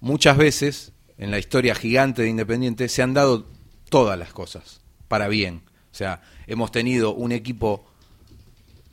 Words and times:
muchas 0.00 0.36
veces 0.36 0.92
en 1.16 1.30
la 1.30 1.38
historia 1.38 1.74
gigante 1.74 2.22
de 2.22 2.28
Independiente 2.28 2.88
se 2.88 3.02
han 3.02 3.14
dado 3.14 3.46
todas 3.88 4.18
las 4.18 4.32
cosas 4.32 4.80
para 5.08 5.28
bien. 5.28 5.62
O 5.90 5.94
sea, 5.94 6.22
hemos 6.46 6.70
tenido 6.70 7.14
un 7.14 7.32
equipo 7.32 7.84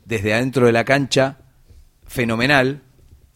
desde 0.04 0.34
adentro 0.34 0.66
de 0.66 0.72
la 0.72 0.84
cancha 0.84 1.38
fenomenal 2.06 2.82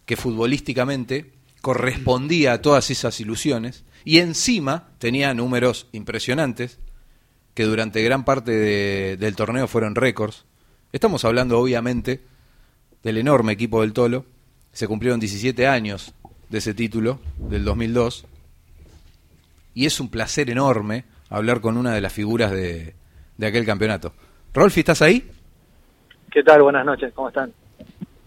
que 0.06 0.17
futbolísticamente 0.17 1.33
correspondía 1.61 2.54
a 2.54 2.63
todas 2.63 2.91
esas 2.91 3.21
ilusiones 3.21 3.85
y 4.05 4.19
encima 4.19 4.89
tenía 4.99 5.35
números 5.35 5.87
impresionantes 5.93 6.79
que 7.55 7.65
durante 7.65 8.03
gran 8.03 8.25
parte 8.25 9.17
del 9.17 9.37
torneo 9.37 9.69
fueron 9.69 9.95
récords. 9.95 10.45
Estamos 10.93 11.25
hablando 11.25 11.59
obviamente 11.59 12.23
del 13.03 13.19
enorme 13.19 13.53
equipo 13.53 13.83
del 13.83 13.93
Tolo. 13.93 14.25
Se 14.73 14.89
cumplieron 14.89 15.21
17 15.21 15.67
años 15.67 16.15
de 16.51 16.59
ese 16.59 16.74
título, 16.74 17.20
del 17.38 17.64
2002. 17.64 18.27
Y 19.74 19.86
es 19.86 20.00
un 20.00 20.10
placer 20.10 20.50
enorme 20.50 21.04
hablar 21.28 21.60
con 21.60 21.77
una 21.77 21.95
de 21.95 22.00
las 22.00 22.12
figuras 22.12 22.50
de, 22.50 22.95
de 23.38 23.46
aquel 23.46 23.64
campeonato. 23.64 24.12
Rolfi, 24.52 24.80
¿estás 24.80 25.00
ahí? 25.00 25.30
¿Qué 26.30 26.42
tal? 26.42 26.62
Buenas 26.62 26.84
noches, 26.84 27.12
¿cómo 27.14 27.28
están? 27.28 27.52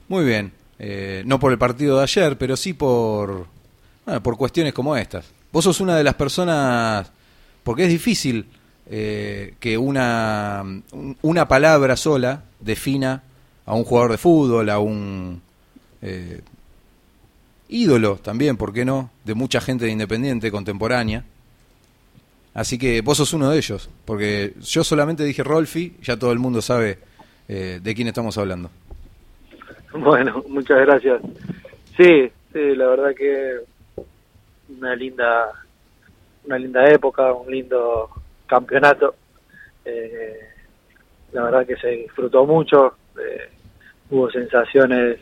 Muy 0.07 0.25
bien. 0.25 0.51
Eh, 0.79 1.23
no 1.25 1.39
por 1.39 1.51
el 1.51 1.57
partido 1.57 1.97
de 1.97 2.03
ayer, 2.03 2.37
pero 2.37 2.57
sí 2.57 2.73
por, 2.73 3.45
por 4.21 4.37
cuestiones 4.37 4.73
como 4.73 4.95
estas. 4.95 5.31
Vos 5.51 5.65
sos 5.65 5.81
una 5.81 5.95
de 5.95 6.03
las 6.03 6.15
personas, 6.15 7.11
porque 7.63 7.83
es 7.83 7.89
difícil 7.89 8.45
eh, 8.87 9.53
que 9.59 9.77
una, 9.77 10.63
una 11.21 11.47
palabra 11.47 11.95
sola 11.95 12.43
defina 12.59 13.23
a 13.65 13.75
un 13.75 13.83
jugador 13.83 14.11
de 14.11 14.17
fútbol, 14.17 14.69
a 14.69 14.79
un 14.79 15.41
eh, 16.01 16.41
ídolo 17.73 18.17
también, 18.17 18.55
¿por 18.55 18.71
qué 18.71 18.85
no?, 18.85 19.09
de 19.23 19.33
mucha 19.33 19.59
gente 19.59 19.85
de 19.85 19.91
Independiente 19.91 20.51
contemporánea. 20.51 21.23
Así 22.53 22.77
que 22.77 23.01
vos 23.01 23.17
sos 23.17 23.33
uno 23.33 23.49
de 23.49 23.57
ellos, 23.57 23.89
porque 24.05 24.53
yo 24.61 24.83
solamente 24.83 25.23
dije 25.23 25.43
Rolfi, 25.43 25.97
ya 26.01 26.17
todo 26.17 26.31
el 26.31 26.39
mundo 26.39 26.61
sabe 26.61 26.99
eh, 27.47 27.79
de 27.81 27.95
quién 27.95 28.07
estamos 28.07 28.37
hablando. 28.37 28.69
Bueno, 29.91 30.43
muchas 30.47 30.79
gracias. 30.81 31.21
Sí, 31.97 32.31
sí, 32.51 32.75
la 32.75 32.87
verdad 32.87 33.15
que 33.15 33.57
una 34.77 34.95
linda, 34.95 35.51
una 36.45 36.59
linda 36.59 36.85
época, 36.85 37.33
un 37.33 37.51
lindo 37.51 38.09
campeonato. 38.45 39.15
Eh, 39.83 40.39
la 41.31 41.43
verdad 41.43 41.65
que 41.65 41.75
se 41.77 41.87
disfrutó 41.89 42.45
mucho, 42.45 42.95
eh, 43.19 43.49
hubo 44.11 44.29
sensaciones 44.29 45.19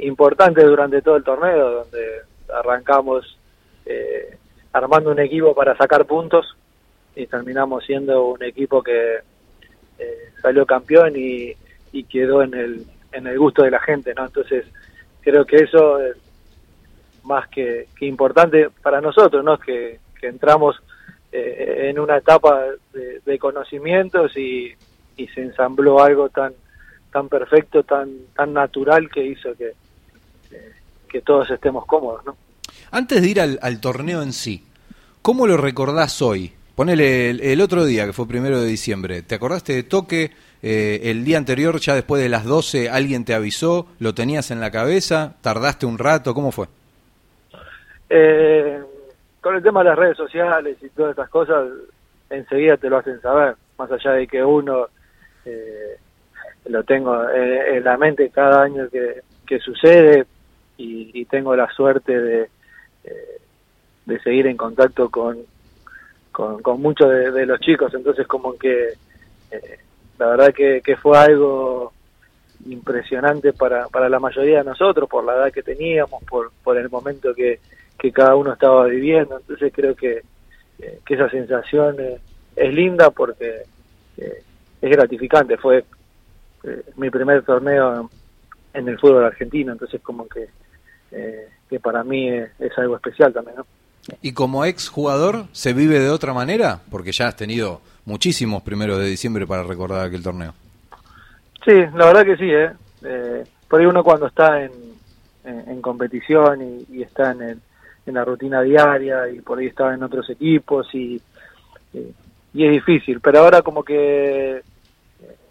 importantes 0.00 0.64
durante 0.64 1.02
todo 1.02 1.16
el 1.16 1.24
torneo, 1.24 1.70
donde 1.70 2.22
arrancamos 2.52 3.38
eh, 3.86 4.36
armando 4.72 5.10
un 5.10 5.20
equipo 5.20 5.54
para 5.54 5.76
sacar 5.76 6.06
puntos 6.06 6.56
y 7.14 7.26
terminamos 7.26 7.84
siendo 7.84 8.26
un 8.26 8.42
equipo 8.42 8.82
que 8.82 9.18
salió 10.40 10.64
campeón 10.64 11.14
y, 11.16 11.52
y, 11.90 12.04
quedó 12.04 12.42
en 12.42 12.54
el, 12.54 12.86
en 13.12 13.26
el 13.26 13.38
gusto 13.38 13.64
de 13.64 13.70
la 13.72 13.80
gente, 13.80 14.14
¿no? 14.14 14.26
Entonces 14.26 14.64
creo 15.20 15.44
que 15.44 15.56
eso 15.56 16.00
es 16.00 16.16
más 17.24 17.48
que, 17.48 17.86
importante 18.00 18.70
para 18.82 19.00
nosotros, 19.00 19.44
¿no? 19.44 19.58
Que, 19.58 20.00
que 20.20 20.28
entramos 20.28 20.80
eh, 21.30 21.88
en 21.90 21.98
una 21.98 22.16
etapa 22.16 22.64
de, 22.92 23.38
conocimientos 23.38 24.36
y, 24.36 24.74
se 25.34 25.42
ensambló 25.42 26.00
algo 26.00 26.28
tan 26.28 26.52
tan 27.12 27.28
perfecto, 27.28 27.82
tan 27.82 28.08
tan 28.36 28.52
natural 28.52 29.10
que 29.10 29.24
hizo 29.24 29.52
que, 29.56 29.72
que 31.08 31.20
todos 31.22 31.50
estemos 31.50 31.84
cómodos, 31.86 32.24
¿no? 32.24 32.36
Antes 32.90 33.20
de 33.20 33.28
ir 33.28 33.40
al, 33.40 33.80
torneo 33.80 34.22
en 34.22 34.32
sí, 34.32 34.64
¿cómo 35.20 35.46
lo 35.46 35.56
recordás 35.56 36.22
hoy? 36.22 36.52
Ponele 36.74 37.30
el, 37.30 37.60
otro 37.60 37.84
día, 37.84 38.06
que 38.06 38.12
fue 38.12 38.28
primero 38.28 38.60
de 38.60 38.66
diciembre, 38.66 39.22
¿te 39.22 39.34
acordaste 39.34 39.72
de 39.72 39.82
toque? 39.82 40.30
Eh, 40.62 41.00
el 41.04 41.24
día 41.24 41.38
anterior, 41.38 41.78
ya 41.80 41.94
después 41.94 42.22
de 42.22 42.28
las 42.28 42.44
12, 42.44 42.88
alguien 42.88 43.24
te 43.24 43.34
avisó, 43.34 43.88
lo 43.98 44.14
tenías 44.14 44.50
en 44.50 44.60
la 44.60 44.70
cabeza, 44.70 45.34
tardaste 45.40 45.86
un 45.86 45.98
rato, 45.98 46.34
¿cómo 46.34 46.50
fue? 46.52 46.66
Eh, 48.10 48.80
con 49.40 49.54
el 49.54 49.62
tema 49.62 49.80
de 49.80 49.90
las 49.90 49.98
redes 49.98 50.16
sociales 50.16 50.76
y 50.82 50.88
todas 50.90 51.10
estas 51.10 51.28
cosas, 51.28 51.68
enseguida 52.30 52.76
te 52.76 52.88
lo 52.88 52.98
hacen 52.98 53.20
saber, 53.20 53.56
más 53.76 53.90
allá 53.90 54.12
de 54.12 54.26
que 54.26 54.42
uno 54.42 54.88
eh, 55.44 55.96
lo 56.66 56.82
tengo 56.84 57.28
en, 57.30 57.84
la 57.84 57.96
mente 57.96 58.30
cada 58.30 58.62
año 58.62 58.88
que, 58.90 59.58
sucede 59.60 60.26
y, 60.78 61.24
tengo 61.26 61.54
la 61.56 61.68
suerte 61.72 62.18
de, 62.18 62.48
eh, 63.04 63.40
de 64.06 64.20
seguir 64.20 64.46
en 64.46 64.56
contacto 64.56 65.10
con, 65.10 65.38
con, 66.32 66.80
muchos 66.80 67.10
de, 67.10 67.46
los 67.46 67.60
chicos, 67.60 67.92
entonces 67.94 68.26
como 68.26 68.56
que 68.56 68.90
eh, 69.50 69.78
la 70.18 70.26
verdad 70.28 70.54
que, 70.54 70.80
que 70.82 70.96
fue 70.96 71.18
algo 71.18 71.92
impresionante 72.66 73.52
para, 73.52 73.88
para 73.88 74.08
la 74.08 74.20
mayoría 74.20 74.58
de 74.58 74.64
nosotros, 74.64 75.08
por 75.08 75.24
la 75.24 75.34
edad 75.34 75.52
que 75.52 75.62
teníamos, 75.62 76.22
por, 76.24 76.52
por 76.62 76.76
el 76.76 76.88
momento 76.88 77.34
que, 77.34 77.60
que 77.98 78.12
cada 78.12 78.36
uno 78.36 78.52
estaba 78.52 78.86
viviendo. 78.86 79.38
Entonces 79.38 79.72
creo 79.74 79.94
que, 79.94 80.22
eh, 80.78 81.00
que 81.04 81.14
esa 81.14 81.28
sensación 81.30 81.96
es 82.56 82.74
linda 82.74 83.10
porque 83.10 83.62
es 84.16 84.90
gratificante. 84.90 85.56
Fue 85.56 85.84
mi 86.96 87.10
primer 87.10 87.42
torneo 87.42 88.10
en 88.74 88.88
el 88.88 88.98
fútbol 88.98 89.24
argentino, 89.24 89.72
entonces 89.72 90.00
como 90.00 90.28
que, 90.28 90.48
que 91.10 91.80
para 91.80 92.04
mí 92.04 92.28
es, 92.28 92.78
algo 92.78 92.96
especial 92.96 93.32
también. 93.32 93.56
¿no? 93.58 93.66
¿Y 94.22 94.32
como 94.32 94.64
ex 94.64 94.88
jugador 94.88 95.46
se 95.52 95.72
vive 95.72 95.98
de 96.00 96.10
otra 96.10 96.32
manera? 96.32 96.80
Porque 96.90 97.12
ya 97.12 97.28
has 97.28 97.36
tenido 97.36 97.80
muchísimos 98.04 98.62
primeros 98.62 98.98
de 98.98 99.06
diciembre 99.06 99.46
para 99.46 99.62
recordar 99.62 100.06
aquel 100.06 100.22
torneo. 100.22 100.54
Sí, 101.64 101.74
la 101.94 102.06
verdad 102.06 102.24
que 102.24 102.36
sí. 102.36 102.50
¿eh? 102.50 103.44
por 103.68 103.80
ahí 103.80 103.86
uno 103.86 104.02
cuando 104.02 104.26
está 104.26 104.62
en, 104.62 104.72
en, 105.44 105.80
competición 105.82 106.62
y, 106.62 106.96
y, 106.96 107.02
está 107.02 107.32
en 107.32 107.42
el, 107.42 107.60
en 108.06 108.14
la 108.14 108.24
rutina 108.24 108.62
diaria 108.62 109.28
y 109.28 109.40
por 109.40 109.58
ahí 109.58 109.66
estaba 109.66 109.94
en 109.94 110.02
otros 110.02 110.28
equipos 110.30 110.88
y, 110.94 111.20
y 111.92 112.64
es 112.64 112.70
difícil, 112.70 113.20
pero 113.20 113.40
ahora 113.40 113.62
como 113.62 113.82
que, 113.82 114.62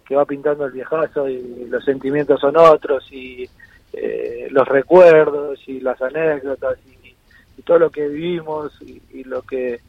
que 0.05 0.15
va 0.15 0.25
pintando 0.25 0.65
el 0.65 0.71
viejazo 0.71 1.29
y 1.29 1.67
los 1.69 1.83
sentimientos 1.85 2.39
son 2.39 2.57
otros 2.57 3.07
y 3.11 3.47
eh, 3.93 4.47
los 4.51 4.67
recuerdos 4.67 5.59
y 5.67 5.79
las 5.79 6.01
anécdotas 6.01 6.77
y, 6.85 6.97
todo 7.63 7.79
lo 7.79 7.89
que 7.89 8.07
vivimos 8.07 8.71
y, 8.81 9.25
lo 9.25 9.41
que 9.41 9.81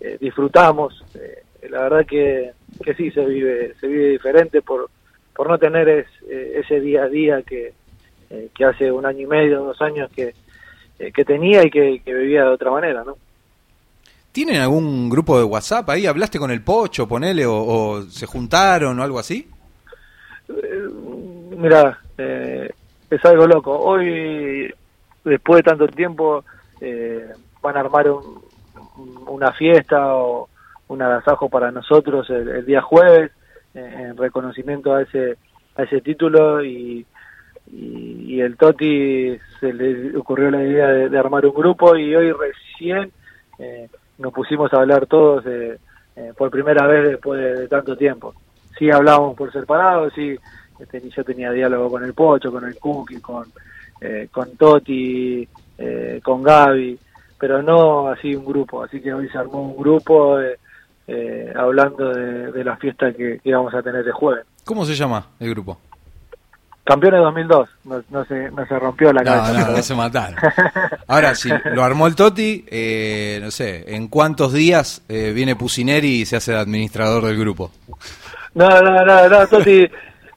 eh, 0.00 0.16
disfrutamos, 0.18 1.04
eh, 1.14 1.42
la 1.68 1.82
verdad 1.82 2.06
que, 2.06 2.52
que 2.82 2.94
sí 2.94 3.10
se 3.10 3.22
vive, 3.26 3.74
se 3.78 3.86
vive 3.86 4.10
diferente 4.10 4.62
por, 4.62 4.88
por 5.34 5.50
no 5.50 5.58
tener 5.58 5.88
es, 5.90 6.06
ese 6.26 6.80
día 6.80 7.02
a 7.02 7.08
día 7.08 7.42
que, 7.42 7.74
que 8.56 8.64
hace 8.64 8.90
un 8.90 9.04
año 9.04 9.20
y 9.20 9.26
medio, 9.26 9.62
dos 9.62 9.82
años 9.82 10.10
que, 10.16 10.32
eh, 10.98 11.12
que 11.12 11.24
tenía 11.24 11.64
y 11.64 11.70
que, 11.70 12.02
vivía 12.04 12.42
de 12.42 12.48
otra 12.48 12.72
manera, 12.72 13.04
¿no? 13.04 13.16
¿Tienen 14.32 14.56
algún 14.56 15.08
grupo 15.08 15.38
de 15.38 15.44
WhatsApp 15.44 15.88
ahí? 15.90 16.06
¿Hablaste 16.06 16.38
con 16.38 16.50
el 16.50 16.62
Pocho, 16.62 17.06
ponele, 17.06 17.44
o, 17.46 18.02
se 18.02 18.26
juntaron 18.26 18.98
o 18.98 19.02
algo 19.02 19.18
así? 19.18 19.48
Eh, 20.48 20.88
mira, 21.56 22.00
eh, 22.18 22.70
es 23.10 23.24
algo 23.24 23.46
loco. 23.46 23.78
Hoy, 23.78 24.72
después 25.24 25.58
de 25.58 25.62
tanto 25.62 25.86
tiempo, 25.88 26.44
van 27.62 27.76
a 27.76 27.80
armar 27.80 28.06
una 29.26 29.52
fiesta 29.52 30.14
o 30.14 30.48
un 30.88 31.02
agasajo 31.02 31.48
para 31.48 31.70
nosotros 31.70 32.28
el, 32.30 32.64
día 32.64 32.80
jueves 32.80 33.30
en 33.74 34.16
reconocimiento 34.16 34.94
a 34.94 35.02
ese 35.02 35.36
a 35.76 35.82
ese 35.82 36.00
título 36.00 36.64
y 36.64 37.06
y, 37.72 38.40
el 38.40 38.56
Toti 38.56 39.36
se 39.60 39.72
le 39.72 40.16
ocurrió 40.16 40.50
la 40.50 40.62
idea 40.62 40.88
de, 40.88 41.18
armar 41.18 41.44
un 41.46 41.54
grupo 41.54 41.96
y 41.96 42.14
hoy 42.14 42.32
recién 42.32 43.10
eh, 43.58 43.88
nos 44.18 44.32
pusimos 44.32 44.72
a 44.72 44.78
hablar 44.78 45.06
todos 45.06 45.44
eh, 45.46 45.78
por 46.36 46.50
primera 46.50 46.86
vez 46.86 47.10
después 47.10 47.40
de, 47.40 47.68
tanto 47.68 47.96
tiempo. 47.96 48.34
Sí 48.78 48.90
hablábamos 48.90 49.36
por 49.36 49.52
separado, 49.52 50.10
sí, 50.10 50.36
yo 51.14 51.24
tenía 51.24 51.50
diálogo 51.50 51.90
con 51.90 52.04
el 52.04 52.14
Pocho, 52.14 52.52
con 52.52 52.64
el 52.64 52.78
Cookie, 52.78 53.20
con, 53.20 53.46
eh, 54.00 54.28
con 54.30 54.56
Toti, 54.56 55.48
con 56.22 56.42
Gaby, 56.42 56.98
pero 57.38 57.62
no 57.62 58.08
así 58.08 58.34
un 58.34 58.44
grupo, 58.44 58.82
así 58.82 59.00
que 59.00 59.12
hoy 59.12 59.28
se 59.28 59.38
armó 59.38 59.62
un 59.62 59.76
grupo 59.76 60.38
hablando 61.54 62.12
de, 62.12 62.64
la 62.64 62.76
fiesta 62.76 63.12
que, 63.12 63.38
que 63.42 63.48
íbamos 63.48 63.72
a 63.74 63.82
tener 63.82 64.04
de 64.04 64.12
jueves. 64.12 64.44
¿Cómo 64.64 64.84
se 64.84 64.94
llama 64.94 65.26
el 65.38 65.50
grupo? 65.50 65.78
Campeones 66.88 67.20
2002, 67.20 67.68
no, 67.84 68.02
no, 68.08 68.24
se, 68.24 68.50
no 68.50 68.66
se 68.66 68.78
rompió 68.78 69.12
la 69.12 69.22
cabeza. 69.22 69.66
No, 69.66 69.76
no, 69.76 69.82
se 69.82 69.94
mataron. 69.94 70.36
Ahora, 71.06 71.34
si 71.34 71.50
lo 71.74 71.84
armó 71.84 72.06
el 72.06 72.14
Toti, 72.14 72.64
eh, 72.66 73.38
no 73.42 73.50
sé, 73.50 73.94
¿en 73.94 74.08
cuántos 74.08 74.54
días 74.54 75.02
eh, 75.06 75.32
viene 75.34 75.54
Pusineri 75.54 76.22
y 76.22 76.24
se 76.24 76.36
hace 76.36 76.56
administrador 76.56 77.26
del 77.26 77.38
grupo? 77.38 77.72
No, 78.54 78.66
no, 78.70 79.04
no, 79.04 79.28
no 79.28 79.46
Toti, 79.48 79.86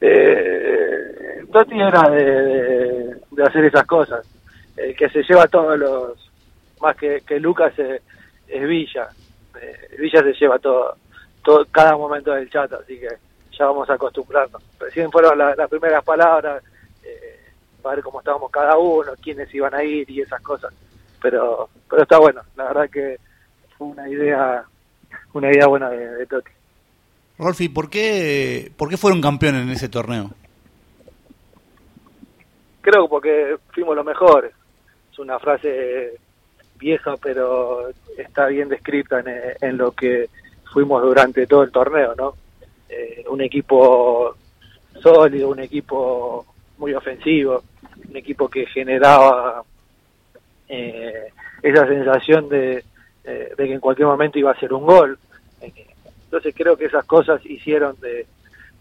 eh, 0.02 1.44
Toti 1.52 1.80
era 1.80 2.10
de, 2.10 3.16
hacer 3.46 3.64
esas 3.64 3.86
cosas. 3.86 4.26
que 4.74 5.08
se 5.08 5.22
lleva 5.22 5.46
todos 5.46 5.78
los, 5.78 6.32
más 6.82 6.96
que, 6.96 7.22
que 7.26 7.40
Lucas 7.40 7.72
es, 7.78 8.68
Villa. 8.68 9.08
Eh, 9.60 9.96
Villa 9.98 10.22
se 10.22 10.32
lleva 10.34 10.58
todo, 10.58 10.96
todo, 11.42 11.64
cada 11.70 11.96
momento 11.96 12.32
del 12.32 12.50
chat, 12.50 12.70
así 12.72 12.98
que 12.98 13.08
ya 13.56 13.66
vamos 13.66 13.88
acostumbrarnos. 13.88 14.62
Recién 14.78 15.10
fueron 15.10 15.38
las 15.38 15.70
primeras 15.70 16.04
palabras, 16.04 16.62
eh, 17.04 17.38
para 17.80 17.96
ver 17.96 18.04
cómo 18.04 18.18
estábamos 18.18 18.50
cada 18.50 18.76
uno, 18.76 19.12
quiénes 19.22 19.54
iban 19.54 19.74
a 19.74 19.82
ir 19.82 20.10
y 20.10 20.20
esas 20.20 20.42
cosas. 20.42 20.74
Pero, 21.22 21.68
pero 21.88 22.02
está 22.02 22.18
bueno, 22.18 22.42
la 22.56 22.64
verdad 22.64 22.90
que 22.90 23.18
fue 23.78 23.86
una 23.86 24.08
idea, 24.08 24.64
una 25.32 25.50
idea 25.50 25.66
buena 25.66 25.88
de, 25.88 26.16
de 26.16 26.26
Toti. 26.26 26.50
Rolfi, 27.38 27.68
¿por 27.68 27.90
qué, 27.90 28.70
¿por 28.76 28.88
qué 28.88 28.96
fueron 28.96 29.20
campeones 29.20 29.62
en 29.62 29.70
ese 29.70 29.88
torneo? 29.88 30.30
Creo 32.80 33.08
porque 33.08 33.56
fuimos 33.72 33.96
los 33.96 34.04
mejores. 34.04 34.52
Es 35.12 35.18
una 35.18 35.38
frase 35.38 36.18
vieja, 36.78 37.14
pero 37.22 37.90
está 38.18 38.46
bien 38.46 38.68
descrita 38.68 39.22
en, 39.60 39.76
lo 39.76 39.92
que 39.92 40.28
fuimos 40.72 41.02
durante 41.02 41.46
todo 41.46 41.62
el 41.62 41.70
torneo, 41.70 42.14
¿no? 42.16 42.34
Eh, 42.88 43.24
un 43.30 43.40
equipo 43.40 44.34
sólido, 45.00 45.48
un 45.48 45.60
equipo 45.60 46.44
muy 46.78 46.92
ofensivo, 46.92 47.62
un 48.08 48.16
equipo 48.16 48.48
que 48.48 48.66
generaba 48.66 49.62
eh, 50.68 51.28
esa 51.62 51.86
sensación 51.86 52.48
de, 52.48 52.84
eh, 53.24 53.54
de, 53.56 53.66
que 53.66 53.74
en 53.74 53.80
cualquier 53.80 54.08
momento 54.08 54.38
iba 54.38 54.50
a 54.50 54.58
ser 54.58 54.72
un 54.72 54.84
gol. 54.84 55.18
Entonces 56.32 56.54
creo 56.56 56.78
que 56.78 56.86
esas 56.86 57.04
cosas 57.04 57.44
hicieron 57.44 57.94
de, 58.00 58.26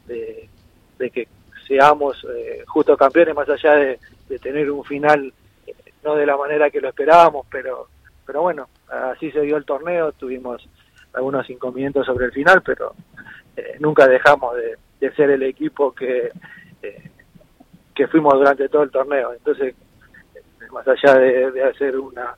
de, 0.07 1.09
que 1.09 1.27
seamos 1.68 2.25
eh, 2.33 2.63
justo 2.65 2.95
campeones, 2.95 3.36
más 3.36 3.50
allá 3.50 3.75
de, 3.75 4.00
tener 4.39 4.71
un 4.71 4.86
final 4.86 5.33
eh, 5.68 5.75
no 6.01 6.15
de 6.15 6.25
la 6.25 6.38
manera 6.38 6.69
que 6.69 6.80
lo 6.80 6.88
esperábamos, 6.88 7.45
pero, 7.51 7.89
pero 8.25 8.44
bueno, 8.44 8.69
así 8.88 9.30
se 9.31 9.42
dio 9.42 9.57
el 9.57 9.65
torneo, 9.65 10.13
tuvimos 10.13 10.65
algunos 11.12 11.50
inconvenientes 11.50 12.06
sobre 12.06 12.27
el 12.27 12.31
final, 12.31 12.62
pero 12.63 12.94
eh, 13.57 13.75
nunca 13.81 14.07
dejamos 14.07 14.56
de, 14.56 15.12
ser 15.12 15.31
el 15.31 15.44
equipo 15.44 15.92
que, 15.92 16.31
que 17.94 18.07
fuimos 18.07 18.36
durante 18.36 18.69
todo 18.69 18.83
el 18.83 18.92
torneo. 18.92 19.33
Entonces, 19.33 19.75
más 20.71 20.88
allá 20.88 21.19
de, 21.19 21.51
de 21.51 21.63
hacer 21.65 22.00
una... 22.00 22.33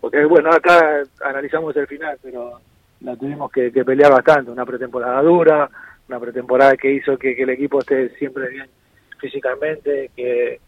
Porque 0.00 0.24
bueno, 0.24 0.48
acá 0.50 1.02
analizamos 1.20 1.76
el 1.76 1.86
final, 1.86 2.16
pero 2.22 2.60
la 3.04 3.16
tuvimos 3.16 3.52
que, 3.52 3.70
pelear 3.70 4.10
bastante, 4.10 4.50
una 4.50 4.64
pretemporada 4.64 5.20
dura, 5.22 5.68
una 6.08 6.18
pretemporada 6.18 6.76
que 6.76 6.90
hizo 6.90 7.18
que, 7.18 7.32
el 7.32 7.50
equipo 7.50 7.80
esté 7.80 8.08
siempre 8.16 8.48
bien 8.48 8.66
físicamente, 9.18 10.10
que, 10.16 10.58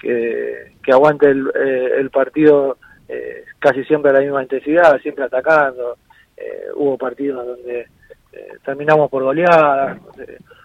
que, 0.00 0.92
aguante 0.92 1.28
el, 1.28 1.50
eh, 1.54 1.92
el 1.98 2.10
partido 2.10 2.78
eh, 3.08 3.44
casi 3.58 3.84
siempre 3.84 4.10
a 4.10 4.14
la 4.14 4.20
misma 4.20 4.42
intensidad, 4.42 4.98
siempre 5.00 5.24
atacando. 5.24 5.98
Eh, 6.36 6.68
hubo 6.76 6.96
partidos 6.96 7.46
donde 7.46 7.86
terminamos 8.64 9.10
por 9.10 9.22
goleadas, 9.22 10.00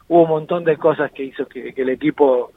hubo 0.07 0.23
un 0.23 0.29
montón 0.29 0.63
de 0.63 0.77
cosas 0.77 1.11
que 1.11 1.25
hizo 1.25 1.45
que, 1.45 1.73
el 1.75 1.89
equipo 1.89 2.51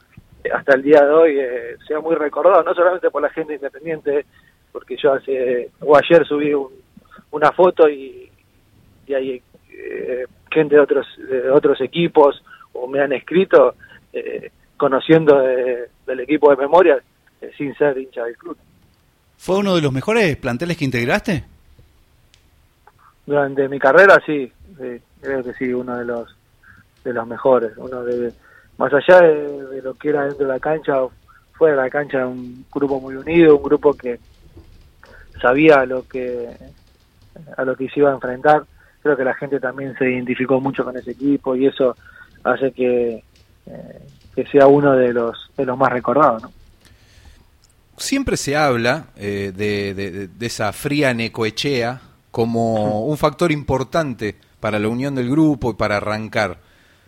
hasta 0.53 0.75
el 0.75 0.81
día 0.81 1.01
de 1.01 1.11
hoy 1.11 1.37
sea 1.85 1.99
muy 1.99 2.15
recordado, 2.15 2.63
no 2.63 2.73
solamente 2.73 3.11
por 3.11 3.21
la 3.21 3.29
gente 3.29 3.55
independiente, 3.55 4.25
porque 4.71 4.95
yo 4.95 5.11
hace 5.11 5.69
o 5.81 5.97
ayer 5.97 6.25
subí 6.25 6.53
una 7.31 7.51
foto 7.51 7.89
y, 7.89 8.30
y 9.11 9.13
hay 9.13 9.41
eh, 9.71 10.25
gente 10.49 10.75
de 10.75 10.81
otros, 10.81 11.07
de 11.17 11.49
otros 11.49 11.79
equipos 11.81 12.41
o 12.73 12.87
me 12.87 13.01
han 13.01 13.13
escrito 13.13 13.75
eh, 14.13 14.51
conociendo 14.77 15.37
del 15.39 16.19
equipo 16.21 16.49
de 16.49 16.57
memoria 16.57 16.97
eh, 17.41 17.51
sin 17.57 17.75
ser 17.75 17.97
hincha 17.97 18.23
del 18.23 18.37
club. 18.37 18.57
¿Fue 19.37 19.57
uno 19.57 19.75
de 19.75 19.81
los 19.81 19.91
mejores 19.91 20.37
planteles 20.37 20.77
que 20.77 20.85
integraste? 20.85 21.43
Durante 23.25 23.67
mi 23.67 23.79
carrera 23.79 24.21
sí, 24.25 24.51
creo 25.21 25.43
que 25.43 25.53
sí, 25.53 25.73
uno 25.73 25.97
de 25.97 26.05
los 26.05 26.35
de 27.03 27.13
los 27.13 27.27
mejores, 27.27 27.71
uno 27.77 28.03
de 28.03 28.31
más 28.77 28.93
allá 28.93 29.21
de, 29.21 29.81
lo 29.81 29.95
que 29.95 30.09
era 30.09 30.25
dentro 30.25 30.45
de 30.45 30.53
la 30.53 30.59
cancha, 30.59 30.93
fuera 31.53 31.75
de 31.75 31.81
la 31.81 31.89
cancha 31.89 32.27
un 32.27 32.65
grupo 32.71 32.99
muy 32.99 33.15
unido, 33.15 33.57
un 33.57 33.63
grupo 33.63 33.93
que 33.93 34.19
sabía 35.41 35.85
lo 35.85 36.07
que 36.07 36.49
a 37.57 37.63
lo 37.63 37.75
que 37.75 37.89
se 37.89 37.99
iba 37.99 38.11
a 38.11 38.15
enfrentar 38.15 38.63
creo 39.01 39.17
que 39.17 39.23
la 39.23 39.33
gente 39.33 39.59
también 39.59 39.95
se 39.97 40.09
identificó 40.09 40.59
mucho 40.59 40.83
con 40.83 40.95
ese 40.97 41.11
equipo 41.11 41.55
y 41.55 41.67
eso 41.67 41.95
hace 42.43 42.71
que, 42.71 43.23
eh, 43.65 44.01
que 44.35 44.45
sea 44.47 44.67
uno 44.67 44.93
de 44.93 45.13
los, 45.13 45.51
de 45.57 45.65
los 45.65 45.77
más 45.77 45.91
recordados. 45.91 46.43
¿no? 46.43 46.51
Siempre 47.97 48.37
se 48.37 48.55
habla 48.55 49.07
eh, 49.15 49.51
de, 49.55 49.93
de, 50.27 50.45
esa 50.45 50.71
fría 50.73 51.13
Necoechea 51.13 52.01
como 52.31 53.05
un 53.05 53.17
factor 53.17 53.51
importante 53.51 54.35
para 54.59 54.79
la 54.79 54.87
unión 54.87 55.15
del 55.15 55.29
grupo 55.29 55.71
y 55.71 55.73
para 55.73 55.97
arrancar. 55.97 56.57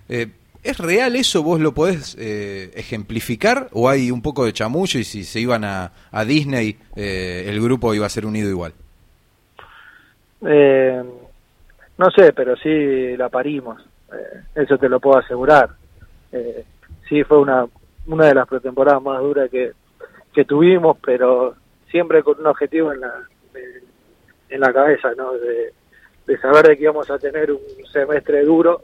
Eh, 0.09 0.27
¿Es 0.63 0.77
real 0.77 1.15
eso? 1.15 1.43
¿Vos 1.43 1.59
lo 1.59 1.73
podés 1.73 2.15
ejemplificar? 2.17 3.67
¿O 3.73 3.89
hay 3.89 4.11
un 4.11 4.21
poco 4.21 4.45
de 4.45 4.53
chamullo 4.53 4.97
y 4.97 5.03
si 5.03 5.25
se 5.25 5.41
iban 5.41 5.65
a, 5.65 5.91
a 6.09 6.23
Disney 6.23 6.77
el 6.95 7.61
grupo 7.61 7.93
iba 7.93 8.05
a 8.05 8.09
ser 8.09 8.25
unido 8.25 8.49
igual? 8.49 8.73
Eh, 10.45 11.03
no 11.97 12.09
sé, 12.11 12.33
pero 12.33 12.55
sí 12.55 13.15
la 13.17 13.29
parimos, 13.29 13.81
eh, 14.11 14.41
eso 14.55 14.77
te 14.77 14.89
lo 14.89 14.99
puedo 14.99 15.19
asegurar. 15.19 15.69
Eh, 16.31 16.65
sí 17.07 17.23
fue 17.23 17.39
una, 17.39 17.65
una 18.07 18.25
de 18.25 18.35
las 18.35 18.47
pretemporadas 18.47 19.01
más 19.01 19.19
duras 19.21 19.49
que, 19.49 19.73
que 20.33 20.45
tuvimos, 20.45 20.97
pero 21.03 21.55
siempre 21.89 22.23
con 22.23 22.39
un 22.39 22.47
objetivo 22.47 22.91
en 22.91 23.01
la, 23.01 23.13
en 24.49 24.59
la 24.59 24.73
cabeza, 24.73 25.11
¿no? 25.15 25.33
De, 25.33 25.73
saber 26.41 26.67
de 26.67 26.77
que 26.77 26.83
íbamos 26.83 27.09
a 27.09 27.19
tener 27.19 27.51
un 27.51 27.59
semestre 27.91 28.43
duro 28.43 28.81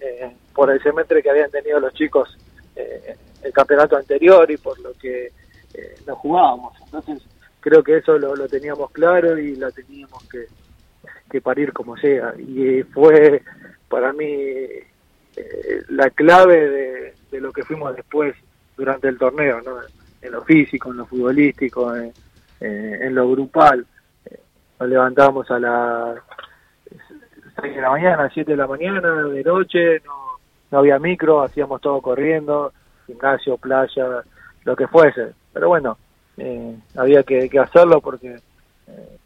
eh, 0.00 0.30
por 0.54 0.70
el 0.70 0.82
semestre 0.82 1.22
que 1.22 1.30
habían 1.30 1.50
tenido 1.50 1.78
los 1.78 1.92
chicos 1.94 2.36
eh, 2.74 3.16
el 3.42 3.52
campeonato 3.52 3.96
anterior 3.96 4.50
y 4.50 4.56
por 4.56 4.78
lo 4.80 4.92
que 4.94 5.26
eh, 5.74 5.94
nos 6.06 6.18
jugábamos. 6.18 6.74
Entonces 6.84 7.22
creo 7.60 7.82
que 7.82 7.98
eso 7.98 8.18
lo, 8.18 8.34
lo 8.36 8.48
teníamos 8.48 8.90
claro 8.92 9.38
y 9.38 9.56
lo 9.56 9.70
teníamos 9.72 10.22
que, 10.28 10.46
que 11.30 11.40
parir 11.40 11.72
como 11.72 11.96
sea. 11.96 12.34
Y 12.36 12.82
fue 12.82 13.42
para 13.88 14.12
mí 14.12 14.26
eh, 14.26 14.84
la 15.88 16.10
clave 16.10 17.14
de, 17.30 17.40
lo 17.40 17.52
que 17.52 17.62
fuimos 17.62 17.96
después 17.96 18.34
durante 18.76 19.08
el 19.08 19.16
torneo, 19.16 19.60
¿no? 19.62 19.78
en 20.20 20.32
lo 20.32 20.42
físico, 20.42 20.90
en 20.90 20.98
lo 20.98 21.06
futbolístico, 21.06 21.94
en, 21.96 22.12
en 22.60 23.14
lo 23.14 23.30
grupal. 23.30 23.86
Nos 24.78 24.88
levantábamos 24.88 25.50
a 25.50 25.58
las 25.58 26.18
6 27.60 27.74
de 27.74 27.80
la 27.80 27.90
mañana, 27.90 28.30
7 28.32 28.50
de 28.50 28.56
la 28.56 28.66
mañana, 28.66 29.22
de 29.24 29.44
noche, 29.44 30.00
no, 30.04 30.38
no 30.70 30.78
había 30.78 30.98
micro, 30.98 31.42
hacíamos 31.42 31.80
todo 31.80 32.00
corriendo, 32.00 32.72
gimnasio, 33.06 33.56
playa, 33.56 34.22
lo 34.64 34.76
que 34.76 34.88
fuese. 34.88 35.32
Pero 35.52 35.68
bueno, 35.68 35.96
eh, 36.36 36.76
había 36.96 37.22
que 37.22 37.50
hacerlo 37.58 38.00
porque 38.00 38.36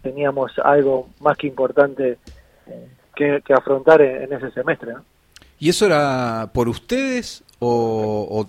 teníamos 0.05 0.53
algo 0.63 1.09
más 1.21 1.37
que 1.37 1.47
importante 1.49 2.19
eh, 2.67 2.89
que, 3.15 3.55
afrontar 3.55 4.01
en, 4.03 4.33
ese 4.33 4.51
semestre. 4.53 4.93
¿Y 5.59 5.71
eso 5.71 5.87
era 5.87 6.51
por 6.53 6.69
ustedes 6.69 7.43
o, 7.59 8.47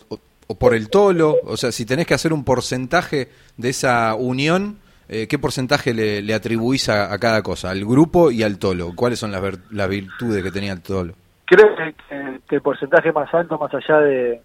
por 0.60 0.74
el 0.74 0.90
tolo? 0.90 1.38
O 1.46 1.58
sea, 1.58 1.72
si 1.72 1.86
tenés 1.86 2.06
que 2.06 2.14
hacer 2.14 2.34
un 2.34 2.44
porcentaje 2.44 3.30
de 3.58 3.70
esa 3.70 4.16
unión, 4.16 4.80
eh, 5.08 5.28
¿qué 5.28 5.40
porcentaje 5.40 5.94
le, 5.94 6.34
atribuís 6.34 6.90
a, 6.90 7.18
cada 7.20 7.42
cosa? 7.42 7.70
¿Al 7.70 7.86
grupo 7.86 8.32
y 8.32 8.44
al 8.44 8.60
tolo? 8.60 8.92
¿Cuáles 8.96 9.20
son 9.20 9.32
las, 9.32 9.42
las 9.72 9.90
virtudes 9.90 10.44
que 10.44 10.52
tenía 10.52 10.74
el 10.74 10.82
tolo? 10.82 11.14
Creo 11.46 11.76
que, 11.76 12.56
el 12.56 12.62
porcentaje 12.62 13.12
más 13.12 13.34
alto, 13.34 13.58
más 13.58 13.74
allá 13.74 14.00
de, 14.00 14.42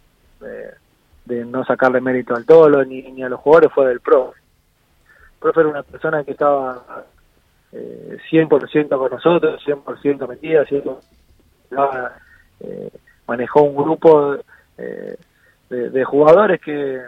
de, 1.25 1.45
no 1.45 1.65
sacarle 1.65 2.01
mérito 2.01 2.35
al 2.35 2.45
tolo 2.45 2.85
ni, 2.85 3.03
ni 3.03 3.23
a 3.23 3.29
los 3.29 3.41
jugadores, 3.41 3.73
fue 3.73 3.89
del 3.89 4.01
pro 4.01 4.35
profe 5.41 5.61
era 5.61 5.69
una 5.69 5.83
persona 5.83 6.23
que 6.23 6.33
estaba 6.33 7.05
eh, 7.73 8.19
100% 8.31 8.89
con 8.99 9.11
nosotros, 9.11 9.63
100% 9.65 10.29
metida, 10.29 10.65
100%, 10.65 12.11
eh, 12.61 12.91
manejó 13.27 13.63
un 13.63 13.77
grupo 13.77 14.37
eh, 14.79 15.17
de, 15.69 16.05
jugadores 16.05 16.61
que, 16.61 17.03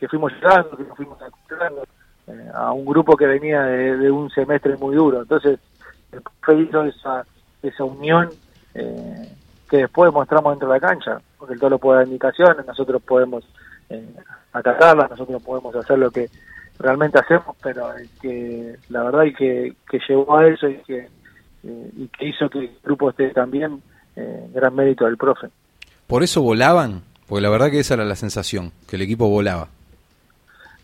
que 0.00 0.08
fuimos 0.08 0.32
llegando, 0.32 0.76
que 0.76 0.84
fuimos 0.84 1.20
acostumbrando 1.20 1.84
eh, 2.26 2.50
a 2.54 2.72
un 2.72 2.84
grupo 2.84 3.16
que 3.16 3.26
venía 3.26 3.62
de, 3.62 4.10
un 4.10 4.30
semestre 4.30 4.76
muy 4.76 4.96
duro. 4.96 5.22
Entonces, 5.22 5.58
el 6.12 6.22
profe 6.22 6.62
hizo 6.62 6.84
esa, 6.84 7.24
esa 7.62 7.84
unión 7.84 8.30
eh, 8.74 9.28
que 9.68 9.78
después 9.78 10.12
mostramos 10.12 10.52
dentro 10.52 10.68
de 10.68 10.74
la 10.74 10.86
cancha, 10.86 11.20
porque 11.38 11.54
el 11.54 11.60
todo 11.60 11.78
puede 11.78 11.98
dar 11.98 12.06
indicaciones, 12.06 12.66
nosotros 12.66 13.02
podemos 13.02 13.44
eh, 13.90 14.14
atacarlas, 14.52 15.10
nosotros 15.10 15.42
podemos 15.42 15.74
hacer 15.76 15.98
lo 15.98 16.10
que 16.10 16.28
realmente 16.78 17.18
hacemos, 17.18 17.56
pero 17.62 17.90
que 18.20 18.76
la 18.88 19.04
verdad 19.04 19.24
y 19.24 19.34
que, 19.34 19.72
que 19.88 19.98
llevó 20.08 20.36
a 20.36 20.46
eso 20.46 20.68
y 20.68 20.76
que, 20.78 20.98
eh, 21.64 21.90
y 21.96 22.08
que 22.08 22.28
hizo 22.28 22.48
que 22.48 22.58
el 22.58 22.70
grupo 22.82 23.10
esté 23.10 23.30
también, 23.30 23.82
eh, 24.14 24.46
gran 24.54 24.74
mérito 24.74 25.04
del 25.04 25.16
profe. 25.16 25.48
¿Por 26.06 26.22
eso 26.22 26.42
volaban? 26.42 27.02
Porque 27.28 27.42
la 27.42 27.50
verdad 27.50 27.70
que 27.70 27.80
esa 27.80 27.94
era 27.94 28.04
la 28.04 28.14
sensación, 28.14 28.72
que 28.88 28.96
el 28.96 29.02
equipo 29.02 29.28
volaba. 29.28 29.68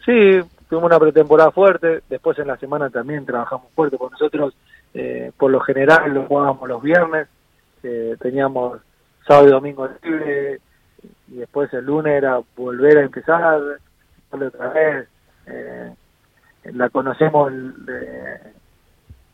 Sí, 0.05 0.41
tuvimos 0.69 0.91
una 0.91 0.99
pretemporada 0.99 1.51
fuerte, 1.53 2.03
después 2.09 2.39
en 2.39 2.49
la 2.49 2.57
semana 2.57 2.91
también 2.91 3.25
trabajamos 3.25 3.71
fuerte, 3.75 3.97
porque 3.97 4.15
nosotros 4.15 4.55
eh, 4.95 5.31
por 5.37 5.51
lo 5.51 5.61
general 5.61 6.13
lo 6.13 6.27
jugábamos 6.27 6.69
los 6.69 6.83
viernes, 6.83 7.29
teníamos 8.21 8.81
sábado 9.27 9.49
y 9.49 9.51
domingo 9.51 9.89
libre, 10.03 10.61
y 11.29 11.37
después 11.37 11.73
el 11.73 11.85
lunes 11.85 12.15
era 12.15 12.41
volver 12.57 12.99
a 12.99 13.03
empezar, 13.03 13.61
otra 14.31 14.69
vez, 14.69 15.09
eh, 15.47 15.95
la 16.65 16.89
conocemos, 16.91 17.53
de, 17.85 18.39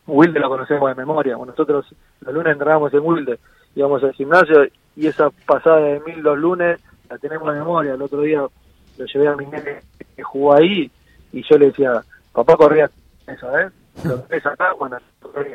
Wilde 0.07 0.39
lo 0.39 0.49
conocemos 0.49 0.89
de 0.89 0.95
memoria, 0.95 1.37
nosotros 1.37 1.85
los 2.21 2.33
lunes 2.33 2.53
entrábamos 2.53 2.93
en 2.93 3.01
Wilde, 3.01 3.39
íbamos 3.75 4.03
al 4.03 4.13
gimnasio 4.13 4.67
y 4.95 5.07
esa 5.07 5.29
pasada 5.45 5.79
de 5.79 5.99
mil 6.01 6.19
los 6.19 6.37
lunes 6.37 6.79
la 7.09 7.17
tenemos 7.17 7.51
de 7.53 7.59
memoria, 7.59 7.93
el 7.93 8.01
otro 8.01 8.21
día 8.21 8.41
lo 8.41 9.05
llevé 9.05 9.27
a 9.27 9.35
mi 9.35 9.45
nene 9.45 9.81
que 10.15 10.23
jugó 10.23 10.53
ahí 10.53 10.91
y 11.31 11.43
yo 11.47 11.57
le 11.57 11.67
decía, 11.67 12.01
papá 12.33 12.57
corría 12.57 12.89
eso, 13.27 13.57
¿eh? 13.57 13.69
Lo 14.03 14.23
ves 14.27 14.45
acá, 14.45 14.73
bueno, 14.73 14.97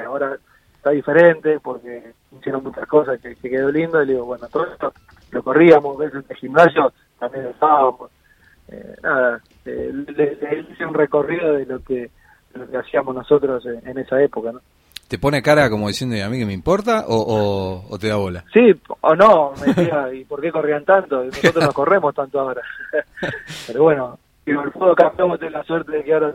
ahora 0.07 0.37
está 0.77 0.91
diferente 0.91 1.59
porque 1.61 2.13
hicieron 2.31 2.63
muchas 2.63 2.87
cosas 2.87 3.21
que, 3.21 3.35
quedó 3.37 3.71
lindo 3.71 4.03
y 4.03 4.07
le 4.07 4.13
digo, 4.13 4.27
bueno, 4.27 4.47
todo 4.49 4.67
esto 4.67 4.93
lo 5.31 5.43
corríamos, 5.43 5.97
ves 5.99 6.13
el 6.15 6.37
gimnasio, 6.37 6.93
también 7.19 7.45
lo 7.45 7.51
estábamos, 7.51 8.11
eh, 8.69 8.97
nada, 9.03 9.41
eh, 9.65 9.93
le, 10.17 10.67
hice 10.71 10.87
un 10.87 10.95
recorrido 10.95 11.53
de 11.55 11.67
lo 11.67 11.83
que, 11.83 12.11
lo 12.55 12.69
que 12.69 12.77
hacíamos 12.77 13.15
nosotros 13.15 13.65
en, 13.67 13.99
esa 13.99 14.23
época, 14.23 14.53
¿no? 14.53 14.61
¿Te 15.09 15.19
pone 15.19 15.43
cara 15.43 15.69
como 15.69 15.89
diciendo 15.89 16.17
a 16.25 16.29
mí 16.31 16.39
que 16.39 16.47
me 16.47 16.55
importa 16.55 17.05
o, 17.07 17.85
o, 17.89 17.99
te 17.99 18.09
da 18.09 18.17
bola? 18.17 18.45
Sí, 18.53 18.75
o 19.03 19.15
no, 19.15 19.53
me 19.61 19.73
decía, 19.73 20.09
¿y 20.15 20.25
por 20.25 20.41
qué 20.41 20.51
corrían 20.51 20.85
tanto? 20.85 21.25
Nosotros 21.25 21.65
no 21.65 21.73
corremos 21.73 22.15
tanto 22.15 22.41
ahora. 22.41 22.63
Pero 23.67 23.83
bueno, 23.83 24.19
digo, 24.47 24.63
el 24.63 24.73
fútbol 24.73 24.97
campeón 24.97 25.39
tiene 25.39 25.59
la 25.59 25.65
suerte 25.65 25.93
de 25.93 26.05
que 26.05 26.15
ahora 26.15 26.35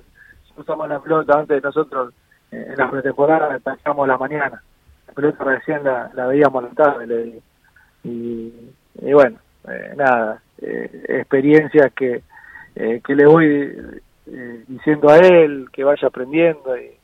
usamos 0.56 0.88
la 0.88 1.00
pelota 1.00 1.40
antes 1.40 1.62
de 1.62 1.68
nosotros 1.68 2.14
eh, 2.52 2.66
en 2.70 2.78
la 2.78 2.90
pretemporada 2.90 3.56
atacamos 3.56 4.08
la 4.08 4.18
mañana. 4.18 4.62
La 5.08 5.14
pelota 5.14 5.44
recién 5.44 5.84
la, 5.84 6.28
veíamos 6.28 6.64
la 6.64 6.70
tarde, 6.70 7.08
le. 7.08 7.42
Y, 8.04 8.54
y 9.02 9.14
bueno, 9.14 9.38
eh, 9.68 9.94
nada, 9.98 10.42
eh, 10.62 11.06
experiencias 11.10 11.92
que, 11.94 12.22
eh, 12.76 13.02
que 13.06 13.16
le 13.16 13.26
voy 13.26 13.72
diciendo 14.68 15.10
a 15.10 15.18
él, 15.18 15.68
que 15.72 15.84
vaya 15.84 16.08
aprendiendo 16.08 16.78
y, 16.78 16.96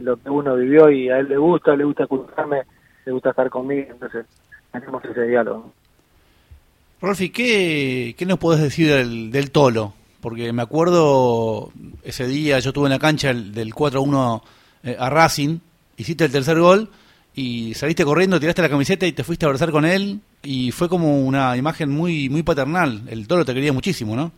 lo 0.00 0.16
que 0.16 0.30
uno 0.30 0.56
vivió 0.56 0.90
y 0.90 1.08
a 1.10 1.18
él 1.18 1.28
le 1.28 1.36
gusta, 1.36 1.76
le 1.76 1.84
gusta 1.84 2.04
escucharme, 2.04 2.62
le 3.04 3.12
gusta 3.12 3.30
estar 3.30 3.50
conmigo, 3.50 3.88
entonces 3.90 4.24
tenemos 4.72 5.04
ese 5.04 5.26
diálogo. 5.26 5.72
Rolfi, 7.00 7.30
¿qué, 7.30 8.14
¿qué 8.16 8.26
nos 8.26 8.38
podés 8.38 8.62
decir 8.62 8.88
del, 8.88 9.30
del 9.30 9.50
Tolo? 9.50 9.92
Porque 10.20 10.52
me 10.52 10.62
acuerdo 10.62 11.70
ese 12.02 12.26
día, 12.26 12.58
yo 12.60 12.70
estuve 12.70 12.86
en 12.86 12.92
la 12.92 12.98
cancha 12.98 13.34
del 13.34 13.74
4-1 13.74 14.42
a 14.98 15.10
Racing, 15.10 15.58
hiciste 15.96 16.24
el 16.24 16.32
tercer 16.32 16.58
gol 16.58 16.88
y 17.34 17.74
saliste 17.74 18.04
corriendo, 18.04 18.40
tiraste 18.40 18.62
la 18.62 18.70
camiseta 18.70 19.06
y 19.06 19.12
te 19.12 19.24
fuiste 19.24 19.44
a 19.44 19.48
abrazar 19.48 19.70
con 19.70 19.84
él 19.84 20.20
y 20.44 20.70
fue 20.72 20.88
como 20.88 21.20
una 21.20 21.56
imagen 21.56 21.90
muy 21.90 22.28
muy 22.28 22.42
paternal. 22.42 23.02
El 23.08 23.26
Tolo 23.26 23.44
te 23.44 23.54
quería 23.54 23.72
muchísimo, 23.72 24.14
¿no? 24.14 24.32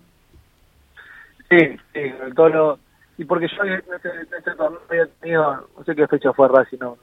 Sí, 1.51 1.59
sí, 1.93 2.01
el 2.25 2.35
Tolo. 2.35 2.79
Y 3.19 3.25
porque 3.25 3.49
yo 3.49 3.65
en 3.65 3.75
este, 3.75 4.11
este 4.37 4.51
torneo 4.53 4.81
había 4.91 5.07
tenido, 5.21 5.69
no 5.77 5.85
sé 5.85 5.95
qué 5.95 6.07
fecha 6.07 6.33
fue 6.33 6.49
Racing, 6.49 6.79
no. 6.81 6.99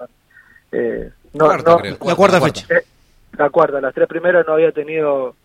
Eh, 0.72 1.12
no, 1.34 1.58
no, 1.58 1.80
la 1.80 2.16
cuarta 2.16 2.40
fecha. 2.40 2.68
Eh, 2.70 2.84
la 3.38 3.50
cuarta, 3.50 3.82
las 3.82 3.94
tres 3.94 4.08
primeras 4.08 4.46
no 4.46 4.54
había 4.54 4.72
tenido 4.72 5.36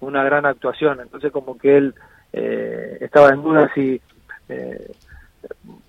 una 0.00 0.24
gran 0.24 0.44
actuación, 0.44 1.00
entonces 1.00 1.30
como 1.32 1.56
que 1.56 1.76
él 1.76 1.94
eh, 2.32 2.98
estaba 3.00 3.30
en 3.30 3.42
duda 3.42 3.70
si 3.74 4.00
eh, 4.48 4.92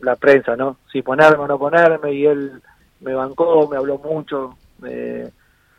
la 0.01 0.15
prensa, 0.15 0.55
¿no? 0.55 0.77
Si 0.91 1.01
ponerme 1.01 1.43
o 1.43 1.47
no 1.47 1.57
ponerme 1.57 2.13
y 2.13 2.25
él 2.25 2.62
me 3.01 3.13
bancó, 3.13 3.67
me 3.67 3.77
habló 3.77 3.97
mucho 3.97 4.57
eh, 4.85 5.29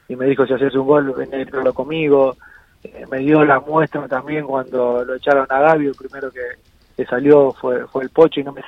y 0.09 0.17
me 0.17 0.27
dijo 0.27 0.47
si 0.47 0.55
haces 0.55 0.75
un 0.75 0.87
gol, 0.87 1.13
ven 1.17 1.35
a 1.35 1.73
conmigo. 1.73 2.37
Eh, 2.85 3.05
me 3.11 3.19
dio 3.19 3.45
la 3.45 3.61
muestra 3.61 4.07
también 4.07 4.47
cuando 4.47 5.05
lo 5.05 5.15
echaron 5.15 5.47
a 5.49 5.61
Gaby, 5.61 5.87
el 5.87 5.95
primero 5.95 6.31
que, 6.31 7.05
salió 7.07 7.53
fue, 7.53 7.87
fue 7.89 8.05
el 8.05 8.11
Pocho 8.11 8.41
y 8.41 8.45
no 8.45 8.53
me... 8.53 8.63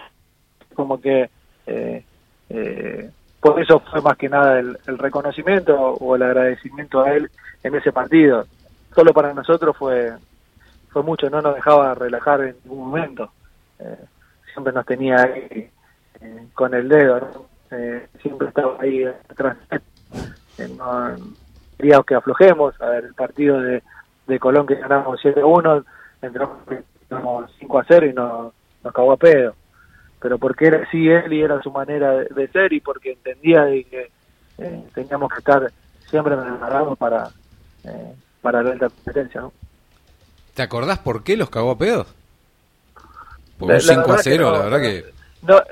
como 0.74 1.00
que... 1.00 1.30
Eh, 1.66 3.10
por 3.40 3.60
eso 3.60 3.78
fue 3.80 4.00
más 4.00 4.16
que 4.16 4.28
nada 4.28 4.58
el, 4.58 4.76
reconocimiento 4.98 5.74
o 5.76 6.16
el 6.16 6.22
agradecimiento 6.22 7.02
a 7.02 7.12
él 7.12 7.30
en 7.62 7.74
ese 7.74 7.92
partido. 7.92 8.46
Solo 8.94 9.12
para 9.12 9.32
nosotros 9.32 9.76
fue 9.76 10.12
fue 10.88 11.02
mucho, 11.02 11.28
no 11.28 11.42
nos 11.42 11.54
dejaba 11.54 11.94
relajar 11.94 12.40
en 12.40 12.56
ningún 12.64 12.88
momento. 12.88 13.30
siempre 14.52 14.72
nos 14.72 14.86
tenía 14.86 15.22
ahí 15.22 15.70
con 16.54 16.74
el 16.74 16.88
dedo, 16.88 17.20
¿no? 17.20 17.48
eh, 17.70 18.08
siempre 18.20 18.48
estaba 18.48 18.76
ahí 18.80 19.04
atrás. 19.04 19.56
Eh, 20.58 20.68
no, 20.76 21.16
queríamos 21.76 22.06
que 22.06 22.14
aflojemos. 22.14 22.80
A 22.80 22.86
ver, 22.86 23.04
el 23.04 23.14
partido 23.14 23.60
de, 23.60 23.82
de 24.26 24.38
Colón 24.38 24.66
que 24.66 24.74
ganamos 24.74 25.20
7-1, 25.20 25.84
entramos 26.22 27.50
5 27.58 27.82
0 27.88 28.06
y 28.06 28.12
nos, 28.12 28.52
nos 28.84 28.92
cagó 28.92 29.12
a 29.12 29.16
pedo. 29.16 29.54
Pero 30.20 30.38
porque 30.38 30.66
era 30.66 30.82
así 30.82 31.08
él 31.08 31.32
y 31.32 31.42
era 31.42 31.62
su 31.62 31.70
manera 31.70 32.12
de, 32.12 32.48
ser 32.48 32.72
y 32.72 32.80
porque 32.80 33.12
entendía 33.12 33.62
de 33.64 33.84
que 33.84 34.10
eh, 34.58 34.84
teníamos 34.94 35.32
que 35.32 35.38
estar 35.38 35.72
siempre 36.08 36.36
preparados 36.36 36.98
para, 36.98 37.30
eh, 37.84 38.14
para 38.42 38.62
la 38.62 38.72
alta 38.72 38.88
competencia. 38.88 39.42
¿no? 39.42 39.52
¿Te 40.54 40.62
acordás 40.62 40.98
por 40.98 41.22
qué 41.22 41.36
los 41.36 41.50
cagó 41.50 41.70
a 41.70 41.78
pedo? 41.78 42.06
Por 43.58 43.70
un 43.70 43.80
5 43.80 44.12
a 44.12 44.18
0, 44.18 44.52
la 44.52 44.58
verdad 44.58 44.80
que... 44.80 45.04
No, 45.42 45.62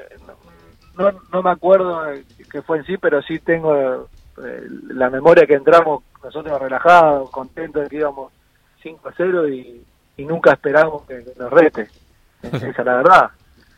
no, 0.97 1.21
no 1.33 1.43
me 1.43 1.51
acuerdo 1.51 2.03
que 2.51 2.63
fue 2.63 2.79
en 2.79 2.85
sí, 2.85 2.97
pero 2.97 3.21
sí 3.23 3.39
tengo 3.41 4.09
la 4.37 5.11
memoria 5.11 5.47
que 5.47 5.55
entramos 5.55 6.03
nosotros 6.23 6.61
relajados, 6.61 7.31
contentos 7.31 7.85
de 7.85 7.89
que 7.89 7.97
íbamos 7.97 8.33
5 8.83 9.09
a 9.09 9.15
0 9.17 9.49
y, 9.49 9.85
nunca 10.19 10.53
esperamos 10.53 11.03
que, 11.05 11.25
nos 11.39 11.51
rete. 11.51 11.89
Esa 12.43 12.69
es 12.69 12.79
la 12.79 12.97
verdad. 12.97 13.31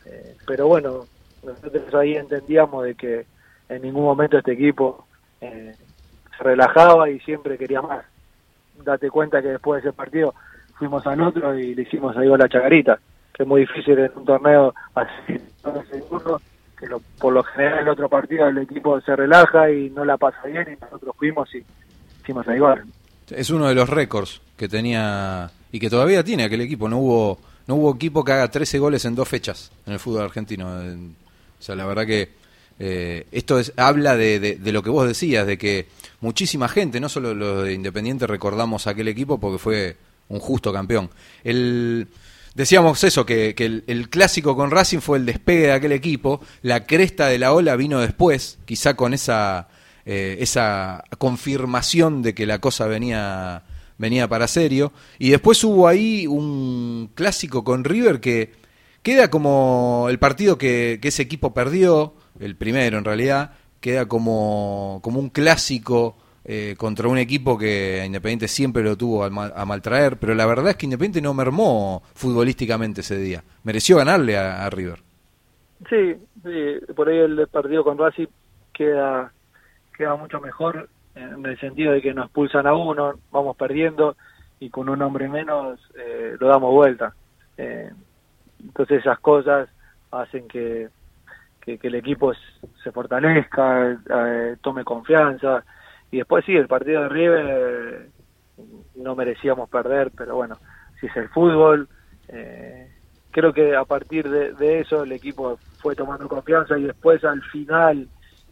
Eh, 0.05 0.35
pero 0.45 0.67
bueno, 0.67 1.05
nosotros 1.43 1.93
ahí 1.95 2.15
entendíamos 2.15 2.83
de 2.83 2.95
que 2.95 3.25
en 3.69 3.81
ningún 3.81 4.03
momento 4.03 4.37
este 4.37 4.53
equipo 4.53 5.05
eh, 5.41 5.75
se 6.37 6.43
relajaba 6.43 7.09
y 7.09 7.19
siempre 7.21 7.57
quería 7.57 7.81
más. 7.81 8.05
Date 8.83 9.09
cuenta 9.09 9.41
que 9.41 9.49
después 9.49 9.83
de 9.83 9.89
ese 9.89 9.95
partido 9.95 10.33
fuimos 10.77 11.05
al 11.05 11.21
otro 11.21 11.57
y 11.57 11.75
le 11.75 11.81
hicimos 11.83 12.15
ahí 12.15 12.31
a 12.31 12.37
la 12.37 12.49
chagarita, 12.49 12.99
que 13.33 13.43
es 13.43 13.49
muy 13.49 13.61
difícil 13.61 13.99
en 13.99 14.11
un 14.15 14.25
torneo 14.25 14.73
así, 14.95 15.37
seguro 15.91 16.39
que 16.79 16.87
por 17.19 17.33
lo 17.33 17.43
general 17.43 17.79
el 17.79 17.89
otro 17.89 18.07
partido 18.07 18.47
el 18.47 18.57
equipo 18.59 18.99
se 19.01 19.15
relaja 19.15 19.69
y 19.69 19.89
no 19.89 20.05
la 20.05 20.17
pasa 20.17 20.41
bien 20.45 20.65
y 20.73 20.81
nosotros 20.81 21.15
fuimos 21.17 21.53
y 21.53 21.63
hicimos 22.21 22.47
a 22.47 22.55
igual. 22.55 22.83
Es 23.29 23.49
uno 23.49 23.67
de 23.67 23.75
los 23.75 23.89
récords 23.89 24.41
que 24.57 24.67
tenía 24.67 25.51
y 25.71 25.79
que 25.79 25.89
todavía 25.89 26.23
tiene 26.23 26.45
aquel 26.45 26.61
equipo. 26.61 26.87
No 26.87 26.97
hubo 26.97 27.39
no 27.67 27.75
hubo 27.75 27.95
equipo 27.95 28.23
que 28.23 28.31
haga 28.31 28.49
13 28.49 28.79
goles 28.79 29.05
en 29.05 29.13
dos 29.13 29.27
fechas 29.27 29.71
en 29.85 29.93
el 29.93 29.99
fútbol 29.99 30.23
argentino. 30.23 30.67
O 30.69 31.61
sea, 31.61 31.75
la 31.75 31.85
verdad 31.85 32.05
que 32.05 32.29
eh, 32.79 33.27
esto 33.31 33.59
es, 33.59 33.73
habla 33.75 34.15
de, 34.15 34.39
de, 34.39 34.71
lo 34.71 34.81
que 34.81 34.89
vos 34.89 35.07
decías, 35.07 35.45
de 35.45 35.57
que 35.57 35.87
muchísima 36.21 36.69
gente, 36.69 36.99
no 36.99 37.09
solo 37.09 37.35
los 37.35 37.65
de 37.65 37.73
Independiente, 37.73 38.25
recordamos 38.25 38.87
aquel 38.87 39.09
equipo 39.09 39.39
porque 39.39 39.59
fue 39.59 39.97
un 40.29 40.39
justo 40.39 40.71
campeón. 40.71 41.09
El, 41.43 42.07
Decíamos 42.55 43.03
eso, 43.03 43.25
que, 43.25 43.53
el, 43.57 44.09
clásico 44.09 44.55
con 44.55 44.71
Racing 44.71 44.99
fue 44.99 45.17
el 45.17 45.25
despegue 45.25 45.67
de 45.67 45.71
aquel 45.71 45.91
equipo, 45.91 46.41
la 46.61 46.85
cresta 46.85 47.27
de 47.27 47.37
la 47.37 47.53
ola 47.53 47.75
vino 47.75 47.99
después, 47.99 48.57
quizá 48.65 48.95
con 48.95 49.13
esa, 49.13 49.67
eh, 50.05 50.37
esa 50.39 51.03
confirmación 51.17 52.21
de 52.21 52.33
que 52.33 52.45
la 52.45 52.59
cosa 52.59 52.87
venía, 52.87 53.63
venía 53.97 54.27
para 54.27 54.47
serio, 54.47 54.91
y 55.19 55.29
después 55.29 55.63
hubo 55.63 55.87
ahí 55.87 56.25
un 56.27 57.11
clásico 57.13 57.63
con 57.63 57.83
River 57.83 58.19
que 58.19 58.51
queda 59.03 59.29
como 59.29 60.07
el 60.09 60.17
partido 60.17 60.57
que, 60.57 60.99
que 61.01 61.09
ese 61.09 61.21
equipo 61.21 61.53
perdió, 61.53 62.15
el 62.39 62.55
primero 62.55 62.97
en 62.97 63.05
realidad, 63.05 63.51
queda 63.79 64.07
como, 64.07 64.99
como 65.03 65.19
un 65.19 65.29
clásico 65.29 66.17
eh, 66.45 66.75
contra 66.77 67.07
un 67.07 67.17
equipo 67.17 67.57
que 67.57 68.03
Independiente 68.05 68.47
siempre 68.47 68.83
lo 68.83 68.95
tuvo 68.95 69.23
a, 69.23 69.65
maltraer, 69.65 70.17
pero 70.17 70.33
la 70.33 70.45
verdad 70.45 70.69
es 70.69 70.77
que 70.77 70.85
Independiente 70.85 71.21
no 71.21 71.33
mermó 71.33 72.01
futbolísticamente 72.13 73.01
ese 73.01 73.17
día. 73.17 73.43
Mereció 73.63 73.97
ganarle 73.97 74.37
a, 74.37 74.69
River. 74.69 74.99
Sí, 75.89 76.15
por 76.95 77.09
ahí 77.09 77.17
el 77.17 77.47
partido 77.47 77.83
con 77.83 77.97
Racing 77.97 78.27
queda, 78.73 79.31
queda 79.97 80.15
mucho 80.15 80.39
mejor 80.39 80.89
en 81.15 81.45
el 81.45 81.59
sentido 81.59 81.93
de 81.93 82.01
que 82.01 82.13
nos 82.13 82.29
pulsan 82.31 82.67
a 82.67 82.73
uno, 82.73 83.13
vamos 83.31 83.57
perdiendo 83.57 84.15
y 84.59 84.69
con 84.69 84.89
un 84.89 85.01
hombre 85.01 85.27
menos 85.27 85.79
eh, 85.97 86.35
lo 86.39 86.47
damos 86.47 86.71
vuelta. 86.71 87.13
Eh, 87.57 87.89
entonces 88.61 88.99
esas 88.99 89.19
cosas 89.19 89.69
hacen 90.11 90.47
que, 90.47 90.89
que, 91.61 91.79
el 91.81 91.95
equipo 91.95 92.33
se 92.83 92.91
fortalezca, 92.91 93.97
tome 94.61 94.83
confianza, 94.83 95.63
y 96.11 96.17
después 96.17 96.43
sí, 96.45 96.55
el 96.55 96.67
partido 96.67 97.03
de 97.03 97.09
River 97.09 97.45
eh, 97.47 98.09
no 98.95 99.15
merecíamos 99.15 99.69
perder, 99.69 100.11
pero 100.15 100.35
bueno, 100.35 100.57
si 100.99 101.07
es 101.07 101.15
el 101.15 101.29
fútbol, 101.29 101.87
eh, 102.27 102.91
creo 103.31 103.53
que 103.53 103.75
a 103.75 103.85
partir 103.85 104.29
de, 104.29 104.79
eso 104.79 105.03
el 105.03 105.11
equipo 105.11 105.59
fue 105.77 105.95
tomando 105.95 106.27
confianza 106.27 106.77
y 106.77 106.83
después 106.83 107.23
al 107.23 107.41
final 107.43 108.07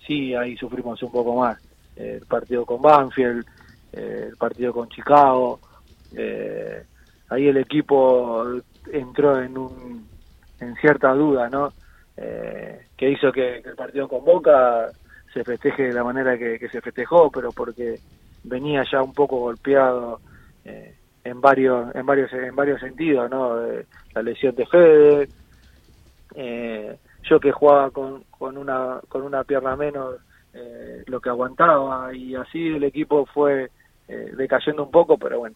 sí, 0.05 0.35
ahí 0.35 0.55
sufrimos 0.55 1.01
un 1.01 1.11
poco 1.11 1.35
más. 1.35 1.59
el 1.95 2.25
partido 2.27 2.63
con 2.63 2.81
Banfield, 2.81 3.43
el 3.91 4.37
partido 4.37 4.71
con 4.71 4.87
Chicago, 4.89 5.59
ahí 7.29 7.47
el 7.47 7.57
equipo 7.57 8.45
entró 8.91 9.41
en 9.41 9.57
un 9.57 10.07
en 10.59 10.75
cierta 10.75 11.11
duda, 11.13 11.49
¿no? 11.49 11.73
que 12.15 13.11
hizo 13.11 13.31
que, 13.31 13.57
el 13.57 13.75
partido 13.75 14.07
con 14.07 14.23
Boca 14.23 14.91
se 15.37 15.43
festeje 15.43 15.83
de 15.83 15.93
la 15.93 16.03
manera 16.03 16.35
que, 16.37 16.67
se 16.71 16.81
festejó, 16.81 17.29
pero 17.29 17.51
porque 17.51 17.99
venía 18.43 18.83
ya 18.91 19.03
un 19.03 19.13
poco 19.13 19.37
golpeado 19.37 20.19
eh, 20.65 20.95
en 21.23 21.39
varios 21.41 21.93
en 21.93 22.05
varios 22.05 22.33
en 22.33 22.55
varios 22.55 22.79
sentidos, 22.79 23.29
¿no? 23.29 23.63
Eh, 23.63 23.85
la 24.15 24.23
lesión 24.23 24.55
de 24.55 24.65
Fede, 24.65 25.29
eh, 26.33 26.97
yo 27.23 27.39
que 27.39 27.51
jugaba 27.51 27.91
con, 27.91 28.23
con 28.31 28.57
una 28.57 28.99
con 29.07 29.21
una 29.21 29.43
pierna 29.43 29.75
menos 29.75 30.15
lo 31.05 31.21
que 31.21 31.29
aguantaba 31.29 32.11
y 32.15 32.33
así 32.33 32.65
el 32.65 32.83
equipo 32.83 33.27
fue 33.27 33.69
decayendo 34.07 34.85
un 34.85 34.89
poco, 34.89 35.15
pero 35.15 35.37
bueno, 35.37 35.55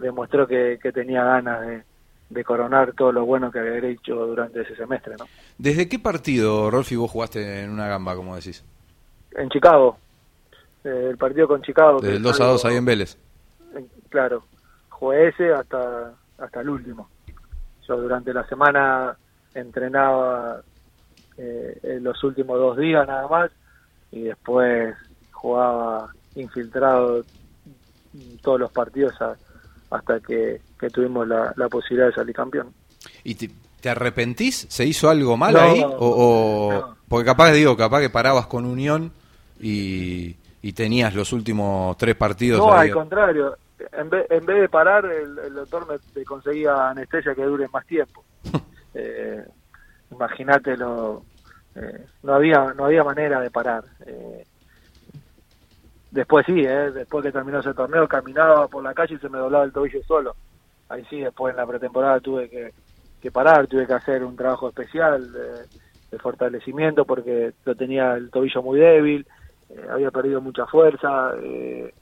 demostró 0.00 0.46
que, 0.46 0.78
que 0.80 0.92
tenía 0.92 1.24
ganas 1.24 1.66
de, 1.66 1.82
de 2.30 2.44
coronar 2.44 2.92
todo 2.92 3.10
lo 3.10 3.26
bueno 3.26 3.50
que 3.50 3.58
había 3.58 3.78
hecho 3.88 4.14
durante 4.14 4.60
ese 4.60 4.76
semestre. 4.76 5.16
¿no? 5.18 5.26
¿Desde 5.58 5.88
qué 5.88 5.98
partido, 5.98 6.70
Rolfi, 6.70 6.94
vos 6.94 7.10
jugaste 7.10 7.62
en 7.62 7.70
una 7.70 7.88
gamba, 7.88 8.14
como 8.14 8.36
decís? 8.36 8.64
En 9.36 9.48
Chicago, 9.48 9.98
eh, 10.84 11.08
el 11.10 11.16
partido 11.16 11.48
con 11.48 11.62
Chicago. 11.62 12.00
Desde 12.00 12.16
el 12.16 12.22
2 12.22 12.40
a 12.40 12.44
2 12.46 12.64
ahí 12.64 12.76
en 12.76 12.84
Vélez. 12.84 13.16
claro, 14.08 14.44
jugué 14.88 15.28
ese 15.28 15.52
hasta, 15.52 16.12
hasta 16.38 16.60
el 16.60 16.68
último. 16.68 17.08
Yo 17.86 17.96
durante 17.96 18.32
la 18.32 18.46
semana 18.46 19.16
entrenaba 19.54 20.62
eh, 21.36 21.78
en 21.82 22.04
los 22.04 22.22
últimos 22.24 22.58
dos 22.58 22.76
días 22.76 23.06
nada 23.06 23.26
más 23.28 23.50
y 24.10 24.22
después 24.22 24.94
jugaba 25.30 26.12
infiltrado 26.34 27.24
todos 28.42 28.60
los 28.60 28.70
partidos 28.70 29.14
hasta 29.90 30.20
que 30.20 30.60
que 30.82 30.90
tuvimos 30.90 31.28
la, 31.28 31.68
posibilidad 31.70 32.08
de 32.08 32.14
salir 32.14 32.34
campeón. 32.34 32.74
¿Y 33.22 33.36
te, 33.36 33.88
arrepentís? 33.88 34.66
¿Se 34.68 34.84
hizo 34.84 35.08
algo 35.08 35.36
mal 35.36 35.56
ahí? 35.56 35.80
o, 35.86 36.96
Porque 37.06 37.24
capaz, 37.24 37.52
digo, 37.52 37.76
capaz 37.76 38.00
que 38.00 38.10
parabas 38.10 38.48
con 38.48 38.66
Unión 38.66 39.12
y, 39.62 40.72
tenías 40.74 41.14
los 41.14 41.32
últimos 41.32 41.96
tres 41.96 42.14
partidos. 42.14 42.58
No, 42.58 42.72
al 42.72 42.90
contrario. 42.90 43.56
En 43.92 44.08
vez, 44.08 44.26
en 44.30 44.46
vez 44.46 44.60
de 44.60 44.68
parar, 44.68 45.04
el, 45.04 45.54
doctor 45.54 45.86
me, 45.88 46.24
conseguía 46.24 46.90
anestesia 46.90 47.34
que 47.34 47.44
dure 47.44 47.68
más 47.68 47.86
tiempo. 47.86 48.24
eh, 48.94 49.44
Imagínatelo. 50.10 51.22
Eh, 51.74 52.04
no 52.22 52.34
había 52.34 52.74
no 52.74 52.84
había 52.84 53.02
manera 53.02 53.40
de 53.40 53.50
parar. 53.50 53.84
Eh, 54.06 54.44
después 56.10 56.44
sí, 56.46 56.60
eh, 56.60 56.90
después 56.92 57.24
que 57.24 57.32
terminó 57.32 57.60
ese 57.60 57.74
torneo, 57.74 58.06
caminaba 58.06 58.68
por 58.68 58.84
la 58.84 58.92
calle 58.92 59.14
y 59.14 59.18
se 59.18 59.28
me 59.28 59.38
doblaba 59.38 59.64
el 59.64 59.72
tobillo 59.72 60.02
solo 60.04 60.36
ahí 60.92 61.04
sí, 61.08 61.20
después 61.20 61.52
en 61.52 61.56
la 61.56 61.66
pretemporada 61.66 62.20
tuve 62.20 62.48
que, 62.48 63.30
parar, 63.30 63.66
tuve 63.66 63.86
que 63.86 63.94
hacer 63.94 64.24
un 64.24 64.36
trabajo 64.36 64.68
especial 64.68 65.32
de, 65.32 66.18
fortalecimiento 66.18 67.06
porque 67.06 67.54
yo 67.64 67.74
tenía 67.74 68.12
el 68.12 68.30
tobillo 68.30 68.62
muy 68.62 68.78
débil, 68.78 69.26
eh, 69.74 69.86
había 69.90 70.10
perdido 70.10 70.40
mucha 70.40 70.66
fuerza, 70.66 71.32
eh, 71.42 71.92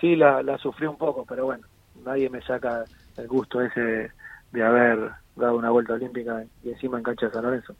sí 0.00 0.16
la, 0.16 0.42
la 0.42 0.58
sufrí 0.58 0.86
un 0.86 0.96
poco, 0.96 1.24
pero 1.28 1.46
bueno, 1.46 1.66
nadie 2.04 2.30
me 2.30 2.42
saca 2.42 2.84
el 3.16 3.28
gusto 3.28 3.60
ese 3.60 4.10
de 4.52 4.62
haber 4.62 5.10
dado 5.36 5.56
una 5.56 5.70
vuelta 5.70 5.94
olímpica 5.94 6.44
y 6.62 6.70
encima 6.70 6.98
en 6.98 7.04
cancha 7.04 7.26
de 7.26 7.32
San 7.32 7.44
Lorenzo. 7.44 7.74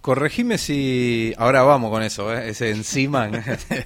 Corregime 0.00 0.58
si. 0.58 1.34
Ahora 1.38 1.62
vamos 1.62 1.90
con 1.90 2.02
eso, 2.02 2.32
¿eh? 2.32 2.50
ese 2.50 2.70
encima. 2.70 3.30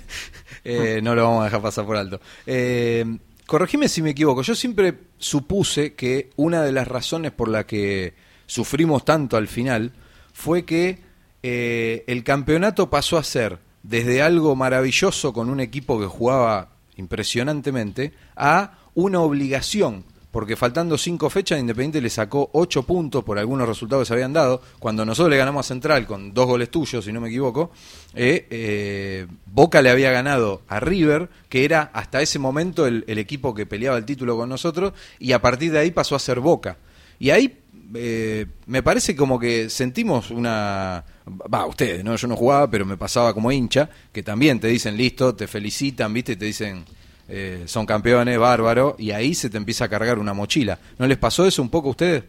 eh, 0.65 1.01
no 1.03 1.15
lo 1.15 1.25
vamos 1.25 1.43
a 1.43 1.45
dejar 1.45 1.63
pasar 1.63 1.87
por 1.87 1.97
alto. 1.97 2.21
Eh, 2.47 3.05
corregime 3.47 3.89
si 3.89 4.03
me 4.03 4.11
equivoco, 4.11 4.43
yo 4.43 4.55
siempre 4.55 4.95
supuse 5.19 5.95
que 5.95 6.31
una 6.37 6.63
de 6.63 6.73
las 6.73 6.87
razones 6.87 7.33
por 7.33 7.49
la 7.49 7.65
que 7.65 8.15
sufrimos 8.47 9.05
tanto 9.05 9.37
al 9.37 9.49
final 9.49 9.93
fue 10.33 10.65
que 10.65 11.11
el 11.43 12.23
campeonato 12.23 12.89
pasó 12.89 13.19
a 13.19 13.25
ser 13.25 13.59
desde 13.83 14.23
algo 14.23 14.57
maravilloso 14.57 15.33
con 15.33 15.51
un 15.51 15.61
equipo 15.61 15.99
que 16.01 16.07
jugaba 16.07 16.69
impresionantemente 16.97 18.13
a 18.37 18.79
una 18.95 19.21
obligación 19.21 20.05
porque 20.33 20.57
faltando 20.57 20.97
cinco 20.97 21.29
fechas, 21.29 21.61
Independiente 21.61 22.01
le 22.01 22.09
sacó 22.09 22.49
ocho 22.55 22.85
puntos 22.85 23.23
por 23.23 23.39
algunos 23.39 23.69
resultados 23.69 24.05
que 24.05 24.09
se 24.09 24.15
habían 24.15 24.33
dado. 24.33 24.63
Cuando 24.79 25.05
nosotros 25.05 25.31
le 25.31 25.37
ganamos 25.37 25.67
a 25.67 25.69
Central 25.69 26.07
con 26.07 26.33
dos 26.33 26.47
goles 26.47 26.71
tuyos, 26.71 27.05
si 27.05 27.13
no 27.13 27.21
me 27.21 27.29
equivoco, 27.29 27.71
eh, 28.15 28.47
eh, 28.51 29.27
Boca 29.45 29.83
le 29.83 29.91
había 29.91 30.11
ganado 30.11 30.63
a 30.69 30.81
River, 30.81 31.29
que 31.51 31.67
era 31.67 31.91
hasta 31.93 32.23
ese 32.23 32.39
momento 32.39 32.87
el, 32.87 33.05
equipo 33.07 33.55
que 33.55 33.67
peleaba 33.67 33.99
el 33.99 34.07
título 34.07 34.35
con 34.39 34.49
nosotros, 34.49 34.95
y 35.19 35.33
a 35.33 35.43
partir 35.43 35.71
de 35.71 35.81
ahí 35.81 35.91
pasó 35.91 36.17
a 36.17 36.19
ser 36.19 36.41
Boca. 36.41 36.79
Y 37.19 37.29
ahí 37.29 37.62
eh, 37.95 38.47
me 38.67 38.83
parece 38.83 39.15
como 39.17 39.39
que 39.39 39.69
sentimos 39.71 40.31
una... 40.31 41.05
Va, 41.53 41.67
ustedes, 41.67 42.05
¿no? 42.05 42.17
Yo 42.17 42.29
no 42.29 42.37
jugaba, 42.37 42.69
pero 42.69 42.85
me 42.85 42.97
pasaba 42.97 43.33
como 43.35 43.53
hincha, 43.53 43.89
que 44.13 44.23
también 44.23 44.61
te 44.61 44.69
dicen, 44.69 44.97
listo, 44.97 45.35
te 45.35 45.47
felicitan, 45.47 46.13
¿viste? 46.13 46.33
Y 46.33 46.37
te 46.37 46.45
dicen 46.47 46.85
eh, 47.29 47.63
son 47.67 47.87
campeones, 47.87 48.39
bárbaro, 48.39 48.95
y 48.99 49.11
ahí 49.13 49.35
se 49.35 49.49
te 49.49 49.57
empieza 49.57 49.87
a 49.87 49.89
cargar 49.89 50.19
una 50.19 50.35
mochila. 50.35 50.79
¿No 50.99 51.07
les 51.07 51.19
pasó 51.19 51.47
eso 51.47 51.63
un 51.63 51.71
poco 51.71 51.89
a 51.89 51.91
ustedes? 51.93 52.25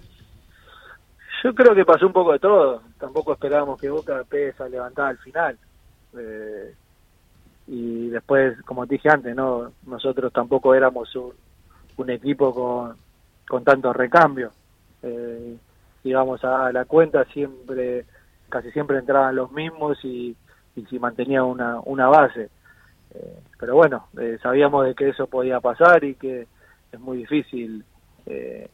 Yo 1.44 1.54
creo 1.54 1.76
que 1.76 1.84
pasó 1.84 2.08
un 2.08 2.14
poco 2.14 2.32
de 2.32 2.40
todo. 2.40 2.82
Tampoco 2.98 3.34
esperábamos 3.34 3.80
que 3.80 3.90
Boca 3.90 4.24
pesa 4.30 4.70
levantar 4.70 5.08
al 5.08 5.18
final. 5.18 5.58
Eh, 6.18 6.74
y 7.68 8.08
después, 8.10 8.62
como 8.64 8.88
te 8.88 8.96
dije 8.96 9.10
antes, 9.10 9.36
no 9.36 9.72
nosotros 9.86 10.32
tampoco 10.32 10.74
éramos 10.74 11.14
un, 11.98 12.10
equipo 12.10 12.54
con, 12.54 12.96
con 13.46 13.64
tanto 13.64 13.92
recambio. 13.92 14.52
Eh, 15.04 15.58
íbamos 16.04 16.44
a, 16.44 16.72
la 16.72 16.86
cuenta, 16.86 17.26
siempre 17.26 18.06
casi 18.50 18.72
siempre 18.72 19.00
entraban 19.00 19.36
los 19.36 19.52
mismos 19.52 19.98
y, 20.04 20.36
y 20.76 20.86
si 20.86 21.00
mantenía 21.00 21.44
una, 21.44 21.80
una 21.80 22.08
base. 22.08 22.50
Eh, 23.14 23.40
pero 23.60 23.76
bueno, 23.76 24.08
eh, 24.20 24.38
sabíamos 24.42 24.86
de 24.86 24.96
que 24.96 25.10
eso 25.10 25.28
podía 25.28 25.60
pasar 25.60 26.04
y 26.04 26.16
que 26.16 26.48
es 26.92 27.00
muy 27.00 27.18
difícil 27.18 27.84
eh, 28.26 28.70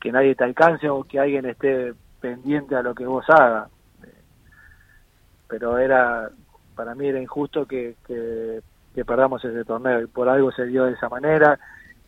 que 0.00 0.12
nadie 0.12 0.34
te 0.34 0.44
alcance 0.44 0.88
o 0.88 1.04
que 1.04 1.18
alguien 1.18 1.46
esté 1.46 1.94
pendiente 2.20 2.74
a 2.74 2.82
lo 2.82 2.94
que 2.94 3.06
vos 3.06 3.24
hagas. 3.28 3.68
pero 5.48 5.78
era, 5.78 6.30
para 6.74 6.94
mí 6.94 7.06
era 7.06 7.20
injusto 7.20 7.66
que, 7.66 7.96
que, 8.06 8.62
perdamos 9.04 9.44
ese 9.44 9.64
torneo 9.64 10.02
y 10.02 10.06
por 10.06 10.28
algo 10.28 10.52
se 10.52 10.66
dio 10.66 10.84
de 10.84 10.92
esa 10.92 11.08
manera 11.08 11.58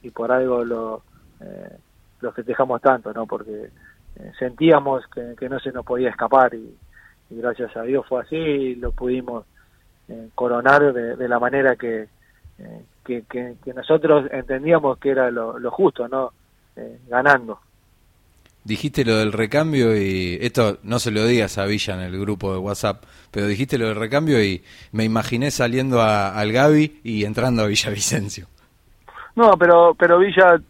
y 0.03 0.11
por 0.11 0.31
algo 0.31 0.65
lo, 0.65 1.03
lo 2.25 2.33
festejamos 2.33 2.81
tanto, 2.81 3.13
¿no? 3.13 3.27
Porque 3.27 3.71
sentíamos 4.39 5.05
que, 5.09 5.49
no 5.49 5.61
se 5.61 5.71
nos 5.71 5.85
podía 5.85 6.11
escapar 6.11 6.55
y, 6.55 6.75
gracias 7.31 7.77
a 7.77 7.83
Dios 7.83 8.07
fue 8.07 8.23
así 8.23 8.37
y 8.37 8.75
lo 8.77 8.93
pudimos 8.93 9.45
eh, 10.09 10.29
coronar 10.37 10.93
de, 10.93 11.29
la 11.29 11.39
manera 11.41 11.77
eh, 11.81 12.07
que, 13.05 13.25
que, 13.29 13.75
nosotros 13.75 14.27
entendíamos 14.31 14.99
que 14.99 15.11
era 15.11 15.31
lo, 15.31 15.71
justo, 15.71 16.07
¿no? 16.07 16.33
Eh, 16.77 16.99
ganando. 17.09 17.61
Dijiste 18.63 19.05
lo 19.05 19.17
del 19.17 19.33
recambio 19.33 19.97
y 19.97 20.39
esto 20.41 20.79
no 20.85 20.99
se 20.99 21.11
lo 21.11 21.27
digas 21.27 21.59
a 21.59 21.67
Villa 21.67 21.95
en 21.95 22.01
el 22.01 22.19
grupo 22.19 22.53
de 22.53 22.59
WhatsApp, 22.59 23.05
pero 23.31 23.47
dijiste 23.47 23.77
lo 23.79 23.89
del 23.89 23.97
recambio 23.97 24.43
y 24.43 24.63
me 24.93 25.05
imaginé 25.05 25.51
saliendo 25.51 26.01
al 26.03 26.53
Gaby 26.53 27.01
y 27.03 27.25
entrando 27.25 27.63
a 27.63 27.67
Villavicencio. 27.67 28.47
No, 29.37 29.53
pero 29.59 29.95
pero 29.95 30.19
Villa 30.19 30.61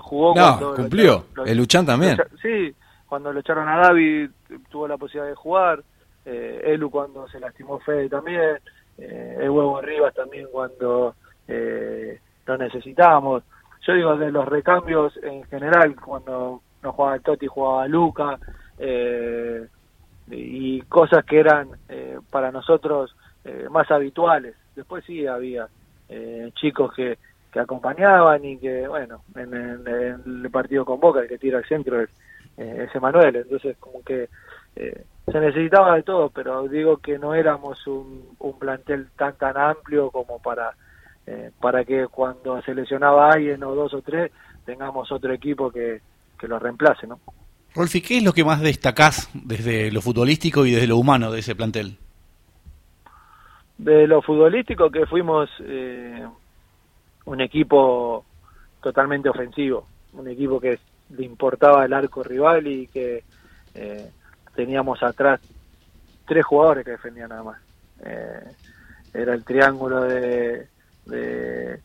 jugó 0.00 0.34
no, 0.34 0.74
cumplió. 0.74 1.26
el 1.44 1.56
Luchan 1.56 1.86
también. 1.86 2.16
sí, 2.42 2.74
cuando 3.06 3.32
lo 3.32 3.40
echaron 3.40 3.68
a 3.68 3.78
Gaby 3.78 4.30
tuvo 4.70 4.88
la 4.88 4.96
posibilidad 4.96 5.28
de 5.28 5.36
jugar. 5.36 5.82
Elu 6.24 6.90
cuando 6.90 7.26
se 7.28 7.40
lastimó 7.40 7.78
Fede 7.78 8.10
también 8.10 8.58
eh, 8.98 9.38
el 9.40 9.48
huevo 9.48 9.80
Rivas 9.80 10.12
también 10.12 10.46
cuando 10.52 11.14
eh, 11.46 12.20
lo 12.44 12.58
necesitábamos. 12.58 13.44
Yo 13.86 13.94
digo 13.94 14.16
de 14.16 14.30
los 14.30 14.46
recambios 14.46 15.16
en 15.22 15.44
general, 15.44 15.96
cuando 15.96 16.60
no 16.82 16.92
jugaba 16.92 17.18
Totti, 17.20 17.46
jugaba 17.46 17.88
Luca, 17.88 18.38
eh, 18.78 19.66
y 20.30 20.80
cosas 20.82 21.24
que 21.24 21.40
eran 21.40 21.68
eh, 21.88 22.18
para 22.30 22.50
nosotros 22.50 23.14
eh, 23.44 23.66
más 23.70 23.90
habituales. 23.90 24.54
Después 24.74 25.04
sí 25.04 25.26
había 25.26 25.68
chicos 26.54 26.94
que, 26.94 27.18
que 27.52 27.60
acompañaban 27.60 28.44
y 28.44 28.58
que, 28.58 28.86
bueno, 28.86 29.22
en, 29.34 29.54
el 29.54 30.50
partido 30.50 30.84
con 30.84 31.00
Boca, 31.00 31.20
el 31.20 31.28
que 31.28 31.38
tira 31.38 31.58
al 31.58 31.64
centro 31.64 32.00
es, 32.00 32.10
es 32.56 32.94
Emanuel, 32.94 33.36
entonces 33.36 33.76
como 33.78 34.02
que 34.02 34.28
se 34.74 35.40
necesitaba 35.40 35.96
de 35.96 36.02
todo, 36.02 36.30
pero 36.30 36.68
digo 36.68 36.98
que 36.98 37.18
no 37.18 37.34
éramos 37.34 37.86
un, 37.86 38.28
un 38.38 38.58
plantel 38.58 39.08
tan 39.16 39.36
tan 39.36 39.56
amplio 39.56 40.10
como 40.10 40.40
para 40.40 40.74
eh, 41.30 41.50
para 41.60 41.84
que 41.84 42.06
cuando 42.06 42.62
se 42.62 42.74
lesionaba 42.74 43.30
alguien 43.30 43.62
o 43.62 43.74
dos 43.74 43.92
o 43.92 44.00
tres 44.00 44.32
tengamos 44.64 45.12
otro 45.12 45.30
equipo 45.34 45.70
que, 45.70 46.00
que 46.40 46.48
lo 46.48 46.58
reemplace, 46.58 47.06
¿no? 47.06 47.20
Rolfi, 47.74 48.00
¿qué 48.00 48.16
es 48.16 48.24
lo 48.24 48.32
que 48.32 48.44
más 48.44 48.62
destacás 48.62 49.28
desde 49.34 49.92
lo 49.92 50.00
futbolístico 50.00 50.64
y 50.64 50.70
desde 50.70 50.86
lo 50.86 50.96
humano 50.96 51.30
de 51.30 51.40
ese 51.40 51.54
plantel? 51.54 51.98
De 53.76 54.06
lo 54.06 54.22
futbolístico 54.22 54.90
que 54.90 55.04
fuimos 55.04 55.50
eh, 55.60 56.26
un 57.28 57.42
equipo 57.42 58.24
totalmente 58.82 59.28
ofensivo, 59.28 59.86
un 60.14 60.28
equipo 60.28 60.58
que 60.58 60.78
le 61.10 61.24
importaba 61.26 61.84
el 61.84 61.92
arco 61.92 62.22
rival 62.22 62.66
y 62.66 62.86
que 62.86 63.22
eh, 63.74 64.10
teníamos 64.54 65.02
atrás 65.02 65.38
tres 66.26 66.44
jugadores 66.44 66.86
que 66.86 66.92
defendían 66.92 67.28
nada 67.28 67.42
más. 67.42 67.60
Eh, 68.02 68.44
era 69.12 69.34
el 69.34 69.44
triángulo 69.44 70.02
de, 70.04 70.68
de, 71.04 71.80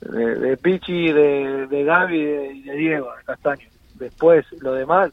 de, 0.00 0.56
Pichi, 0.56 1.12
de, 1.12 1.66
de 1.66 1.84
Gaby 1.84 2.18
y 2.18 2.62
de, 2.62 2.74
Diego, 2.74 3.14
de 3.16 3.24
Castaño. 3.24 3.68
Después, 3.96 4.46
lo 4.62 4.72
demás, 4.72 5.12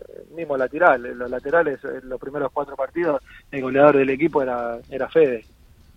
eh, 0.00 0.26
mismo 0.36 0.58
lateral, 0.58 1.02
los 1.02 1.30
laterales, 1.30 1.82
en 1.84 2.06
los 2.06 2.20
primeros 2.20 2.52
cuatro 2.52 2.76
partidos, 2.76 3.22
el 3.50 3.62
goleador 3.62 3.96
del 3.96 4.10
equipo 4.10 4.42
era, 4.42 4.78
era 4.90 5.08
Fede. 5.08 5.46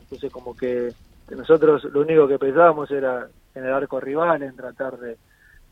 Entonces, 0.01 0.31
como 0.31 0.55
que 0.55 0.93
nosotros 1.29 1.83
lo 1.85 2.01
único 2.01 2.27
que 2.27 2.39
pensábamos 2.39 2.91
era 2.91 3.27
en 3.55 3.65
el 3.65 3.73
arco 3.73 3.99
rival, 3.99 4.43
en 4.43 4.55
tratar 4.55 4.97
de, 4.97 5.17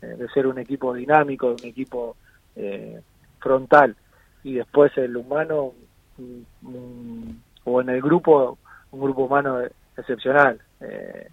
de 0.02 0.28
ser 0.30 0.48
un 0.48 0.60
equipo 0.60 0.94
dinámico, 0.94 1.48
un 1.48 1.66
equipo 1.66 2.16
eh, 2.56 3.02
frontal. 3.40 3.96
Y 4.44 4.56
después 4.56 4.98
el 4.98 5.16
humano, 5.18 5.74
o 7.64 7.82
en 7.82 7.90
el 7.90 8.02
grupo, 8.02 8.58
un 8.92 9.02
grupo 9.02 9.24
humano 9.24 9.60
excepcional. 9.98 10.60
Eh, 10.80 11.30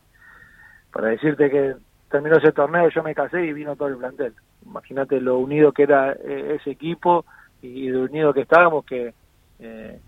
para 0.93 1.09
decirte 1.09 1.51
que 1.51 1.75
terminó 2.11 2.37
ese 2.37 2.53
torneo, 2.53 2.89
yo 2.89 3.03
me 3.03 3.15
casé 3.15 3.45
y 3.45 3.53
vino 3.53 3.77
todo 3.77 3.89
el 3.89 3.97
plantel. 3.97 4.35
Imagínate 4.67 5.21
lo 5.21 5.39
unido 5.39 5.73
que 5.73 5.85
era 5.85 6.13
eh, 6.13 6.57
ese 6.61 6.71
equipo 6.71 7.25
y 7.63 7.89
lo 7.89 8.03
unido 8.03 8.35
que 8.35 8.43
estábamos, 8.43 8.85
que, 8.85 9.15
eh, 9.59 10.01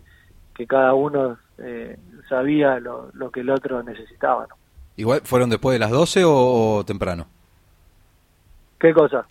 que 0.54 0.66
cada 0.66 0.94
uno 0.94 1.38
sabía 2.28 2.78
lo, 2.80 3.10
lo, 3.14 3.30
que 3.30 3.40
el 3.40 3.50
otro 3.50 3.82
necesitaba. 3.82 4.46
¿Igual 4.96 5.20
fueron 5.24 5.50
después 5.50 5.74
de 5.74 5.78
las 5.78 5.90
12 5.90 6.22
o, 6.24 6.84
temprano? 6.86 7.26
¿Qué 8.78 8.94
cosa? 8.94 9.26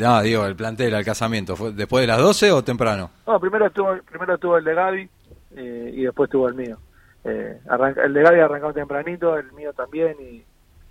no, 0.00 0.22
digo, 0.22 0.46
el 0.46 0.54
plantel, 0.54 0.94
el 0.94 1.04
casamiento. 1.04 1.56
¿Fue 1.56 1.72
después 1.72 2.02
de 2.02 2.06
las 2.06 2.18
12 2.18 2.52
o 2.52 2.62
temprano? 2.62 3.10
No, 3.26 3.40
primero 3.40 3.66
estuvo, 3.66 3.96
primero 4.08 4.34
estuvo 4.34 4.56
el 4.56 4.64
de 4.64 4.74
Gaby 4.74 5.10
y 5.56 6.02
después 6.02 6.28
estuvo 6.28 6.48
el 6.48 6.54
mío. 6.54 6.78
Eh, 7.24 7.60
el 8.04 8.14
de 8.14 8.22
Gaby 8.22 8.40
arrancó 8.40 8.72
tempranito, 8.72 9.36
el 9.36 9.52
mío 9.52 9.72
también 9.72 10.16
y, 10.20 10.44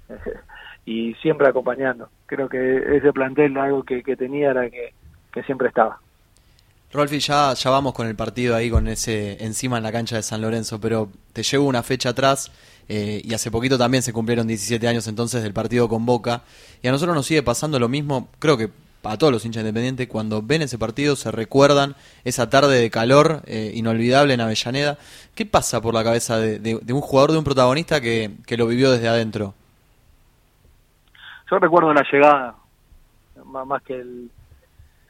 y 0.85 1.13
siempre 1.15 1.47
acompañando. 1.47 2.09
Creo 2.25 2.49
que 2.49 2.97
ese 2.97 3.11
plantel 3.13 3.57
algo 3.57 3.83
que, 3.83 4.01
tenía 4.15 4.51
era 4.51 4.69
que, 4.69 4.93
siempre 5.43 5.67
estaba. 5.67 5.99
Rolfi, 6.93 7.19
ya, 7.19 7.53
ya 7.53 7.69
vamos 7.69 7.93
con 7.93 8.07
el 8.07 8.15
partido 8.15 8.55
ahí, 8.55 8.69
con 8.69 8.87
ese 8.87 9.43
encima 9.43 9.77
en 9.77 9.83
la 9.83 9.91
cancha 9.91 10.17
de 10.17 10.23
San 10.23 10.41
Lorenzo, 10.41 10.79
pero 10.79 11.09
te 11.31 11.43
llevo 11.43 11.65
una 11.65 11.83
fecha 11.83 12.09
atrás 12.09 12.51
eh, 12.89 13.21
y 13.23 13.33
hace 13.33 13.49
poquito 13.49 13.77
también 13.77 14.03
se 14.03 14.11
cumplieron 14.11 14.45
17 14.47 14.85
años 14.87 15.07
entonces 15.07 15.41
del 15.41 15.53
partido 15.53 15.87
con 15.87 16.05
Boca 16.05 16.41
y 16.81 16.87
a 16.89 16.91
nosotros 16.91 17.15
nos 17.15 17.25
sigue 17.25 17.43
pasando 17.43 17.79
lo 17.79 17.87
mismo, 17.87 18.27
creo 18.39 18.57
que 18.57 18.69
a 19.03 19.17
todos 19.17 19.33
los 19.33 19.45
hinchas 19.45 19.61
independientes, 19.61 20.07
cuando 20.07 20.41
ven 20.41 20.61
ese 20.61 20.77
partido 20.77 21.15
se 21.15 21.31
recuerdan 21.31 21.95
esa 22.23 22.49
tarde 22.49 22.79
de 22.79 22.89
calor 22.91 23.41
eh, 23.45 23.71
inolvidable 23.73 24.33
en 24.33 24.41
Avellaneda. 24.41 24.97
¿Qué 25.33 25.45
pasa 25.45 25.81
por 25.81 25.93
la 25.93 26.03
cabeza 26.03 26.37
de, 26.37 26.75
un 26.93 27.01
jugador, 27.01 27.31
de 27.31 27.37
un 27.37 27.43
protagonista 27.43 27.99
que, 28.01 28.31
lo 28.49 28.67
vivió 28.67 28.91
desde 28.91 29.07
adentro? 29.07 29.53
Yo 31.49 31.57
recuerdo 31.57 31.93
la 31.93 32.05
llegada, 32.11 32.55
más, 33.45 33.81
que 33.83 33.93
el... 33.93 34.29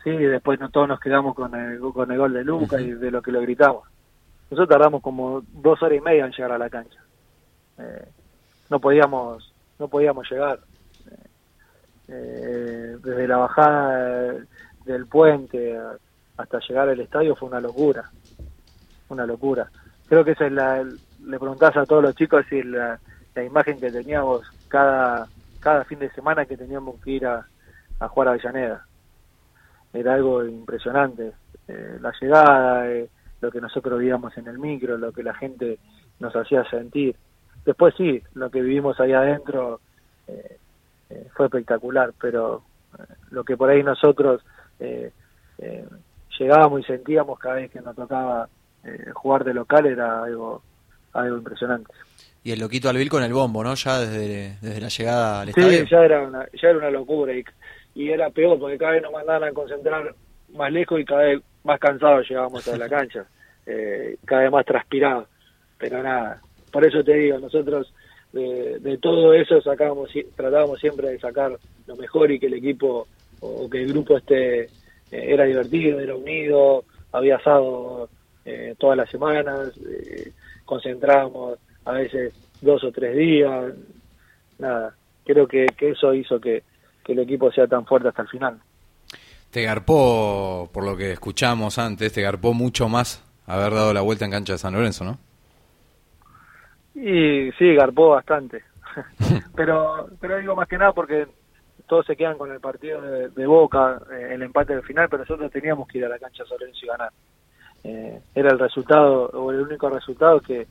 Sí, 0.03 0.11
después 0.11 0.59
no, 0.59 0.69
todos 0.69 0.87
nos 0.87 0.99
quedamos 0.99 1.35
con 1.35 1.53
el, 1.55 1.79
con 1.79 2.11
el 2.11 2.17
gol 2.17 2.33
de 2.33 2.43
Luca 2.43 2.81
y 2.81 2.91
de 2.91 3.11
lo 3.11 3.21
que 3.21 3.31
lo 3.31 3.41
gritamos. 3.41 3.87
Nosotros 4.49 4.69
tardamos 4.69 5.01
como 5.01 5.43
dos 5.51 5.81
horas 5.81 5.97
y 5.97 6.01
media 6.01 6.25
en 6.25 6.31
llegar 6.31 6.51
a 6.51 6.57
la 6.57 6.69
cancha. 6.69 6.99
Eh, 7.77 8.07
no 8.69 8.79
podíamos 8.79 9.53
no 9.79 9.87
podíamos 9.87 10.29
llegar 10.29 10.59
eh, 12.07 12.97
desde 13.01 13.27
la 13.27 13.37
bajada 13.37 14.35
del 14.85 15.07
puente 15.07 15.79
hasta 16.37 16.59
llegar 16.59 16.89
al 16.89 16.99
estadio 16.99 17.35
fue 17.35 17.49
una 17.49 17.61
locura, 17.61 18.09
una 19.09 19.25
locura. 19.25 19.69
Creo 20.07 20.25
que 20.25 20.31
esa 20.31 20.45
es 20.45 20.51
la, 20.51 20.83
le 20.83 21.39
preguntás 21.39 21.77
a 21.77 21.85
todos 21.85 22.03
los 22.03 22.15
chicos 22.15 22.45
si 22.49 22.61
la, 22.63 22.99
la 23.33 23.43
imagen 23.43 23.79
que 23.79 23.91
teníamos 23.91 24.41
cada, 24.67 25.27
cada 25.59 25.85
fin 25.85 25.99
de 25.99 26.11
semana 26.11 26.45
que 26.45 26.57
teníamos 26.57 26.99
que 27.01 27.11
ir 27.11 27.25
a, 27.25 27.45
jugar 28.09 28.27
a 28.27 28.31
Avellaneda. 28.31 28.85
Era 29.93 30.13
algo 30.13 30.45
impresionante. 30.45 31.33
Eh, 31.67 31.97
la 31.99 32.13
llegada, 32.19 32.89
eh, 32.89 33.09
lo 33.41 33.51
que 33.51 33.59
nosotros 33.59 33.99
vivíamos 33.99 34.37
en 34.37 34.47
el 34.47 34.59
micro, 34.59 34.97
lo 34.97 35.11
que 35.11 35.23
la 35.23 35.33
gente 35.33 35.79
nos 36.19 36.35
hacía 36.35 36.63
sentir. 36.69 37.15
Después 37.65 37.93
sí, 37.97 38.21
lo 38.33 38.49
que 38.49 38.61
vivimos 38.61 38.99
ahí 38.99 39.13
adentro 39.13 39.81
eh, 40.27 40.57
eh, 41.09 41.27
fue 41.35 41.47
espectacular, 41.47 42.13
pero 42.19 42.63
lo 43.29 43.43
que 43.43 43.57
por 43.57 43.69
ahí 43.69 43.83
nosotros 43.83 44.41
eh, 44.79 45.11
llegábamos 46.39 46.81
y 46.81 46.83
sentíamos 46.83 47.37
cada 47.39 47.55
vez 47.55 47.71
que 47.71 47.81
nos 47.81 47.95
tocaba 47.95 48.47
jugar 49.13 49.43
de 49.43 49.53
local 49.53 49.85
era 49.85 50.23
algo, 50.23 50.63
algo 51.13 51.37
impresionante. 51.37 51.93
Y 52.43 52.51
el 52.51 52.59
loquito 52.59 52.89
Alvil 52.89 53.09
con 53.09 53.21
el 53.21 53.31
bombo, 53.31 53.63
¿no? 53.63 53.75
Ya 53.75 53.99
desde, 53.99 54.57
desde 54.59 54.81
la 54.81 54.87
llegada 54.87 55.41
al 55.41 55.53
sí, 55.53 55.61
estadio. 55.61 55.85
ya 55.85 55.97
era 55.99 56.21
una, 56.23 56.47
ya 56.59 56.69
era 56.69 56.77
una 56.79 56.89
locura 56.89 57.33
y, 57.33 57.43
y 57.95 58.09
era 58.09 58.29
peor 58.29 58.59
porque 58.59 58.77
cada 58.77 58.93
vez 58.93 59.01
nos 59.01 59.11
mandaban 59.11 59.49
a 59.49 59.53
concentrar 59.53 60.15
más 60.53 60.71
lejos 60.71 60.99
y 60.99 61.05
cada 61.05 61.23
vez 61.23 61.41
más 61.63 61.79
cansados 61.79 62.27
llegábamos 62.27 62.67
a 62.67 62.77
la 62.77 62.89
cancha, 62.89 63.25
cada 64.25 64.41
vez 64.41 64.51
más 64.51 64.65
transpirados, 64.65 65.27
pero 65.77 66.01
nada, 66.01 66.41
por 66.71 66.85
eso 66.85 67.03
te 67.03 67.13
digo, 67.13 67.39
nosotros 67.39 67.93
de, 68.33 68.97
todo 69.01 69.33
eso 69.33 69.61
sacábamos, 69.61 70.09
tratábamos 70.35 70.79
siempre 70.79 71.09
de 71.09 71.19
sacar 71.19 71.57
lo 71.87 71.95
mejor 71.95 72.31
y 72.31 72.39
que 72.39 72.47
el 72.47 72.53
equipo 72.55 73.07
o 73.41 73.69
que 73.69 73.81
el 73.83 73.91
grupo 73.91 74.17
este 74.17 74.69
era 75.11 75.43
divertido, 75.43 75.99
era 75.99 76.15
unido, 76.15 76.85
había 77.11 77.35
asado 77.35 78.09
eh, 78.45 78.75
todas 78.77 78.97
las 78.97 79.09
semanas, 79.09 79.71
eh, 79.77 80.31
concentrábamos 80.65 81.59
a 81.85 81.91
veces 81.93 82.33
dos 82.61 82.83
o 82.83 82.91
tres 82.91 83.15
días, 83.17 83.73
nada, 84.57 84.95
creo 85.25 85.47
que, 85.47 85.67
eso 85.79 86.13
hizo 86.13 86.39
que, 86.39 86.63
que 87.11 87.19
el 87.21 87.27
equipo 87.27 87.51
sea 87.51 87.67
tan 87.67 87.85
fuerte 87.85 88.07
hasta 88.07 88.21
el 88.21 88.27
final. 88.27 88.59
Te 89.49 89.63
garpó, 89.63 90.69
por 90.71 90.85
lo 90.85 90.95
que 90.95 91.11
escuchamos 91.11 91.77
antes, 91.77 92.13
te 92.13 92.21
garpó 92.21 92.53
mucho 92.53 92.87
más 92.87 93.23
haber 93.45 93.73
dado 93.73 93.93
la 93.93 94.01
vuelta 94.01 94.25
en 94.25 94.31
cancha 94.31 94.53
de 94.53 94.59
San 94.59 94.73
Lorenzo, 94.73 95.03
¿no? 95.03 95.17
Y 96.95 97.51
sí, 97.57 97.73
garpó 97.75 98.09
bastante. 98.11 98.63
pero 99.55 100.09
pero 100.19 100.37
digo 100.37 100.55
más 100.55 100.67
que 100.67 100.77
nada 100.77 100.91
porque 100.93 101.27
todos 101.87 102.05
se 102.05 102.15
quedan 102.15 102.37
con 102.37 102.51
el 102.51 102.59
partido 102.59 103.01
de, 103.01 103.45
Boca, 103.45 104.01
eh, 104.11 104.29
el 104.33 104.43
empate 104.43 104.73
del 104.73 104.83
final, 104.83 105.09
pero 105.09 105.23
nosotros 105.23 105.51
teníamos 105.51 105.87
que 105.87 105.97
ir 105.97 106.05
a 106.05 106.09
la 106.09 106.19
cancha 106.19 106.45
Solencio 106.45 106.85
y 106.85 106.87
ganar. 106.87 107.11
Eh, 107.83 108.21
era 108.33 108.51
el 108.51 108.59
resultado, 108.59 109.25
o 109.33 109.51
el 109.51 109.61
único 109.61 109.89
resultado 109.89 110.39
que, 110.39 110.67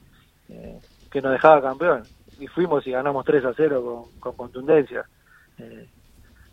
eh, 0.48 0.78
que 1.10 1.20
nos 1.20 1.32
dejaba 1.32 1.60
campeón. 1.60 2.04
Y 2.38 2.46
fuimos 2.46 2.86
y 2.86 2.92
ganamos 2.92 3.26
3 3.26 3.44
a 3.44 3.52
0 3.54 4.08
con, 4.18 4.34
contundencia. 4.34 5.04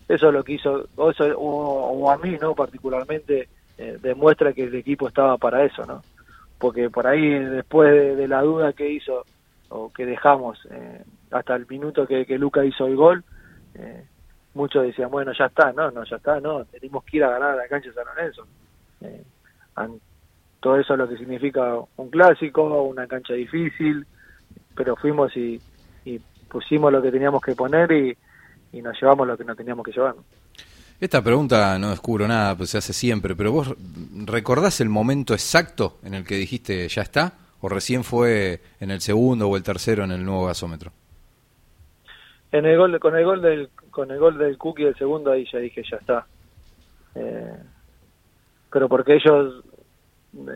Eso 0.07 0.27
es 0.27 0.33
lo 0.33 0.43
que 0.43 0.53
hizo, 0.53 0.87
o, 0.95 1.11
eso, 1.11 1.25
o, 1.37 2.09
a 2.09 2.17
mí, 2.17 2.37
¿no? 2.41 2.55
Particularmente, 2.55 3.49
demuestra 4.01 4.53
que 4.53 4.63
el 4.63 4.75
equipo 4.75 5.07
estaba 5.07 5.37
para 5.37 5.63
eso, 5.63 5.85
¿no? 5.85 6.01
Porque 6.57 6.89
por 6.89 7.05
ahí, 7.05 7.29
después 7.29 8.17
de 8.17 8.27
la 8.27 8.41
duda 8.41 8.73
que 8.73 8.89
hizo 8.89 9.25
o 9.69 9.91
que 9.91 10.05
dejamos 10.05 10.59
eh, 10.71 11.03
hasta 11.31 11.55
el 11.55 11.67
minuto 11.67 12.07
que, 12.07 12.25
Luca 12.37 12.63
hizo 12.65 12.87
el 12.87 12.95
gol, 12.95 13.23
eh, 13.75 14.05
muchos 14.53 14.83
decían, 14.83 15.11
bueno, 15.11 15.31
ya 15.37 15.45
está, 15.45 15.71
no, 15.73 15.91
no, 15.91 16.03
ya 16.03 16.15
está, 16.15 16.39
no, 16.39 16.65
tenemos 16.65 17.03
que 17.03 17.17
ir 17.17 17.23
a 17.23 17.31
ganar 17.31 17.51
a 17.51 17.55
la 17.55 17.67
cancha 17.67 17.89
de 17.89 17.95
San 17.95 18.05
Lorenzo. 18.05 18.47
Eh, 19.01 19.23
todo 20.59 20.79
eso 20.79 20.93
es 20.93 20.99
lo 20.99 21.07
que 21.07 21.17
significa 21.17 21.75
un 21.97 22.09
clásico, 22.09 22.83
una 22.83 23.05
cancha 23.07 23.33
difícil, 23.33 24.05
pero 24.75 24.95
fuimos 24.95 25.35
y, 25.37 25.61
pusimos 26.49 26.93
lo 26.93 27.01
que 27.01 27.11
teníamos 27.11 27.41
que 27.41 27.55
poner 27.55 27.91
y, 27.91 28.17
y 28.71 28.81
nos 28.81 28.99
llevamos 29.01 29.27
lo 29.27 29.37
que 29.37 29.43
no 29.43 29.55
teníamos 29.55 29.85
que 29.85 29.91
llevar. 29.91 30.15
Esta 30.99 31.23
pregunta 31.23 31.77
no 31.77 31.91
descubro 31.91 32.27
nada, 32.27 32.55
pues 32.55 32.71
se 32.71 32.79
hace 32.79 32.91
siempre, 32.91 33.35
pero 33.35 33.51
vos 33.51 33.75
recordás 34.25 34.81
el 34.81 34.89
momento 34.89 35.33
exacto 35.33 35.97
en 36.03 36.15
el 36.15 36.25
que 36.25 36.35
dijiste 36.35 36.87
ya 36.87 37.03
está? 37.03 37.33
¿O 37.61 37.69
recién 37.69 38.03
fue 38.03 38.61
en 38.79 38.91
el 38.91 39.01
segundo 39.01 39.47
o 39.47 39.57
el 39.57 39.63
tercero 39.63 40.03
en 40.03 40.11
el 40.11 40.25
nuevo 40.25 40.45
gasómetro? 40.45 40.91
En 42.51 42.65
el 42.65 42.77
gol, 42.77 42.99
con 42.99 43.15
el 43.15 43.25
gol 43.25 43.41
del 43.41 43.69
con 43.91 44.11
el 44.11 44.19
gol 44.19 44.37
del 44.37 44.57
Cookie 44.57 44.85
el 44.85 44.95
segundo 44.95 45.31
ahí 45.31 45.45
ya 45.51 45.59
dije 45.59 45.83
ya 45.89 45.97
está. 45.97 46.25
Eh, 47.15 47.57
pero 48.71 48.87
porque 48.87 49.15
ellos 49.15 49.63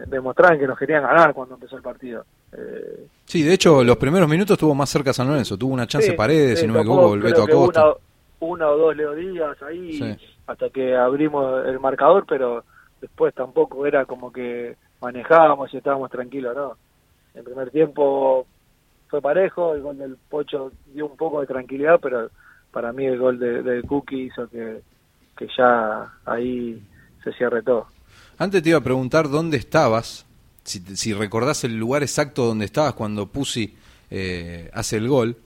demostraban 0.07 0.59
que 0.59 0.67
nos 0.67 0.77
querían 0.77 1.03
ganar 1.03 1.33
cuando 1.33 1.55
empezó 1.55 1.75
el 1.77 1.81
partido. 1.81 2.25
Eh, 2.53 3.07
sí, 3.25 3.43
de 3.43 3.53
hecho, 3.53 3.83
los 3.83 3.97
primeros 3.97 4.29
minutos 4.29 4.55
estuvo 4.55 4.75
más 4.75 4.89
cerca 4.89 5.13
San 5.13 5.27
Lorenzo. 5.27 5.57
Tuvo 5.57 5.73
una 5.73 5.87
chance 5.87 6.13
Paredes, 6.13 6.59
si 6.59 6.67
no 6.67 6.73
me 6.73 6.81
equivoco, 6.81 7.13
el 7.13 7.21
Beto 7.21 7.43
Acosta. 7.43 7.85
Una, 7.85 7.95
una, 8.39 8.69
o 8.69 8.77
dos 8.77 8.95
Leo 8.95 9.13
Díaz 9.13 9.61
ahí, 9.63 10.17
hasta 10.47 10.69
que 10.69 10.95
abrimos 10.95 11.65
el 11.65 11.79
marcador, 11.79 12.25
pero 12.27 12.63
después 12.99 13.33
tampoco 13.33 13.85
era 13.85 14.05
como 14.05 14.31
que 14.31 14.75
manejábamos 15.01 15.73
y 15.73 15.77
estábamos 15.77 16.11
tranquilos, 16.11 16.55
¿no? 16.55 16.77
El 17.33 17.43
primer 17.43 17.71
tiempo 17.71 18.45
fue 19.07 19.21
parejo, 19.21 19.73
el 19.73 19.81
gol 19.81 19.97
del 19.97 20.17
Pocho 20.29 20.71
dio 20.93 21.05
un 21.05 21.17
poco 21.17 21.41
de 21.41 21.47
tranquilidad, 21.47 21.99
pero 22.01 22.29
para 22.71 22.93
mí 22.93 23.05
el 23.05 23.17
gol 23.17 23.39
de, 23.39 23.61
de 23.63 23.81
Cookie 23.83 24.27
hizo 24.27 24.47
que, 24.47 24.81
que 25.37 25.47
ya 25.57 26.13
ahí 26.25 26.81
se 27.23 27.31
cierre 27.33 27.61
todo. 27.63 27.87
Antes 28.41 28.63
te 28.63 28.69
iba 28.69 28.79
a 28.79 28.81
preguntar 28.81 29.29
dónde 29.29 29.55
estabas, 29.57 30.25
si, 30.63 30.79
si 30.79 31.13
recordás 31.13 31.63
el 31.63 31.77
lugar 31.77 32.01
exacto 32.01 32.43
donde 32.43 32.65
estabas 32.65 32.93
cuando 32.95 33.27
Pusi 33.27 33.77
eh, 34.09 34.67
hace 34.73 34.97
el 34.97 35.07
gol, 35.07 35.37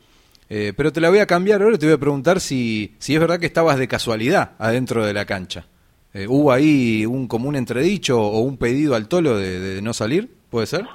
eh, 0.48 0.72
pero 0.78 0.94
te 0.94 1.02
la 1.02 1.10
voy 1.10 1.20
a 1.20 1.26
cambiar 1.26 1.62
ahora, 1.62 1.78
te 1.78 1.88
voy 1.88 1.96
a 1.96 1.98
preguntar 1.98 2.40
si, 2.40 2.96
si 2.98 3.14
es 3.14 3.20
verdad 3.20 3.38
que 3.38 3.48
estabas 3.48 3.78
de 3.78 3.90
casualidad 3.90 4.52
adentro 4.60 5.06
de 5.06 5.12
la 5.12 5.26
cancha. 5.26 5.66
Eh, 6.14 6.26
¿Hubo 6.26 6.54
ahí 6.54 7.06
un 7.06 7.28
común 7.28 7.58
entredicho 7.58 8.18
o 8.18 8.40
un 8.40 8.56
pedido 8.56 8.96
al 8.96 9.10
tolo 9.10 9.36
de, 9.36 9.60
de 9.60 9.82
no 9.82 9.92
salir? 9.92 10.34
¿Puede 10.50 10.66
ser? 10.66 10.86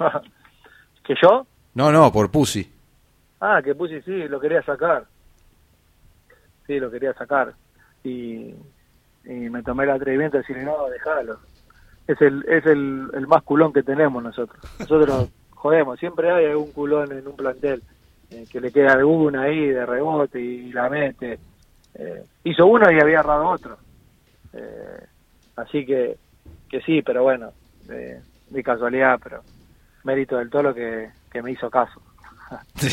¿Que 1.05 1.13
yo? 1.21 1.45
No, 1.75 1.91
no, 1.91 2.11
por 2.11 2.31
Pusi. 2.31 2.67
Ah, 3.39 3.61
que 3.63 3.75
Pusi 3.75 4.01
sí, 4.01 4.27
lo 4.27 4.39
quería 4.39 4.63
sacar. 4.63 5.05
Sí, 6.65 6.79
lo 6.79 6.89
quería 6.89 7.13
sacar. 7.13 7.53
Y, 8.03 8.55
y 9.23 9.49
me 9.51 9.61
tomé 9.61 9.83
el 9.83 9.91
atrevimiento 9.91 10.37
de 10.37 10.41
decirle, 10.41 10.63
no, 10.63 10.89
déjalo. 10.89 11.50
Es 12.11 12.21
el, 12.21 12.43
es 12.47 12.65
el, 12.65 13.09
el 13.13 13.27
más 13.27 13.43
culón 13.43 13.71
que 13.71 13.83
tenemos 13.83 14.21
nosotros. 14.21 14.59
Nosotros 14.79 15.29
jodemos, 15.51 15.99
siempre 15.99 16.31
hay 16.31 16.45
algún 16.47 16.71
culón 16.71 17.11
en 17.11 17.27
un 17.27 17.35
plantel 17.35 17.81
eh, 18.31 18.45
que 18.51 18.59
le 18.59 18.71
queda 18.71 18.93
alguna 18.93 19.43
ahí 19.43 19.67
de 19.67 19.85
rebote 19.85 20.41
y 20.41 20.71
la 20.73 20.89
mete. 20.89 21.39
Eh, 21.95 22.23
hizo 22.43 22.65
uno 22.65 22.91
y 22.91 22.99
había 22.99 23.19
errado 23.19 23.47
otro. 23.47 23.77
Eh, 24.53 25.05
así 25.55 25.85
que, 25.85 26.17
que 26.69 26.81
sí, 26.81 27.01
pero 27.01 27.23
bueno, 27.23 27.51
de, 27.85 28.19
de 28.49 28.63
casualidad, 28.63 29.19
pero 29.23 29.41
mérito 30.03 30.37
del 30.37 30.49
tolo 30.49 30.73
que, 30.73 31.09
que 31.31 31.41
me 31.41 31.51
hizo 31.51 31.69
caso. 31.69 32.01
Sí, 32.75 32.91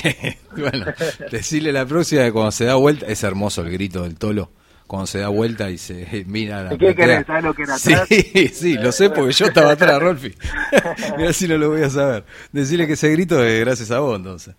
bueno, 0.56 0.86
decirle 1.32 1.72
la 1.72 1.84
próxima 1.84 2.22
que 2.22 2.30
cuando 2.30 2.52
se 2.52 2.66
da 2.66 2.76
vuelta, 2.76 3.06
es 3.06 3.24
hermoso 3.24 3.62
el 3.62 3.72
grito 3.72 4.04
del 4.04 4.16
tolo, 4.16 4.50
cuando 4.88 5.06
se 5.06 5.20
da 5.20 5.28
vuelta 5.28 5.70
y 5.70 5.78
se 5.78 6.24
mira 6.26 6.58
a 6.58 6.62
la 6.64 6.74
¿Y 6.74 6.78
qué 6.78 6.94
querés? 6.96 7.24
¿Sabés 7.26 7.44
lo 7.44 7.54
que 7.54 7.62
era 7.62 7.78
Sí, 7.78 7.92
atrás? 7.94 8.08
sí, 8.54 8.74
lo 8.74 8.90
sé 8.90 9.10
porque 9.10 9.32
yo 9.32 9.46
estaba 9.46 9.70
atrás, 9.72 10.00
Rolfi. 10.00 10.34
Mira 11.16 11.32
si 11.32 11.46
no 11.46 11.56
lo 11.58 11.70
voy 11.70 11.82
a 11.82 11.90
saber. 11.90 12.24
Decirle 12.50 12.86
que 12.88 12.94
ese 12.94 13.10
grito 13.10 13.44
es 13.44 13.60
gracias 13.60 13.90
a 13.92 14.00
vos, 14.00 14.16
entonces. 14.16 14.56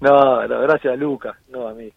No, 0.00 0.46
no, 0.46 0.60
gracias 0.60 0.92
a 0.92 0.96
Lucas, 0.96 1.34
no 1.48 1.66
a 1.66 1.74
mí. 1.74 1.90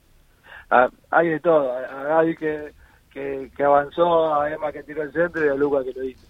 A- 0.71 0.89
hay 1.11 1.27
de 1.27 1.39
todo, 1.41 1.71
a, 1.77 2.03
Gaby 2.03 2.35
que, 2.37 2.71
que, 3.13 3.51
que 3.55 3.63
avanzó, 3.63 4.33
a 4.41 4.49
Emma 4.51 4.71
que 4.71 4.81
tiró 4.83 5.03
el 5.03 5.11
centro 5.11 5.45
y 5.45 5.49
a 5.49 5.53
Lucas 5.53 5.83
que 5.85 5.93
lo 5.99 6.03
hizo. 6.05 6.25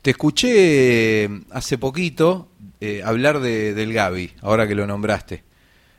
Te 0.00 0.10
escuché 0.10 1.24
eh, 1.24 1.28
hace 1.50 1.76
poquito 1.78 2.48
eh, 2.80 3.02
hablar 3.04 3.40
de, 3.40 3.74
del 3.74 3.92
Gaby, 3.92 4.34
ahora 4.42 4.68
que 4.68 4.76
lo 4.76 4.86
nombraste. 4.86 5.42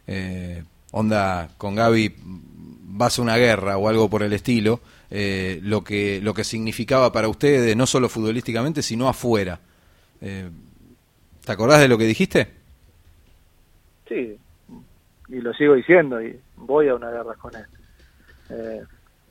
Eh, 0.08 0.64
onda, 0.92 1.50
con 1.58 1.76
Gaby 1.76 2.16
vas 2.98 3.20
a 3.20 3.22
una 3.22 3.38
guerra 3.38 3.78
o 3.78 3.88
algo 3.88 4.10
por 4.10 4.24
el 4.24 4.34
estilo, 4.34 4.80
eh, 5.10 5.60
lo, 5.64 5.84
que, 5.84 6.20
lo 6.22 6.34
que 6.34 6.44
significaba 6.44 7.12
para 7.12 7.30
ustedes, 7.30 7.76
no 7.76 7.86
solo 7.86 8.10
futbolísticamente, 8.10 8.82
sino 8.82 9.08
afuera. 9.08 9.60
Eh, 10.22 10.50
¿Te 11.46 11.52
acordás 11.52 11.80
de 11.80 11.88
lo 11.88 11.98
que 11.98 12.06
dijiste? 12.06 12.48
Sí, 14.08 14.38
y 15.30 15.42
lo 15.42 15.54
sigo 15.54 15.76
diciendo 15.76 16.22
y 16.22 16.40
voy 16.56 16.88
a 16.88 16.96
una 16.96 17.12
guerra 17.12 17.36
con 17.36 17.56
él. 17.56 17.66
Eh, 18.50 18.82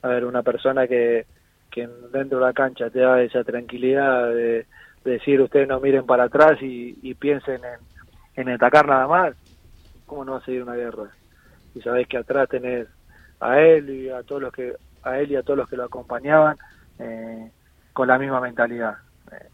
a 0.02 0.08
ver, 0.08 0.24
una 0.24 0.42
persona 0.42 0.86
que, 0.86 1.26
que 1.70 1.88
dentro 2.12 2.38
de 2.38 2.44
la 2.44 2.52
cancha 2.52 2.90
te 2.90 3.00
da 3.00 3.20
esa 3.22 3.42
tranquilidad 3.44 4.28
de, 4.28 4.66
de 5.04 5.10
decir 5.10 5.40
ustedes 5.40 5.68
no 5.68 5.80
miren 5.80 6.06
para 6.06 6.24
atrás 6.24 6.60
y, 6.62 6.98
y 7.02 7.14
piensen 7.14 7.60
en, 7.64 8.42
en 8.42 8.48
atacar 8.50 8.86
nada 8.86 9.06
más, 9.08 9.34
¿cómo 10.06 10.24
no 10.24 10.32
va 10.32 10.38
a 10.38 10.44
seguir 10.44 10.62
una 10.62 10.74
guerra? 10.74 11.10
Y 11.74 11.80
sabés 11.80 12.06
que 12.08 12.18
atrás 12.18 12.48
tenés 12.48 12.86
a 13.40 13.60
él 13.60 13.90
y 13.90 14.08
a 14.08 14.22
todos 14.22 14.42
los 14.42 14.52
que 14.52 14.74
a 15.02 15.18
él 15.20 15.30
y 15.30 15.36
a 15.36 15.42
todos 15.42 15.58
los 15.58 15.68
que 15.68 15.76
lo 15.76 15.84
acompañaban 15.84 16.56
eh, 16.98 17.50
con 17.92 18.08
la 18.08 18.18
misma 18.18 18.40
mentalidad. 18.40 18.96
Eh, 19.32 19.48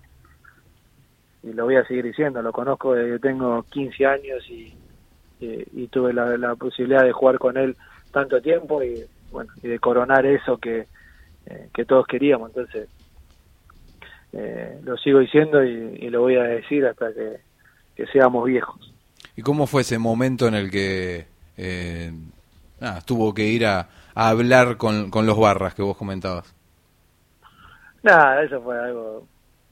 y 1.45 1.53
lo 1.53 1.65
voy 1.65 1.77
a 1.77 1.85
seguir 1.87 2.05
diciendo, 2.05 2.41
lo 2.41 2.53
conozco 2.53 2.95
desde 2.95 3.13
que 3.15 3.19
tengo 3.19 3.63
15 3.65 4.07
años 4.07 4.49
y, 4.49 4.75
y, 5.41 5.65
y 5.73 5.89
tuve 5.89 6.13
la, 6.13 6.37
la 6.37 6.55
posibilidad 6.55 7.03
de 7.03 7.13
jugar 7.13 7.39
con 7.39 7.57
él 7.57 7.77
tanto 8.13 8.41
tiempo 8.41 8.83
y 8.83 9.05
bueno 9.31 9.51
y 9.63 9.69
de 9.69 9.79
coronar 9.79 10.27
eso 10.27 10.59
que, 10.59 10.87
eh, 11.47 11.69
que 11.75 11.85
todos 11.85 12.07
queríamos 12.07 12.51
entonces 12.51 12.89
eh, 14.35 14.79
lo 14.85 14.97
sigo 14.99 15.19
diciendo 15.19 15.65
y, 15.65 15.97
y 16.01 16.11
lo 16.11 16.21
voy 16.21 16.37
a 16.37 16.43
decir 16.43 16.87
hasta 16.87 17.13
que, 17.13 17.39
que 17.97 18.07
seamos 18.07 18.45
viejos 18.45 18.93
¿Y 19.35 19.43
cómo 19.43 19.67
fue 19.67 19.81
ese 19.81 19.99
momento 19.99 20.47
en 20.47 20.55
el 20.55 20.71
que 20.71 21.27
eh, 21.57 22.13
nada, 22.83 23.01
tuvo 23.01 23.33
que 23.35 23.45
ir 23.47 23.65
a, 23.67 23.89
hablar 24.15 24.77
con, 24.77 25.11
con 25.11 25.27
los 25.27 25.39
barras 25.39 25.75
que 25.75 25.83
vos 25.83 25.97
comentabas? 25.97 26.55
nada 28.03 28.43
eso 28.43 28.63
fue 28.63 28.79
algo 28.79 29.29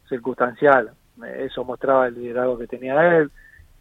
circunstancial 0.09 0.92
eso 1.38 1.64
mostraba 1.64 2.07
el 2.09 2.14
liderazgo 2.14 2.59
que 2.59 2.66
tenía 2.66 3.18
él 3.18 3.31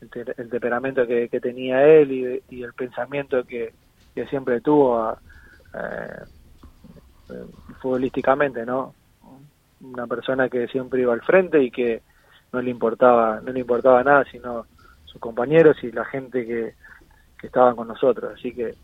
el, 0.02 0.10
te- 0.10 0.42
el 0.42 0.50
temperamento 0.50 1.06
que, 1.08 1.30
que 1.30 1.40
tenía 1.42 1.84
él 1.86 2.12
y, 2.50 2.64
el 2.64 2.74
pensamiento 2.74 3.44
que, 3.46 3.76
que 4.16 4.28
siempre 4.28 4.62
tuvo 4.62 4.98
a- 5.00 5.22
eh, 5.74 6.26
futbolísticamente, 7.82 8.66
¿no? 8.66 8.96
Una 9.82 10.08
persona 10.08 10.50
que 10.50 10.68
siempre 10.68 11.02
iba 11.02 11.14
al 11.14 11.22
frente 11.22 11.62
y 11.64 11.72
que 11.72 12.04
no 12.52 12.62
le 12.62 12.72
importaba, 12.72 13.40
no 13.42 13.52
le 13.52 13.60
importaba 13.62 14.04
nada 14.04 14.26
sino 14.32 14.68
sus 15.06 15.22
compañeros 15.22 15.78
y 15.84 15.92
la 15.92 16.06
gente 16.06 16.46
que, 16.46 16.76
que 17.40 17.48
estaban 17.48 17.76
con 17.76 17.88
nosotros. 17.88 18.34
Así 18.38 18.54
que 18.54 18.76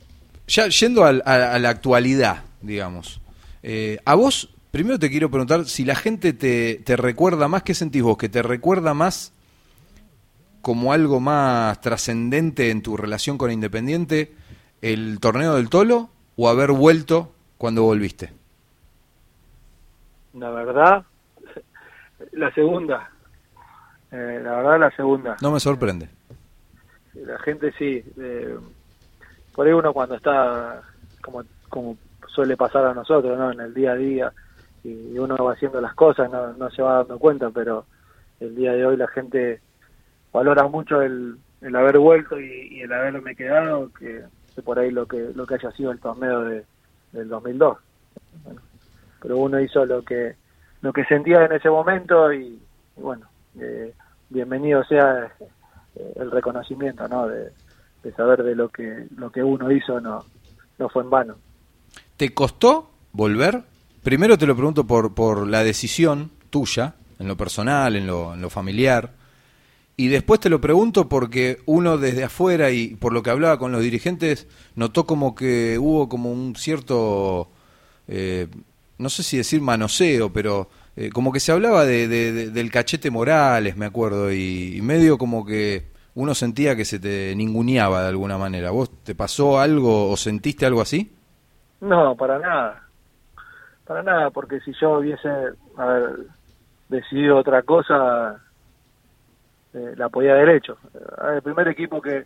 Ya 0.48 0.68
yendo 0.68 1.04
a, 1.06 1.10
a 1.10 1.60
la 1.60 1.70
actualidad, 1.70 2.44
digamos, 2.62 3.22
eh, 3.64 3.98
a 4.06 4.14
vos, 4.16 4.50
primero 4.72 5.00
te 5.00 5.10
quiero 5.10 5.32
preguntar 5.32 5.66
si 5.66 5.86
la 5.86 5.96
gente 5.96 6.34
te, 6.34 6.76
te 6.86 6.96
recuerda 6.98 7.48
más, 7.48 7.64
¿qué 7.64 7.74
sentís 7.74 8.04
vos? 8.04 8.18
¿Que 8.18 8.30
te 8.30 8.44
recuerda 8.44 8.94
más 8.94 9.34
como 10.62 10.94
algo 10.94 11.20
más 11.20 11.80
trascendente 11.82 12.72
en 12.72 12.82
tu 12.82 12.98
relación 12.98 13.38
con 13.38 13.52
Independiente 13.52 14.34
el 14.82 15.20
torneo 15.20 15.56
del 15.56 15.70
Tolo 15.70 16.10
o 16.36 16.50
haber 16.50 16.72
vuelto 16.72 17.34
cuando 17.58 17.84
volviste? 17.84 18.32
la 20.34 20.50
verdad, 20.52 21.06
la 22.34 22.54
segunda, 22.54 23.10
Eh, 24.12 24.40
la 24.44 24.56
verdad 24.58 24.80
la 24.80 24.96
segunda. 24.96 25.36
No 25.42 25.52
me 25.52 25.60
sorprende. 25.60 26.10
La 27.14 27.40
gente 27.40 27.72
sí. 27.78 28.04
eh, 28.18 28.58
por 29.56 29.66
ahí 29.66 29.74
uno 29.74 29.94
cuando 29.94 30.16
está, 30.16 30.82
como, 31.22 31.44
como 31.70 31.98
suele 32.28 32.58
pasar 32.58 32.86
a 32.86 32.94
nosotros, 32.94 33.38
¿no? 33.38 33.52
En 33.52 33.62
el 33.62 33.74
día 33.74 33.94
a 33.94 33.96
día, 33.96 34.34
y 34.84 35.18
uno 35.18 35.36
va 35.38 35.54
haciendo 35.54 35.80
las 35.82 35.96
cosas, 35.96 36.30
no, 36.30 36.54
no 36.54 36.70
se 36.70 36.82
va 36.82 36.98
dando 36.98 37.18
cuenta, 37.18 37.50
pero 37.50 37.86
el 38.40 38.54
día 38.56 38.74
de 38.74 38.86
hoy 38.86 38.98
la 38.98 39.08
gente 39.08 39.62
valora 40.32 40.68
mucho 40.68 41.02
el, 41.02 41.38
el 41.62 41.76
haber 41.76 41.98
vuelto 41.98 42.40
y, 42.40 42.68
y 42.72 42.82
el 42.82 42.92
haberme 42.92 43.36
quedado, 43.36 43.92
que, 43.94 44.24
que 44.54 44.62
por 44.62 44.78
ahí 44.78 44.92
lo 44.92 45.08
que 45.08 45.32
lo 45.34 45.48
que 45.48 45.56
haya 45.56 45.72
sido 45.72 45.92
el 45.92 46.00
torneo 46.00 46.42
de, 46.42 46.66
del 47.14 47.30
2002. 47.30 47.78
Bueno, 48.44 48.62
pero 49.22 49.38
uno 49.38 49.60
hizo 49.60 49.86
lo 49.86 50.04
que 50.04 50.36
lo 50.82 50.94
que 50.94 51.06
sentía 51.06 51.46
en 51.46 51.54
ese 51.54 51.70
momento 51.70 52.32
y, 52.32 52.62
bueno, 52.98 53.28
eh, 53.60 53.94
bienvenido 54.30 54.84
sea 54.84 55.32
eh, 55.96 56.14
el 56.18 56.30
reconocimiento, 56.30 57.08
¿no? 57.08 57.28
De, 57.28 57.52
de 58.06 58.14
saber 58.14 58.44
de 58.44 58.56
lo 58.56 58.70
que 58.70 59.08
lo 59.18 59.32
que 59.32 59.44
uno 59.44 59.70
hizo 59.72 60.00
no 60.00 60.24
no 60.78 60.90
fue 60.90 61.04
en 61.04 61.10
vano. 61.10 61.36
¿Te 62.18 62.34
costó 62.34 62.92
volver? 63.12 63.64
Primero 64.04 64.38
te 64.38 64.46
lo 64.46 64.56
pregunto 64.56 64.86
por, 64.86 65.14
por 65.14 65.48
la 65.48 65.64
decisión 65.64 66.30
tuya, 66.50 66.94
en 67.20 67.28
lo 67.28 67.36
personal, 67.36 67.96
en 67.96 68.06
lo, 68.08 68.34
en 68.36 68.42
lo 68.42 68.50
familiar. 68.50 69.12
Y 69.98 70.10
después 70.10 70.40
te 70.42 70.50
lo 70.50 70.60
pregunto 70.62 71.08
porque 71.10 71.60
uno 71.66 71.98
desde 71.98 72.26
afuera 72.26 72.70
y 72.72 72.96
por 72.96 73.14
lo 73.14 73.24
que 73.24 73.30
hablaba 73.30 73.58
con 73.58 73.72
los 73.72 73.82
dirigentes, 73.82 74.48
notó 74.76 75.06
como 75.06 75.34
que 75.34 75.78
hubo 75.80 76.10
como 76.10 76.32
un 76.32 76.56
cierto, 76.58 77.48
eh, 78.10 78.48
no 78.98 79.10
sé 79.10 79.24
si 79.24 79.38
decir 79.38 79.62
manoseo, 79.62 80.32
pero 80.34 80.70
eh, 80.98 81.10
como 81.14 81.32
que 81.32 81.40
se 81.40 81.54
hablaba 81.54 81.86
de, 81.86 82.08
de- 82.10 82.32
de- 82.34 82.52
del 82.52 82.70
cachete 82.72 83.10
Morales, 83.10 83.78
me 83.78 83.86
acuerdo, 83.86 84.32
y 84.34 84.80
medio 84.84 85.18
como 85.18 85.46
que 85.46 85.95
uno 86.16 86.34
sentía 86.34 86.76
que 86.76 86.86
se 86.86 87.00
te 87.00 87.36
ninguneaba 87.36 88.04
de 88.04 88.10
alguna 88.10 88.38
manera. 88.38 88.72
¿Vos 88.72 88.90
te 89.04 89.16
pasó 89.16 89.60
algo 89.60 90.10
o 90.10 90.18
sentiste 90.18 90.66
algo 90.66 90.82
así? 90.82 91.14
No, 91.82 92.16
para 92.16 92.40
nada. 92.40 92.84
Para 93.86 94.02
nada, 94.02 94.30
porque 94.32 94.62
si 94.62 94.72
yo 94.80 95.00
hubiese 95.00 95.30
a 95.78 96.10
decidido 96.88 97.38
otra 97.38 97.64
cosa, 97.64 98.42
eh, 99.74 99.94
la 99.98 100.08
podía 100.10 100.32
haber 100.32 100.50
hecho. 100.50 100.78
El 101.36 101.42
primer 101.42 101.68
equipo 101.68 102.02
que, 102.02 102.26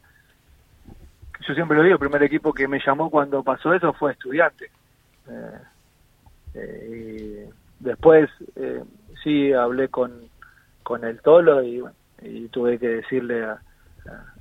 yo 1.47 1.53
siempre 1.55 1.77
lo 1.77 1.83
digo, 1.83 1.95
el 1.95 1.99
primer 1.99 2.23
equipo 2.23 2.53
que 2.53 2.67
me 2.67 2.79
llamó 2.85 3.09
cuando 3.09 3.43
pasó 3.43 3.73
eso 3.73 3.91
fue 3.93 4.11
estudiante. 4.11 4.69
Eh, 5.27 5.59
eh, 6.53 7.49
y 7.49 7.83
después, 7.83 8.29
eh, 8.55 8.83
sí 9.23 9.51
hablé 9.51 9.87
con, 9.87 10.13
con 10.83 11.03
el 11.03 11.19
Tolo 11.21 11.63
y 11.63 11.83
tuve 12.51 12.77
que 12.77 12.87
decirle 12.87 13.45
a, 13.45 13.59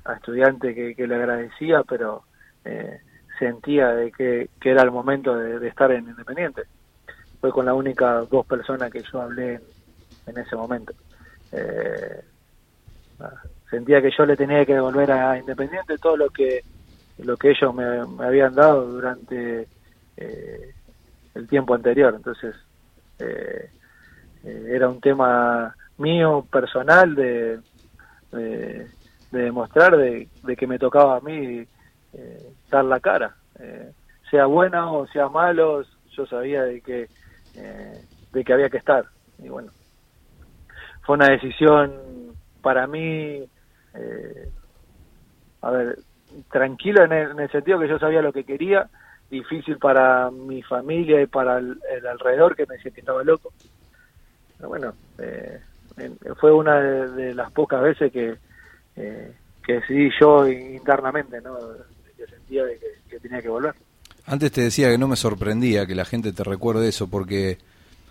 a, 0.08 0.14
estudiante 0.14 0.94
que, 0.94 1.06
le 1.06 1.14
agradecía, 1.14 1.82
pero 1.82 2.24
eh, 2.64 3.00
sentía 3.38 3.88
de 3.88 4.10
que, 4.12 4.48
era 4.62 4.82
el 4.82 4.90
momento 4.90 5.36
de, 5.36 5.66
estar 5.68 5.90
en 5.92 6.08
Independiente. 6.08 6.62
Fue 7.40 7.52
con 7.52 7.66
la 7.66 7.74
única 7.74 8.20
dos 8.30 8.44
personas 8.46 8.90
que 8.90 9.02
yo 9.02 9.22
hablé 9.22 9.60
en, 10.26 10.38
ese 10.38 10.56
momento. 10.56 10.92
Eh, 11.52 12.20
sentía 13.70 14.02
que 14.02 14.10
yo 14.16 14.26
le 14.26 14.36
tenía 14.36 14.64
que 14.64 14.74
devolver 14.74 15.10
a 15.12 15.38
Independiente 15.38 15.96
todo 15.98 16.16
lo 16.16 16.30
que 16.30 16.62
lo 17.18 17.36
que 17.36 17.50
ellos 17.50 17.74
me, 17.74 17.84
habían 18.24 18.54
dado 18.54 18.86
durante 18.86 19.66
eh, 20.16 20.74
el 21.34 21.48
tiempo 21.48 21.74
anterior. 21.74 22.14
Entonces, 22.14 22.54
eh, 23.18 23.70
eh, 24.44 24.66
era 24.68 24.88
un 24.88 25.00
tema 25.00 25.74
mío, 25.98 26.46
personal, 26.50 27.14
de, 27.14 27.58
de, 28.32 28.86
demostrar 29.30 29.96
de, 29.96 30.28
que 30.56 30.66
me 30.66 30.78
tocaba 30.78 31.16
a 31.16 31.20
mí 31.20 31.66
dar 32.70 32.84
la 32.84 33.00
cara. 33.00 33.36
sea 34.30 34.46
buena 34.46 34.90
o 34.90 35.06
sea 35.08 35.28
malo, 35.28 35.82
yo 36.12 36.26
sabía 36.26 36.62
de 36.64 36.80
que, 36.80 37.08
de 38.32 38.44
que 38.44 38.52
había 38.52 38.70
que 38.70 38.78
estar. 38.78 39.06
Y 39.38 39.48
bueno, 39.48 39.70
fue 41.02 41.16
una 41.16 41.28
decisión 41.28 41.92
para 42.62 42.86
mí, 42.86 43.44
a 45.62 45.70
ver, 45.70 45.98
tranquilo 46.50 47.04
en 47.04 47.12
el, 47.12 47.50
sentido 47.50 47.78
que 47.78 47.88
yo 47.88 47.98
sabía 47.98 48.22
lo 48.22 48.32
que 48.32 48.44
quería, 48.44 48.88
difícil 49.30 49.78
para 49.78 50.30
mi 50.30 50.62
familia 50.62 51.20
y 51.20 51.26
para 51.26 51.58
el, 51.58 51.78
alrededor 52.10 52.56
que 52.56 52.66
me 52.66 52.76
decía 52.76 52.92
que 52.92 53.00
estaba 53.00 53.22
loco. 53.22 53.52
Pero 54.56 54.68
bueno, 54.68 54.94
eh, 55.18 55.60
fue 56.40 56.52
una 56.52 56.80
de, 56.80 57.34
las 57.34 57.52
pocas 57.52 57.82
veces 57.82 58.12
que, 58.12 58.36
eh, 58.98 59.32
que 59.64 59.74
decidí 59.74 60.10
yo 60.20 60.48
internamente, 60.48 61.40
¿no? 61.40 61.56
que 62.16 62.26
sentía 62.26 62.64
de 62.64 62.78
que, 63.08 63.20
tenía 63.20 63.40
que 63.40 63.48
volver. 63.48 63.74
Antes 64.26 64.52
te 64.52 64.62
decía 64.62 64.90
que 64.90 64.98
no 64.98 65.08
me 65.08 65.16
sorprendía 65.16 65.86
que 65.86 65.94
la 65.94 66.04
gente 66.04 66.32
te 66.32 66.44
recuerde 66.44 66.88
eso 66.88 67.08
porque 67.08 67.58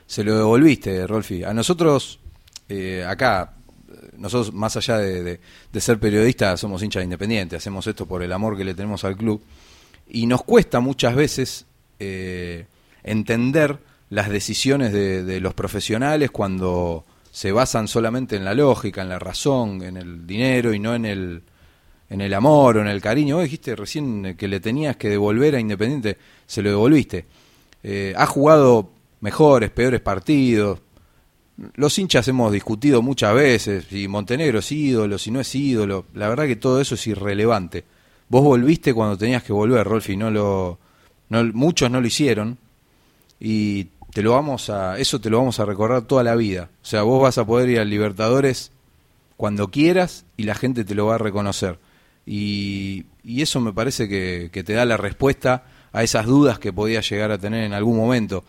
se 0.05 0.23
lo 0.23 0.35
devolviste, 0.35 1.05
Rolfi. 1.05 1.43
A 1.43 1.53
nosotros, 1.53 2.19
eh, 2.69 3.05
acá, 3.07 3.53
nosotros 4.17 4.53
más 4.53 4.75
allá 4.77 4.97
de, 4.97 5.39
ser 5.79 5.99
periodistas 5.99 6.59
somos 6.59 6.81
hinchas 6.81 7.03
independientes, 7.03 7.57
hacemos 7.57 7.85
esto 7.87 8.05
por 8.05 8.23
el 8.23 8.31
amor 8.31 8.57
que 8.57 8.63
le 8.63 8.73
tenemos 8.73 9.03
al 9.03 9.15
club 9.15 9.41
y 10.09 10.25
nos 10.25 10.43
cuesta 10.43 10.79
muchas 10.79 11.15
veces 11.15 11.65
eh, 11.99 12.65
entender 13.03 13.77
las 14.09 14.29
decisiones 14.29 14.93
de, 14.93 15.39
los 15.39 15.53
profesionales 15.53 16.31
cuando 16.31 17.03
se 17.37 17.51
basan 17.51 17.87
solamente 17.87 18.35
en 18.35 18.43
la 18.43 18.55
lógica, 18.55 19.03
en 19.03 19.09
la 19.09 19.19
razón, 19.19 19.83
en 19.83 19.95
el 19.95 20.25
dinero 20.25 20.73
y 20.73 20.79
no 20.79 20.95
en 20.95 21.05
el, 21.05 21.43
en 22.09 22.21
el 22.21 22.33
amor 22.33 22.77
o 22.77 22.81
en 22.81 22.87
el 22.87 22.99
cariño. 22.99 23.35
Vos 23.35 23.43
dijiste 23.43 23.75
recién 23.75 24.35
que 24.35 24.47
le 24.47 24.59
tenías 24.59 24.95
que 24.95 25.07
devolver 25.07 25.53
a 25.53 25.59
Independiente, 25.59 26.17
se 26.47 26.63
lo 26.63 26.71
devolviste. 26.71 27.27
Eh, 27.83 28.15
ha 28.17 28.25
jugado 28.25 28.89
mejores, 29.21 29.69
peores 29.69 30.01
partidos, 30.01 30.79
los 31.75 31.99
hinchas 31.99 32.27
hemos 32.27 32.51
discutido 32.51 33.03
muchas 33.03 33.35
veces 33.35 33.85
si 33.87 34.07
Montenegro 34.07 34.57
es 34.57 34.71
ídolo, 34.71 35.19
si 35.19 35.29
no 35.29 35.39
es 35.39 35.53
ídolo. 35.53 36.05
La 36.15 36.29
verdad 36.29 36.47
que 36.47 36.55
todo 36.55 36.81
eso 36.81 36.95
es 36.95 37.05
irrelevante. 37.05 37.83
Vos 38.29 38.43
volviste 38.43 38.95
cuando 38.95 39.15
tenías 39.15 39.43
que 39.43 39.53
volver, 39.53 39.85
Rolfi, 39.85 40.17
no 40.17 40.31
lo, 40.31 40.79
muchos 41.53 41.91
no 41.91 42.01
lo 42.01 42.07
hicieron 42.07 42.57
y 43.39 43.89
te 44.17 44.23
lo 44.23 44.31
vamos 44.31 44.71
a, 44.71 44.97
eso 44.97 45.21
te 45.21 45.29
lo 45.29 45.37
vamos 45.37 45.59
a 45.59 45.65
recordar 45.65 46.01
toda 46.01 46.23
la 46.23 46.33
vida. 46.33 46.71
O 46.81 46.85
sea, 46.87 47.03
vos 47.03 47.21
vas 47.21 47.37
a 47.37 47.45
poder 47.45 47.69
ir 47.69 47.79
al 47.79 47.87
Libertadores 47.87 48.71
cuando 49.35 49.69
quieras 49.69 50.25
y 50.37 50.45
la 50.45 50.55
gente 50.55 50.83
te 50.83 50.95
lo 50.95 51.05
va 51.05 51.13
a 51.13 51.17
reconocer. 51.19 51.77
Y, 52.25 53.05
eso 53.23 53.61
me 53.61 53.73
parece 53.73 54.09
que, 54.09 54.49
te 54.49 54.73
da 54.73 54.85
la 54.85 54.97
respuesta 54.97 55.65
a 55.93 56.01
esas 56.01 56.25
dudas 56.25 56.57
que 56.57 56.73
podías 56.73 57.07
llegar 57.07 57.29
a 57.29 57.37
tener 57.37 57.63
en 57.63 57.73
algún 57.73 57.95
momento. 57.95 58.43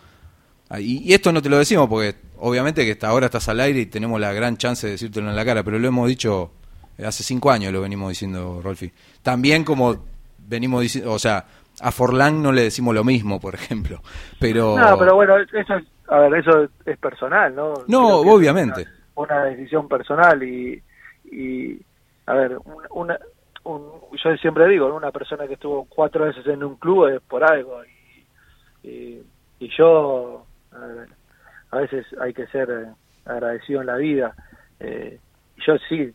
Y, 0.78 1.06
y 1.06 1.12
esto 1.12 1.32
no 1.32 1.42
te 1.42 1.50
lo 1.50 1.58
decimos 1.58 1.86
porque 1.86 2.16
obviamente 2.38 2.86
que 2.86 2.92
hasta 2.92 3.08
ahora 3.08 3.26
estás 3.26 3.46
al 3.50 3.60
aire 3.60 3.80
y 3.80 3.84
tenemos 3.84 4.18
la 4.18 4.32
gran 4.32 4.56
chance 4.56 4.86
de 4.86 4.92
decírtelo 4.92 5.28
en 5.28 5.36
la 5.36 5.44
cara, 5.44 5.62
pero 5.62 5.78
lo 5.78 5.86
hemos 5.86 6.08
dicho 6.08 6.50
hace 6.96 7.22
cinco 7.22 7.50
años, 7.50 7.74
lo 7.74 7.82
venimos 7.82 8.08
diciendo, 8.08 8.62
Rolfi. 8.64 8.90
También 9.22 9.64
como 9.64 10.02
venimos 10.48 10.80
diciendo, 10.80 11.12
o 11.12 11.18
sea, 11.18 11.44
a 11.80 11.92
Forlán 11.92 12.42
no 12.42 12.52
le 12.52 12.62
decimos 12.62 12.94
lo 12.94 13.04
mismo, 13.04 13.40
por 13.40 13.54
ejemplo, 13.54 14.00
pero... 14.40 14.76
No, 14.78 14.98
pero 14.98 15.14
bueno, 15.14 15.36
eso 15.38 15.56
es, 15.58 15.84
a 16.08 16.18
ver, 16.18 16.34
eso 16.34 16.68
es 16.84 16.98
personal, 16.98 17.54
¿no? 17.54 17.74
No, 17.86 18.18
obviamente. 18.18 18.86
Una, 19.14 19.44
decisión 19.44 19.88
personal 19.88 20.42
y, 20.42 20.82
y 21.30 21.80
a 22.26 22.34
ver, 22.34 22.58
una, 22.90 23.18
yo 23.64 24.36
siempre 24.36 24.68
digo, 24.68 24.94
una 24.94 25.10
persona 25.10 25.46
que 25.46 25.54
estuvo 25.54 25.86
cuatro 25.86 26.24
veces 26.24 26.46
en 26.46 26.62
un 26.62 26.76
club 26.76 27.08
es 27.08 27.20
por 27.22 27.44
algo 27.44 27.82
y, 27.84 28.88
y, 28.88 29.22
y 29.60 29.68
yo... 29.76 30.44
A 30.70 30.78
ver, 30.78 31.08
a 31.70 31.78
veces 31.78 32.06
hay 32.20 32.32
que 32.32 32.46
ser 32.46 32.70
eh, 32.70 32.86
agradecido 33.24 33.80
en 33.80 33.86
la 33.86 33.96
vida. 33.96 34.34
Eh, 34.80 35.18
yo 35.66 35.76
sí 35.88 36.12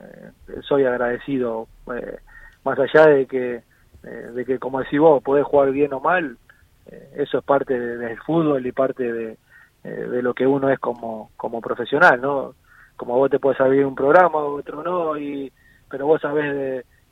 eh, 0.00 0.30
soy 0.62 0.84
agradecido, 0.84 1.68
más 2.64 2.78
allá 2.78 3.06
de 3.06 3.26
que, 3.26 3.62
de 4.02 4.44
que 4.44 4.58
como 4.58 4.80
decís 4.80 5.00
vos, 5.00 5.22
podés 5.22 5.44
jugar 5.44 5.70
bien 5.70 5.92
o 5.92 6.00
mal, 6.00 6.36
eso 7.16 7.38
es 7.38 7.44
parte 7.44 7.78
del 7.78 8.18
fútbol 8.20 8.66
y 8.66 8.72
parte 8.72 9.12
de, 9.12 9.36
de 9.82 10.22
lo 10.22 10.32
que 10.34 10.46
uno 10.46 10.70
es 10.70 10.78
como, 10.78 11.30
como 11.36 11.60
profesional, 11.60 12.20
¿no? 12.20 12.54
Como 12.96 13.16
vos 13.16 13.30
te 13.30 13.38
puedes 13.38 13.58
saber 13.58 13.84
un 13.84 13.94
programa, 13.94 14.38
otro 14.38 14.82
no, 14.82 15.18
y, 15.18 15.52
pero 15.90 16.06
vos 16.06 16.20
sabés 16.20 16.54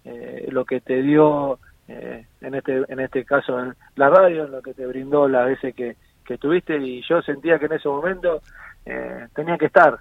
de 0.04 0.50
lo 0.50 0.64
que 0.64 0.80
te 0.80 1.02
dio 1.02 1.58
en 1.88 2.54
este 2.54 2.82
en 2.88 3.00
este 3.00 3.24
caso 3.24 3.72
la 3.96 4.08
radio, 4.08 4.48
lo 4.48 4.62
que 4.62 4.74
te 4.74 4.86
brindó 4.86 5.28
las 5.28 5.46
veces 5.46 5.74
que, 5.74 5.96
que 6.26 6.38
tuviste 6.38 6.76
y 6.76 7.02
yo 7.02 7.22
sentía 7.22 7.58
que 7.58 7.66
en 7.66 7.74
ese 7.74 7.88
momento 7.88 8.42
eh, 8.84 9.26
tenía 9.34 9.56
que 9.56 9.66
estar. 9.66 9.98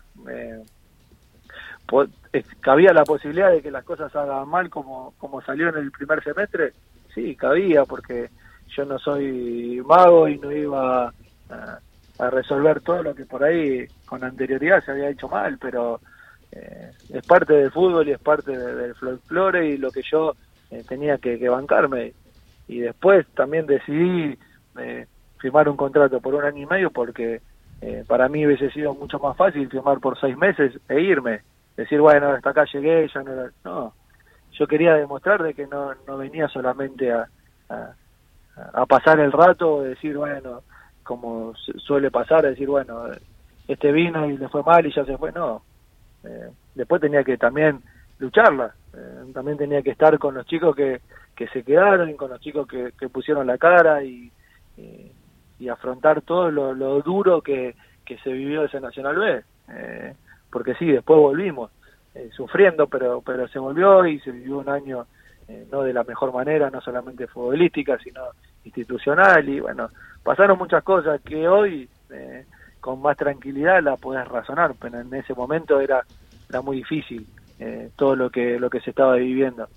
Eh, 2.34 2.44
¿Cabía 2.62 2.94
la 2.94 3.04
posibilidad 3.04 3.52
de 3.52 3.62
que 3.62 3.72
las 3.72 3.84
cosas 3.84 4.16
hagan 4.16 4.48
mal 4.50 4.70
como, 4.70 5.14
como 5.18 5.42
salió 5.42 5.70
en 5.70 5.78
el 5.78 5.92
primer 5.92 6.24
semestre? 6.24 6.74
Sí, 7.14 7.36
cabía, 7.36 7.86
porque 7.86 8.30
yo 8.68 8.86
no 8.86 9.00
soy 9.00 9.82
mago 9.86 10.28
y 10.28 10.38
no 10.38 10.52
iba 10.52 11.14
a, 11.50 11.80
resolver 12.32 12.82
todo 12.82 13.04
lo 13.04 13.14
que 13.14 13.26
por 13.26 13.44
ahí 13.44 13.86
con 14.06 14.24
anterioridad 14.24 14.84
se 14.84 14.92
había 14.92 15.10
hecho 15.10 15.28
mal, 15.28 15.58
pero 15.60 16.00
eh, 16.52 16.92
es 17.14 17.26
parte 17.26 17.54
del 17.54 17.72
fútbol 17.72 18.08
y 18.08 18.14
es 18.14 18.20
parte 18.20 18.58
del 18.58 18.96
folclore 18.96 19.68
y 19.68 19.78
lo 19.78 19.92
que 19.92 20.02
yo 20.02 20.34
tenía 20.88 21.18
que, 21.18 21.38
que, 21.38 21.50
bancarme. 21.50 22.14
Y 22.68 22.80
después 22.80 23.28
también 23.36 23.66
decidí 23.66 24.38
firmar 25.40 25.70
un 25.70 25.78
contrato 25.78 26.20
por 26.20 26.36
un 26.36 26.44
año 26.44 26.64
y 26.64 26.66
medio 26.66 26.90
porque 26.90 27.42
eh, 27.82 28.04
para 28.08 28.30
mí 28.30 28.46
hubiese 28.46 28.72
sido 28.72 28.94
mucho 28.94 29.20
más 29.20 29.36
fácil 29.38 29.70
firmar 29.70 30.00
por 30.00 30.20
seis 30.20 30.38
meses 30.38 30.74
e 30.90 31.02
irme. 31.02 31.42
Decir, 31.76 32.00
bueno, 32.00 32.30
hasta 32.30 32.50
acá 32.50 32.66
llegué, 32.72 33.08
ya 33.14 33.24
no... 33.24 33.32
No, 33.64 33.94
yo 34.58 34.68
quería 34.68 34.94
demostrar 34.96 35.44
de 35.44 35.54
que 35.54 35.68
no, 35.68 35.94
no 36.08 36.18
venía 36.18 36.48
solamente 36.48 37.12
a, 37.12 37.28
a, 37.70 38.86
pasar 38.86 39.20
el 39.20 39.32
rato, 39.32 39.82
decir, 39.82 40.18
bueno, 40.18 40.62
como 41.04 41.54
suele 41.56 42.10
pasar, 42.10 42.44
decir, 42.44 42.70
bueno, 42.70 43.04
este 43.68 43.92
vino 43.92 44.26
y 44.30 44.38
le 44.38 44.48
fue 44.48 44.64
mal 44.64 44.86
y 44.86 44.94
ya 44.94 45.04
se 45.04 45.18
fue. 45.18 45.32
No, 45.34 45.64
eh, 46.24 46.50
después 46.74 47.02
tenía 47.02 47.24
que 47.24 47.38
también 47.38 47.82
lucharla. 48.20 48.74
Eh, 48.94 49.32
también 49.34 49.58
tenía 49.58 49.82
que 49.82 49.92
estar 49.92 50.18
con 50.18 50.36
los 50.36 50.46
chicos 50.46 50.74
que, 50.74 51.02
que 51.36 51.48
se 51.50 51.64
quedaron, 51.64 52.14
con 52.16 52.30
los 52.30 52.40
chicos 52.40 52.66
que, 52.66 52.94
que 52.98 53.10
pusieron 53.10 53.46
la 53.46 53.58
cara 53.58 54.04
y, 54.04 54.32
y 55.60 55.70
afrontar 55.70 56.22
todo 56.22 56.52
lo, 56.52 57.02
duro 57.02 57.42
que, 57.42 57.76
que, 58.06 58.18
se 58.20 58.32
vivió 58.32 58.64
ese 58.64 58.80
Nacional 58.80 59.16
B. 59.18 59.44
Eh, 59.70 60.16
porque 60.56 60.74
sí, 60.76 60.86
después 60.86 61.20
volvimos 61.20 61.70
eh, 62.14 62.30
sufriendo, 62.34 62.88
pero, 62.88 63.20
pero 63.20 63.46
se 63.50 63.60
volvió 63.60 64.06
y 64.06 64.22
se 64.22 64.32
vivió 64.32 64.60
un 64.60 64.70
año 64.70 65.06
eh, 65.50 65.68
no 65.70 65.82
de 65.82 65.92
la 65.92 66.06
mejor 66.06 66.32
manera, 66.32 66.70
no 66.70 66.80
solamente 66.80 67.28
futbolística, 67.28 68.00
sino 68.00 68.22
institucional. 68.64 69.50
Y 69.50 69.60
bueno, 69.60 69.90
pasaron 70.24 70.58
muchas 70.58 70.82
cosas 70.82 71.20
que 71.20 71.46
hoy 71.46 71.90
con 72.80 73.02
más 73.02 73.18
tranquilidad 73.18 73.84
la 73.84 73.98
puedes 73.98 74.26
razonar, 74.30 74.76
pero 74.80 75.02
en 75.02 75.14
ese 75.14 75.34
momento 75.34 75.82
era, 75.82 76.06
era 76.48 76.62
muy 76.62 76.78
difícil 76.78 77.28
todo 77.98 78.16
lo 78.16 78.30
que, 78.30 78.58
lo 78.58 78.70
que 78.70 78.80
se 78.80 78.92
estaba 78.92 79.16
viviendo. 79.16 79.68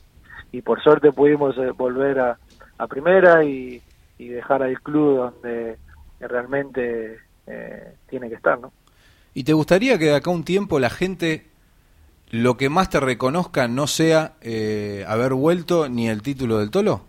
Y 0.52 0.62
por 0.62 0.80
suerte 0.80 1.10
pudimos 1.10 1.56
volver 1.76 2.20
a, 2.20 2.38
a 2.78 2.86
primera 2.86 3.42
y, 3.42 3.82
y 4.16 4.28
dejar 4.28 4.62
al 4.62 4.80
club 4.80 5.16
donde 5.16 5.76
realmente 6.20 7.18
eh, 7.48 7.94
tiene 8.08 8.28
que 8.28 8.36
estar, 8.36 8.60
¿no? 8.60 8.70
¿Y 9.38 9.44
te 9.44 9.52
gustaría 9.52 10.00
que 10.00 10.06
de 10.06 10.16
acá 10.16 10.30
un 10.30 10.42
tiempo 10.42 10.80
la 10.80 10.90
gente 10.90 11.46
lo 12.28 12.56
que 12.56 12.68
más 12.68 12.90
te 12.90 12.98
reconozca 12.98 13.68
no 13.68 13.86
sea 13.86 14.32
eh, 14.40 15.04
haber 15.06 15.32
vuelto 15.32 15.88
ni 15.88 16.08
el 16.08 16.22
título 16.22 16.58
del 16.58 16.72
Tolo? 16.72 17.02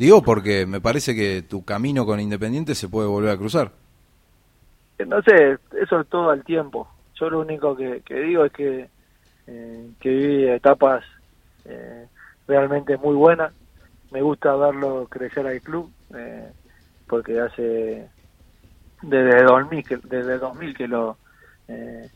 Digo 0.00 0.20
porque 0.24 0.66
me 0.66 0.80
parece 0.80 1.14
que 1.14 1.42
tu 1.42 1.64
camino 1.64 2.06
con 2.06 2.18
Independiente 2.18 2.74
se 2.74 2.88
puede 2.88 3.06
volver 3.06 3.30
a 3.30 3.36
cruzar. 3.36 3.70
no 5.06 5.22
sé, 5.22 5.58
eso 5.80 6.00
es 6.00 6.08
todo 6.08 6.30
al 6.30 6.42
tiempo. 6.42 6.88
Yo 7.14 7.30
lo 7.30 7.38
único 7.38 7.76
que, 7.76 8.02
digo 8.08 8.44
es 8.44 8.52
que, 8.52 8.88
eh, 9.46 9.90
que 10.00 10.08
viví 10.08 10.48
etapas 10.48 11.04
eh, 11.66 12.08
realmente 12.48 12.96
muy 12.96 13.14
buenas. 13.14 13.52
Me 14.10 14.22
gusta 14.22 14.56
verlo 14.56 15.06
crecer 15.08 15.46
al 15.46 15.60
club, 15.60 15.88
eh, 16.16 16.50
porque 17.06 17.38
hace 17.38 18.08
desde 19.02 19.44
2000 19.44 19.84
que, 19.84 19.96
desde 19.98 20.38
2000 20.38 20.76
que 20.76 20.88
lo 20.88 21.16
eh, 21.68 22.10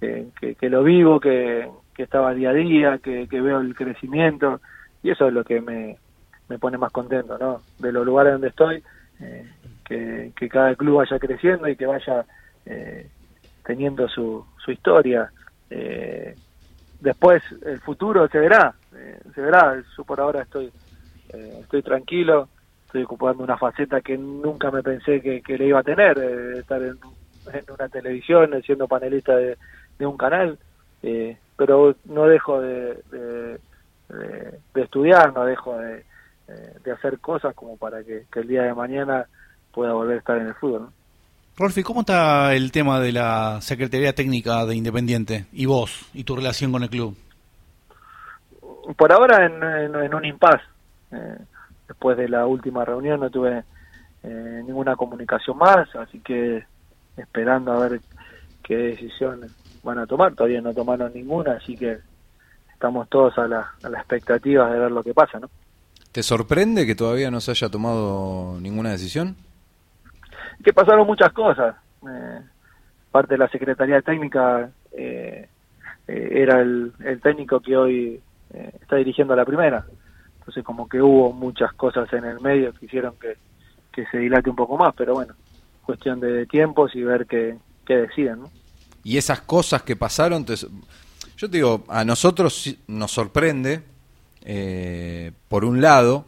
que, 0.00 0.70
lo 0.70 0.82
vivo, 0.82 1.20
que, 1.20 1.68
que 1.94 2.02
estaba 2.02 2.32
día 2.32 2.50
a 2.50 2.54
día, 2.54 2.98
que, 2.98 3.28
que 3.28 3.40
veo 3.40 3.60
el 3.60 3.74
crecimiento 3.74 4.60
y 5.02 5.10
eso 5.10 5.28
es 5.28 5.34
lo 5.34 5.44
que 5.44 5.60
me, 5.60 5.98
me 6.48 6.58
pone 6.58 6.78
más 6.78 6.92
contento, 6.92 7.38
¿no? 7.38 7.60
De 7.78 7.92
los 7.92 8.04
lugares 8.04 8.32
donde 8.32 8.48
estoy, 8.48 8.82
eh, 9.20 9.48
que, 9.84 10.32
que, 10.36 10.48
cada 10.48 10.74
club 10.74 10.98
vaya 10.98 11.18
creciendo 11.18 11.68
y 11.68 11.76
que 11.76 11.86
vaya 11.86 12.24
eh, 12.66 13.08
teniendo 13.64 14.08
su, 14.08 14.44
su 14.62 14.72
historia. 14.72 15.30
Eh, 15.70 16.34
después 17.00 17.42
el 17.64 17.80
futuro 17.80 18.26
se 18.28 18.38
verá, 18.38 18.74
se 19.34 19.40
verá. 19.40 19.80
Yo 19.96 20.04
por 20.04 20.20
ahora 20.20 20.42
estoy 20.42 20.70
estoy 21.28 21.82
tranquilo, 21.82 22.48
estoy 22.90 23.04
ocupando 23.04 23.44
una 23.44 23.56
faceta 23.56 24.00
que 24.00 24.18
nunca 24.18 24.70
me 24.72 24.82
pensé 24.82 25.20
que, 25.20 25.40
que 25.42 25.56
le 25.56 25.66
iba 25.66 25.78
a 25.78 25.84
tener, 25.84 26.18
estar 26.58 26.82
en, 26.82 26.98
en, 27.52 27.64
una 27.72 27.88
televisión, 27.88 28.50
siendo 28.64 28.88
panelista 28.88 29.36
de, 29.36 29.56
de 29.96 30.06
un 30.06 30.16
canal, 30.16 30.58
pero 31.56 31.94
no 32.06 32.26
dejo 32.26 32.60
de, 32.60 32.98
de, 33.12 33.60
de, 34.74 34.82
estudiar, 34.82 35.32
no 35.32 35.44
dejo 35.44 35.78
de, 35.78 36.04
de 36.82 36.92
hacer 36.92 37.20
cosas 37.20 37.54
como 37.54 37.76
para 37.76 38.02
que, 38.02 38.24
que, 38.32 38.40
el 38.40 38.48
día 38.48 38.62
de 38.62 38.74
mañana 38.74 39.26
pueda 39.72 39.92
volver 39.92 40.16
a 40.16 40.18
estar 40.18 40.38
en 40.38 40.48
el 40.48 40.54
fútbol. 40.54 40.82
¿no? 40.82 40.92
Rolfi, 41.56 41.84
¿cómo 41.84 42.00
está 42.00 42.54
el 42.54 42.72
tema 42.72 42.98
de 42.98 43.12
la 43.12 43.60
Secretaría 43.60 44.14
Técnica 44.14 44.66
de 44.66 44.74
Independiente 44.74 45.46
y 45.52 45.66
vos 45.66 46.08
y 46.12 46.24
tu 46.24 46.34
relación 46.34 46.72
con 46.72 46.82
el 46.82 46.90
club? 46.90 47.16
Por 48.96 49.12
ahora 49.12 49.46
en, 49.46 49.94
en, 49.94 50.14
un 50.14 50.24
impas. 50.24 50.60
Eh, 51.12 51.38
después 51.90 52.16
de 52.16 52.28
la 52.28 52.46
última 52.46 52.84
reunión 52.84 53.20
no 53.20 53.30
tuve 53.30 53.64
eh, 54.22 54.62
ninguna 54.64 54.96
comunicación 54.96 55.58
más, 55.58 55.94
así 55.96 56.20
que 56.20 56.64
esperando 57.16 57.72
a 57.72 57.88
ver 57.88 58.00
qué 58.62 58.76
decisión 58.76 59.46
van 59.82 59.98
a 59.98 60.06
tomar. 60.06 60.34
Todavía 60.34 60.60
no 60.60 60.72
tomaron 60.72 61.12
ninguna, 61.12 61.52
así 61.52 61.76
que 61.76 61.98
estamos 62.72 63.08
todos 63.08 63.36
a 63.38 63.46
la, 63.46 63.72
a 63.82 63.88
la 63.88 63.98
expectativa 63.98 64.70
de 64.70 64.78
ver 64.78 64.90
lo 64.90 65.02
que 65.02 65.14
pasa, 65.14 65.38
¿no? 65.38 65.50
¿Te 66.12 66.22
sorprende 66.22 66.86
que 66.86 66.94
todavía 66.94 67.30
no 67.30 67.40
se 67.40 67.52
haya 67.52 67.68
tomado 67.68 68.58
ninguna 68.60 68.90
decisión? 68.90 69.36
que 70.62 70.72
pasaron 70.72 71.06
muchas 71.06 71.32
cosas. 71.32 71.76
Eh, 72.06 72.40
parte 73.10 73.34
de 73.34 73.38
la 73.38 73.48
Secretaría 73.48 74.02
Técnica 74.02 74.70
eh, 74.92 75.48
eh, 76.06 76.28
era 76.32 76.60
el, 76.60 76.92
el, 77.04 77.20
técnico 77.20 77.60
que 77.60 77.76
hoy 77.76 78.20
eh, 78.52 78.70
está 78.80 78.96
dirigiendo 78.96 79.34
a 79.34 79.36
la 79.36 79.44
primera. 79.44 79.84
Entonces 80.50 80.64
como 80.64 80.88
que 80.88 81.00
hubo 81.00 81.32
muchas 81.32 81.72
cosas 81.74 82.12
en 82.12 82.24
el 82.24 82.40
medio 82.40 82.72
que 82.72 82.86
hicieron 82.86 83.14
que, 83.20 83.36
que 83.92 84.04
se 84.10 84.18
dilate 84.18 84.50
un 84.50 84.56
poco 84.56 84.76
más, 84.76 84.92
pero 84.96 85.14
bueno, 85.14 85.32
cuestión 85.86 86.18
de 86.18 86.44
tiempos 86.46 86.90
y 86.96 87.04
ver 87.04 87.26
qué, 87.26 87.56
qué 87.86 87.98
deciden. 87.98 88.40
¿no? 88.40 88.50
Y 89.04 89.16
esas 89.16 89.42
cosas 89.42 89.84
que 89.84 89.94
pasaron, 89.94 90.44
te, 90.44 90.56
yo 90.56 91.48
te 91.48 91.56
digo, 91.56 91.84
a 91.86 92.04
nosotros 92.04 92.76
nos 92.88 93.12
sorprende, 93.12 93.82
eh, 94.42 95.30
por 95.46 95.64
un 95.64 95.80
lado, 95.80 96.24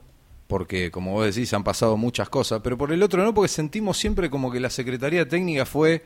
porque 0.47 0.93
como 0.93 1.15
vos 1.15 1.35
decís 1.35 1.53
han 1.53 1.65
pasado 1.65 1.97
muchas 1.97 2.29
cosas, 2.29 2.61
pero 2.63 2.79
por 2.79 2.93
el 2.93 3.03
otro 3.03 3.25
no, 3.25 3.35
porque 3.35 3.49
sentimos 3.49 3.99
siempre 3.99 4.31
como 4.31 4.53
que 4.53 4.61
la 4.61 4.71
Secretaría 4.71 5.29
Técnica 5.29 5.67
fue 5.67 6.05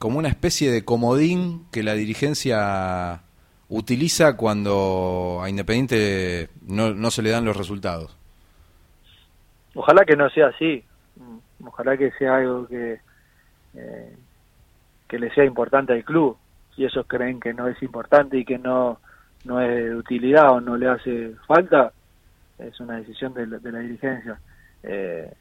como 0.00 0.18
una 0.18 0.30
especie 0.30 0.72
de 0.72 0.84
comodín 0.84 1.64
que 1.70 1.84
la 1.84 1.94
dirigencia 1.94 3.22
utiliza 3.68 4.36
cuando 4.36 5.40
a 5.42 5.48
Independiente 5.48 6.48
no, 6.66 6.94
no 6.94 7.10
se 7.10 7.22
le 7.22 7.30
dan 7.30 7.44
los 7.44 7.56
resultados. 7.56 8.16
Ojalá 9.74 10.04
que 10.04 10.16
no 10.16 10.28
sea 10.30 10.48
así, 10.48 10.84
ojalá 11.64 11.96
que 11.96 12.12
sea 12.12 12.36
algo 12.36 12.66
que, 12.68 13.00
eh, 13.74 14.16
que 15.08 15.18
le 15.18 15.32
sea 15.34 15.44
importante 15.44 15.92
al 15.92 16.04
club, 16.04 16.36
si 16.74 16.84
ellos 16.84 17.04
creen 17.08 17.40
que 17.40 17.54
no 17.54 17.68
es 17.68 17.82
importante 17.82 18.38
y 18.38 18.44
que 18.44 18.58
no, 18.58 19.00
no 19.44 19.60
es 19.60 19.68
de 19.68 19.96
utilidad 19.96 20.52
o 20.52 20.60
no 20.60 20.76
le 20.76 20.88
hace 20.88 21.34
falta, 21.46 21.92
es 22.58 22.78
una 22.80 22.98
decisión 22.98 23.34
de, 23.34 23.46
de 23.46 23.72
la 23.72 23.80
dirigencia. 23.80 24.38
Eh, 24.82 25.32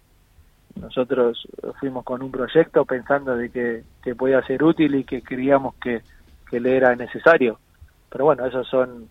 nosotros 0.81 1.47
fuimos 1.79 2.03
con 2.03 2.23
un 2.23 2.31
proyecto 2.31 2.85
pensando 2.85 3.35
de 3.35 3.51
que, 3.51 3.83
que 4.03 4.15
podía 4.15 4.41
ser 4.43 4.63
útil 4.63 4.95
y 4.95 5.03
que 5.03 5.21
creíamos 5.21 5.75
que, 5.75 6.01
que 6.49 6.59
le 6.59 6.75
era 6.75 6.95
necesario. 6.95 7.59
Pero 8.13 8.25
bueno, 8.25 8.45
esas 8.45 8.67
son 8.67 9.09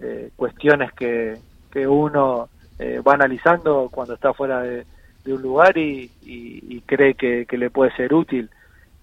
eh, 0.00 0.32
cuestiones 0.34 0.92
que, 0.94 1.38
que 1.70 1.86
uno 1.86 2.48
eh, 2.80 3.00
va 3.00 3.14
analizando 3.14 3.88
cuando 3.92 4.14
está 4.14 4.34
fuera 4.34 4.62
de, 4.62 4.84
un 5.26 5.40
lugar 5.40 5.78
y, 5.78 6.10
y, 6.22 6.80
cree 6.80 7.14
que, 7.14 7.46
le 7.56 7.70
puede 7.70 7.94
ser 7.94 8.12
útil. 8.12 8.50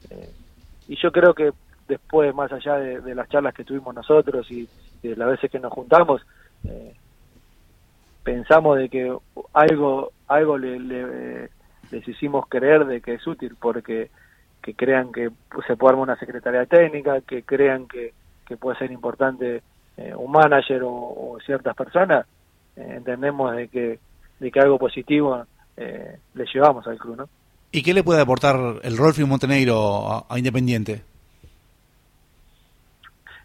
Eh, 0.10 0.30
y 0.90 0.98
yo 0.98 1.14
creo 1.14 1.34
que 1.34 1.54
después, 1.88 2.36
más 2.36 2.52
allá 2.52 2.76
de, 2.76 3.16
las 3.16 3.30
charlas 3.30 3.54
que 3.54 3.64
tuvimos 3.64 3.96
nosotros 3.96 4.52
y, 4.52 4.68
y 5.02 5.08
de 5.08 5.16
las 5.16 5.30
veces 5.30 5.50
que 5.50 5.60
nos 5.60 5.72
juntamos, 5.72 6.22
eh, 6.66 6.94
pensamos 8.24 8.78
de 8.78 8.90
que 8.90 9.16
algo 9.54 10.12
algo 10.28 10.58
le, 10.58 10.78
le, 10.78 11.50
les 11.92 12.06
hicimos 12.06 12.50
creer 12.50 12.86
de 12.86 13.00
que 13.00 13.14
es 13.14 13.26
útil 13.26 13.56
porque 13.58 14.10
que 14.62 14.74
crean 14.74 15.14
que 15.14 15.30
se 15.66 15.78
puede 15.78 15.94
armar 15.94 16.10
una 16.10 16.20
secretaría 16.20 16.66
técnica 16.66 17.22
que 17.22 17.44
crean 17.44 17.88
que, 17.88 18.12
que 18.48 18.58
puede 18.58 18.78
ser 18.78 18.92
importante 18.92 19.62
eh, 19.98 20.14
un 20.16 20.32
manager 20.32 20.84
o, 20.84 20.92
o 20.92 21.38
ciertas 21.46 21.76
personas 21.76 22.26
eh, 22.76 22.94
entendemos 22.98 23.56
de 23.56 23.68
que 23.68 24.00
de 24.40 24.52
que 24.52 24.60
algo 24.60 24.78
positivo 24.78 25.44
eh, 25.76 26.18
le 26.34 26.46
llevamos 26.54 26.86
al 26.88 26.98
club 26.98 27.18
no 27.18 27.30
y 27.72 27.84
qué 27.84 27.94
le 27.94 28.04
puede 28.04 28.22
aportar 28.22 28.56
el 28.84 28.98
Rolfi 28.98 29.24
Montenegro 29.26 30.08
a, 30.08 30.26
a 30.30 30.38
Independiente 30.38 31.02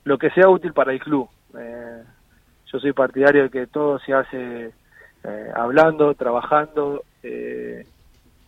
lo 0.04 0.18
que 0.18 0.30
sea 0.30 0.48
útil 0.48 0.72
para 0.72 0.92
el 0.92 1.00
club. 1.00 1.28
Eh, 1.58 2.02
yo 2.66 2.78
soy 2.80 2.92
partidario 2.92 3.44
de 3.44 3.50
que 3.50 3.66
todo 3.66 3.98
se 4.00 4.12
hace 4.12 4.72
hablando, 5.54 6.14
trabajando, 6.14 7.04
eh, 7.22 7.86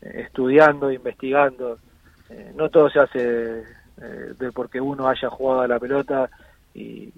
estudiando, 0.00 0.90
investigando. 0.90 1.78
No 2.56 2.68
todo 2.68 2.90
se 2.90 2.98
hace 2.98 3.20
de 3.20 4.52
porque 4.52 4.80
uno 4.80 5.08
haya 5.08 5.30
jugado 5.30 5.60
a 5.60 5.68
la 5.68 5.78
pelota 5.78 6.28
y, 6.74 7.12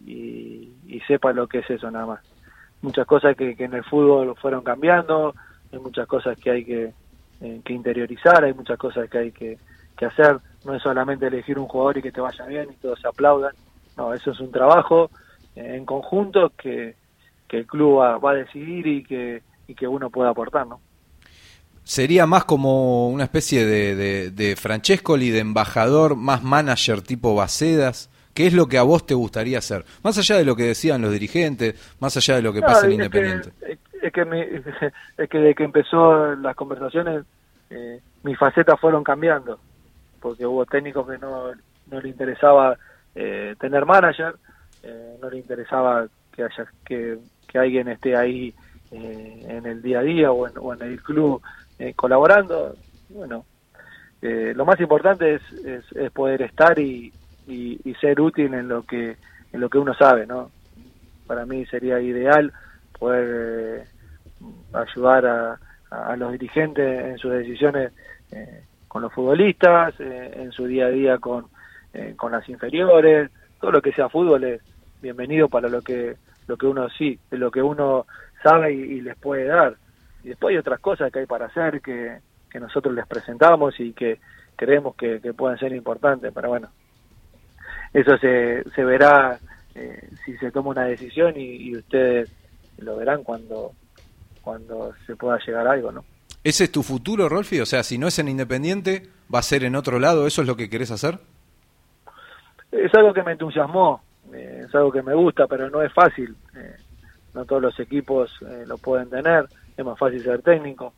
y, 0.86 1.00
sepa 1.06 1.32
lo 1.32 1.46
que 1.46 1.58
es 1.58 1.70
eso 1.70 1.90
nada 1.90 2.06
más. 2.06 2.20
Muchas 2.82 3.06
cosas 3.06 3.36
que, 3.36 3.54
en 3.58 3.74
el 3.74 3.84
fútbol 3.84 4.34
fueron 4.36 4.62
cambiando, 4.62 5.34
hay 5.72 5.78
muchas 5.78 6.06
cosas 6.06 6.36
que 6.38 6.50
hay 6.50 6.64
que, 6.64 6.92
eh, 7.40 7.60
que 7.64 7.72
interiorizar, 7.72 8.44
hay 8.44 8.52
muchas 8.52 8.78
cosas 8.78 9.08
que 9.08 9.18
hay 9.18 9.32
que, 9.32 9.58
que 9.96 10.06
hacer. 10.06 10.38
No 10.64 10.74
es 10.74 10.82
solamente 10.82 11.26
elegir 11.26 11.58
un 11.58 11.68
jugador 11.68 11.98
y 11.98 12.02
que 12.02 12.12
te 12.12 12.20
vaya 12.20 12.44
bien 12.46 12.68
y 12.70 12.76
todos 12.76 13.00
se 13.00 13.08
aplaudan. 13.08 13.52
No, 13.96 14.12
eso 14.12 14.32
es 14.32 14.40
un 14.40 14.50
trabajo 14.50 15.10
en 15.54 15.86
conjunto 15.86 16.52
que, 16.56 16.96
que 17.48 17.58
el 17.58 17.66
club 17.66 18.00
va, 18.00 18.18
va, 18.18 18.32
a 18.32 18.34
decidir 18.34 18.86
y 18.86 19.04
que, 19.04 19.42
y 19.66 19.74
que 19.74 19.88
uno 19.88 20.10
pueda 20.10 20.30
aportar, 20.30 20.66
¿no? 20.66 20.80
Sería 21.82 22.26
más 22.26 22.44
como 22.44 23.08
una 23.08 23.24
especie 23.24 23.64
de, 23.64 23.94
de, 23.94 24.30
de 24.32 24.56
Francescoli, 24.56 25.30
de 25.30 25.38
embajador, 25.38 26.16
más 26.16 26.42
manager 26.42 27.00
tipo 27.00 27.34
Bacedas. 27.36 28.10
¿Qué 28.36 28.46
es 28.46 28.52
lo 28.52 28.66
que 28.66 28.76
a 28.76 28.82
vos 28.82 29.06
te 29.06 29.14
gustaría 29.14 29.56
hacer? 29.56 29.82
Más 30.04 30.18
allá 30.18 30.36
de 30.36 30.44
lo 30.44 30.54
que 30.54 30.64
decían 30.64 31.00
los 31.00 31.10
dirigentes, 31.10 31.96
más 32.00 32.14
allá 32.18 32.36
de 32.36 32.42
lo 32.42 32.52
que 32.52 32.60
no, 32.60 32.66
pasa 32.66 32.84
en 32.84 32.92
Independiente. 32.92 33.50
Que, 33.58 33.78
es, 34.02 34.12
que 34.12 34.24
mi, 34.26 34.40
es 35.16 35.28
que 35.30 35.38
desde 35.38 35.54
que 35.54 35.64
empezó 35.64 36.36
las 36.36 36.54
conversaciones, 36.54 37.24
eh, 37.70 37.98
mis 38.24 38.36
facetas 38.36 38.78
fueron 38.78 39.02
cambiando. 39.02 39.58
Porque 40.20 40.44
hubo 40.44 40.66
técnicos 40.66 41.08
que 41.08 41.16
no, 41.16 41.46
no 41.90 42.00
le 42.02 42.08
interesaba 42.10 42.76
eh, 43.14 43.54
tener 43.58 43.86
manager, 43.86 44.34
eh, 44.82 45.16
no 45.22 45.30
le 45.30 45.38
interesaba 45.38 46.06
que 46.30 46.42
haya 46.42 46.66
que, 46.84 47.16
que 47.48 47.58
alguien 47.58 47.88
esté 47.88 48.14
ahí 48.14 48.52
eh, 48.90 49.46
en 49.48 49.64
el 49.64 49.80
día 49.80 50.00
a 50.00 50.02
día 50.02 50.30
o 50.30 50.46
en, 50.46 50.52
o 50.58 50.74
en 50.74 50.82
el 50.82 51.02
club 51.02 51.40
eh, 51.78 51.94
colaborando. 51.94 52.76
Bueno, 53.08 53.46
eh, 54.20 54.52
lo 54.54 54.66
más 54.66 54.78
importante 54.78 55.36
es, 55.36 55.42
es, 55.64 55.90
es 55.92 56.10
poder 56.10 56.42
estar 56.42 56.78
y, 56.78 57.14
y, 57.46 57.80
y, 57.84 57.94
ser 57.94 58.20
útil 58.20 58.54
en 58.54 58.68
lo 58.68 58.82
que 58.82 59.16
en 59.52 59.60
lo 59.60 59.68
que 59.68 59.78
uno 59.78 59.94
sabe, 59.94 60.26
¿no? 60.26 60.50
Para 61.26 61.46
mí 61.46 61.64
sería 61.66 62.00
ideal 62.00 62.52
poder 62.98 63.84
eh, 63.84 63.84
ayudar 64.72 65.26
a, 65.26 65.58
a, 65.90 66.16
los 66.16 66.32
dirigentes 66.32 67.04
en 67.04 67.18
sus 67.18 67.32
decisiones 67.32 67.92
con 68.88 69.02
los 69.02 69.12
futbolistas, 69.12 69.94
en 70.00 70.50
su 70.50 70.66
día 70.66 70.86
a 70.86 70.90
día 70.90 71.18
con, 71.18 71.46
con 72.16 72.32
las 72.32 72.48
inferiores, 72.48 73.30
todo 73.60 73.70
lo 73.70 73.82
que 73.82 73.92
sea 73.92 74.08
fútbol 74.08 74.42
es 74.44 74.62
bienvenido 75.00 75.48
para 75.48 75.68
lo 75.68 75.82
que 75.82 76.16
lo 76.48 76.56
que 76.56 76.66
uno 76.66 76.88
sí, 76.90 77.18
lo 77.30 77.50
que 77.50 77.62
uno 77.62 78.06
sabe 78.42 78.72
y, 78.72 78.80
y, 78.80 79.00
les 79.00 79.16
puede 79.16 79.44
dar. 79.44 79.76
Y 80.24 80.28
después 80.30 80.52
hay 80.52 80.58
otras 80.58 80.80
cosas 80.80 81.12
que 81.12 81.20
hay 81.20 81.26
para 81.26 81.46
hacer 81.46 81.80
que, 81.80 82.18
que 82.50 82.60
nosotros 82.60 82.94
les 82.94 83.06
presentamos 83.06 83.78
y 83.80 83.92
que, 83.92 84.18
creemos 84.56 84.96
que, 84.96 85.20
pueden 85.36 85.58
ser 85.58 85.72
importantes, 85.72 86.32
pero 86.34 86.48
bueno, 86.48 86.68
eso 87.98 88.16
se, 88.18 88.62
se 88.74 88.84
verá 88.84 89.38
eh, 89.74 90.08
si 90.24 90.36
se 90.38 90.50
toma 90.50 90.70
una 90.70 90.84
decisión 90.84 91.34
y, 91.36 91.76
ustedes 91.76 92.30
lo 92.78 92.96
verán 92.96 93.22
cuando, 93.22 93.72
cuando 94.42 94.92
se 95.06 95.16
pueda 95.16 95.38
llegar 95.46 95.66
a 95.66 95.72
algo, 95.72 95.92
¿no? 95.92 96.04
¿Ese 96.44 96.64
es 96.64 96.72
tu 96.72 96.82
futuro, 96.82 97.28
Rolfi? 97.28 97.60
O 97.60 97.66
sea, 97.66 97.82
si 97.82 97.98
no 97.98 98.06
es 98.06 98.18
en 98.18 98.28
Independiente, 98.28 99.08
¿va 99.34 99.40
a 99.40 99.42
ser 99.42 99.64
en 99.64 99.74
otro 99.74 99.98
lado? 99.98 100.26
¿Eso 100.26 100.42
es 100.42 100.48
lo 100.48 100.56
que 100.56 100.70
querés 100.70 100.90
hacer? 100.90 101.18
Es 102.70 102.94
algo 102.94 103.12
que 103.12 103.22
me 103.22 103.32
entusiasmó, 103.32 104.02
eh, 104.32 104.64
es 104.68 104.74
algo 104.74 104.92
que 104.92 105.02
me 105.02 105.14
gusta, 105.14 105.46
pero 105.46 105.70
no 105.70 105.82
es 105.82 105.92
fácil. 105.92 106.36
Eh, 106.54 106.76
no 107.34 107.44
todos 107.44 107.62
los 107.62 107.80
equipos 107.80 108.30
lo 108.66 108.78
pueden 108.78 109.10
tener. 109.10 109.46
Es 109.76 109.84
más 109.84 109.98
fácil 109.98 110.22
ser 110.22 110.40
técnico, 110.42 110.92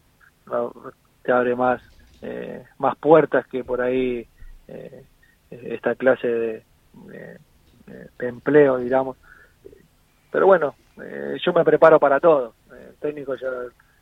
te 1.23 1.33
abre 1.33 1.57
más 1.57 1.81
eh, 2.21 2.65
más 2.79 2.97
puertas 2.97 3.47
que 3.47 3.63
por 3.63 3.81
ahí 3.81 4.27
eh, 4.67 5.05
esta 5.51 5.95
clase 5.95 6.27
de, 6.27 6.63
empleo, 8.19 8.79
digamos. 8.79 9.17
Pero 10.31 10.47
bueno, 10.47 10.75
eh, 11.03 11.37
yo 11.45 11.53
me 11.53 11.65
preparo 11.65 11.99
para 11.99 12.21
todo. 12.21 12.55
técnico 13.01 13.35
ya 13.37 13.49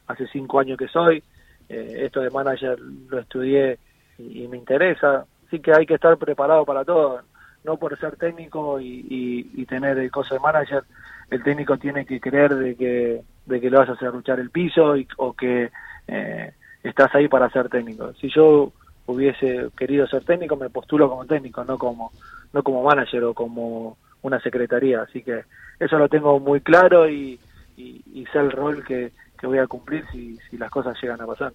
hace 0.06 0.26
cinco 0.28 0.60
años 0.60 0.78
que 0.78 0.88
soy, 0.88 1.22
esto 1.68 2.20
de 2.20 2.30
manager 2.30 2.78
lo 2.78 3.18
estudié 3.18 3.78
y, 4.18 4.46
me 4.48 4.56
interesa, 4.56 5.26
así 5.46 5.60
que 5.60 5.72
hay 5.72 5.84
que 5.84 5.94
estar 5.94 6.16
preparado 6.16 6.64
para 6.64 6.84
todo. 6.84 7.20
No 7.64 7.76
por 7.76 7.98
ser 7.98 8.16
técnico 8.16 8.80
y, 8.80 9.66
tener 9.68 9.98
el 9.98 10.10
coso 10.10 10.34
de 10.34 10.40
manager, 10.40 10.84
el 11.30 11.42
técnico 11.42 11.76
tiene 11.76 12.06
que 12.06 12.20
creer 12.20 12.54
de 12.54 12.76
que, 12.76 13.22
de 13.46 13.60
que 13.60 13.70
le 13.70 13.76
vas 13.76 13.88
a 13.88 13.92
hacer 13.92 14.12
luchar 14.12 14.38
el 14.38 14.50
piso 14.50 14.96
y, 14.96 15.08
o 15.16 15.32
que 15.32 15.70
eh, 16.06 16.52
estás 16.84 17.14
ahí 17.14 17.28
para 17.28 17.50
ser 17.50 17.68
técnico. 17.68 18.12
Si 18.14 18.28
yo 18.28 18.72
hubiese 19.06 19.68
querido 19.76 20.06
ser 20.06 20.24
técnico, 20.24 20.56
me 20.56 20.70
postulo 20.70 21.08
como 21.08 21.26
técnico, 21.26 21.64
no 21.64 21.76
como, 21.76 22.12
no 22.52 22.62
como 22.62 22.82
manager 22.82 23.24
o 23.24 23.34
como 23.34 23.96
una 24.22 24.40
secretaría. 24.40 25.02
Así 25.02 25.22
que 25.22 25.44
eso 25.78 25.98
lo 25.98 26.08
tengo 26.08 26.40
muy 26.40 26.60
claro 26.60 27.08
y, 27.08 27.38
y, 27.76 28.26
sé 28.32 28.38
el 28.38 28.50
rol 28.50 28.84
que, 28.84 29.12
voy 29.42 29.58
a 29.58 29.66
cumplir 29.66 30.04
si, 30.10 30.36
si 30.50 30.56
las 30.56 30.70
cosas 30.70 30.96
llegan 31.00 31.20
a 31.20 31.26
pasar. 31.26 31.52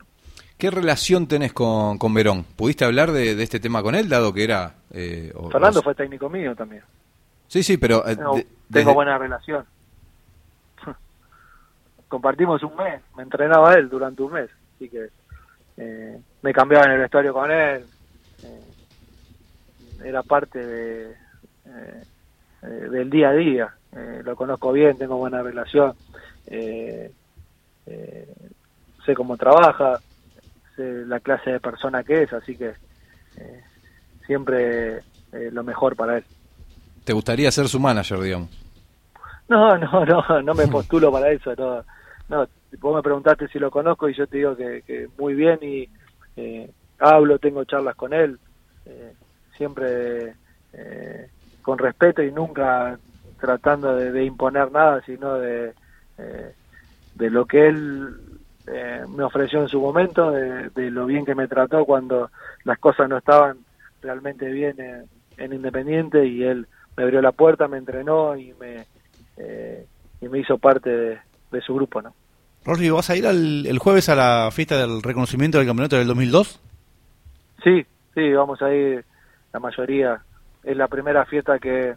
¿Qué 0.58 0.70
relación 0.70 1.28
tenés 1.28 1.54
con, 1.54 1.98
con 1.98 2.14
Verón? 2.14 2.46
¿Pudiste 2.56 2.86
hablar 2.86 3.12
de, 3.12 3.32
este 3.42 3.60
tema 3.60 3.82
con 3.82 3.96
él, 3.96 4.08
dado 4.08 4.32
que 4.32 4.44
era... 4.44 4.76
Eh, 4.92 5.34
Fernando 5.52 5.82
fue 5.82 5.96
técnico 5.96 6.30
mío 6.30 6.56
también. 6.56 6.84
Sí, 7.48 7.64
sí, 7.64 7.78
pero... 7.78 8.08
Eh, 8.08 8.16
tengo, 8.72 8.94
buena 8.94 9.18
relación. 9.18 9.66
Compartimos 12.08 12.62
un 12.62 12.76
mes, 12.76 13.02
me 13.18 13.24
entrenaba 13.24 13.74
él 13.74 13.90
durante 13.90 14.22
un 14.22 14.34
mes, 14.34 14.50
así 14.76 14.88
que 14.88 15.10
eh, 15.78 16.22
me 16.44 16.54
cambiaba 16.54 16.86
en 16.86 16.92
el 16.92 17.00
vestuario 17.00 17.34
con 17.34 17.50
él, 17.50 17.84
eh, 18.44 18.62
era 20.04 20.24
parte 20.24 20.66
de, 20.66 21.16
eh, 21.66 22.04
del 22.62 23.10
día 23.10 23.30
a 23.30 23.34
día, 23.34 23.74
lo 24.24 24.36
conozco 24.36 24.72
bien, 24.72 24.98
tengo 24.98 25.18
buena 25.18 25.42
relación, 25.42 25.94
sé 26.46 27.12
cómo 29.16 29.36
trabaja, 29.38 30.00
sé 30.76 31.06
la 31.06 31.20
clase 31.20 31.52
de 31.52 31.60
persona 31.60 32.04
que 32.04 32.24
es, 32.24 32.34
así 32.34 32.56
que 32.56 32.74
siempre 34.26 35.02
lo 35.32 35.64
mejor 35.64 35.96
para 35.96 36.18
él. 36.18 36.24
¿Te 37.04 37.14
gustaría 37.14 37.52
ser 37.52 37.68
su 37.68 37.80
manager, 37.80 38.20
digamos? 38.20 38.50
No, 39.50 39.78
no, 39.78 40.06
no, 40.06 40.42
no 40.42 40.54
me 40.54 40.68
postulo 40.72 41.12
para 41.12 41.32
eso, 41.32 41.54
no, 41.56 41.84
no 42.30 42.48
vos 42.80 42.96
me 42.96 43.02
preguntaste 43.02 43.48
si 43.48 43.60
lo 43.60 43.72
conozco 43.72 44.10
y 44.10 44.14
yo 44.14 44.28
te 44.28 44.38
digo 44.38 44.56
que, 44.56 45.08
muy 45.18 45.34
bien 45.34 45.60
y 45.62 45.90
eh, 46.38 46.72
hablo, 47.00 47.40
tengo 47.40 47.64
charlas 47.66 47.96
con 47.96 48.14
él, 48.14 48.40
eh, 48.86 49.14
siempre 49.62 50.34
eh, 50.74 51.30
con 51.62 51.78
respeto 51.78 52.24
y 52.24 52.32
nunca 52.32 52.98
tratando 53.40 53.96
de, 53.96 54.26
imponer 54.26 54.72
nada, 54.72 55.04
sino 55.06 55.36
de, 55.36 55.74
de 57.16 57.30
lo 57.30 57.46
que 57.46 57.68
él 57.68 58.16
me 59.08 59.24
ofreció 59.24 59.62
en 59.62 59.68
su 59.68 59.80
momento, 59.80 60.32
de, 60.32 60.92
lo 60.92 61.06
bien 61.06 61.26
que 61.26 61.36
me 61.36 61.48
trató 61.48 61.86
cuando 61.86 62.32
las 62.64 62.80
cosas 62.80 63.08
no 63.08 63.18
estaban 63.18 63.58
realmente 64.02 64.50
bien 64.50 64.76
en, 64.80 65.54
Independiente 65.54 66.28
y 66.28 66.44
él 66.44 66.68
me 66.96 67.04
abrió 67.04 67.20
la 67.20 67.32
puerta, 67.32 67.68
me 67.68 67.80
entrenó 67.80 68.36
y 68.36 68.54
me, 68.60 68.86
y 70.22 70.28
me 70.28 70.40
hizo 70.40 70.60
parte 70.60 70.90
de, 70.90 71.18
de 71.52 71.62
su 71.62 71.74
grupo, 71.74 72.00
¿no? 72.02 72.14
Rosy, 72.64 72.92
¿vas 72.92 73.10
a 73.10 73.16
ir 73.16 73.26
el 73.26 73.80
jueves 73.80 74.10
a 74.10 74.16
la 74.16 74.50
fiesta 74.52 74.78
del 74.78 75.02
reconocimiento 75.02 75.58
del 75.58 75.66
campeonato 75.66 75.98
del 75.98 76.08
2002? 76.08 76.60
Sí, 77.64 77.86
sí, 78.14 78.34
vamos 78.34 78.62
a 78.62 78.74
ir 78.74 79.06
la 79.54 79.60
mayoría. 79.60 80.22
Es 80.64 80.78
la 80.78 80.88
primera 80.88 81.26
fiesta 81.26 81.60
que, 81.60 81.96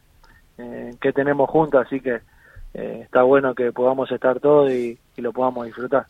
eh, 0.58 0.94
que 1.00 1.12
tenemos 1.12 1.50
juntos, 1.50 1.84
así 1.86 2.00
que 2.00 2.20
eh, 2.74 3.00
está 3.04 3.22
bueno 3.22 3.54
que 3.54 3.72
podamos 3.72 4.10
estar 4.10 4.40
todos 4.40 4.70
y, 4.70 4.98
lo 5.16 5.32
podamos 5.32 5.66
disfrutar. 5.66 6.06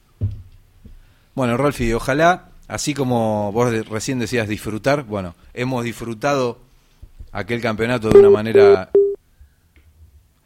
Bueno, 1.34 1.56
Rolfi, 1.56 1.92
ojalá, 1.92 2.48
así 2.68 2.94
como 2.94 3.52
vos 3.52 3.86
recién 3.88 4.18
decías 4.18 4.48
disfrutar, 4.48 5.02
bueno, 5.04 5.34
hemos 5.52 5.84
disfrutado 5.84 6.58
aquel 7.32 7.60
campeonato 7.60 8.08
de 8.08 8.18
una 8.18 8.30
manera... 8.30 8.90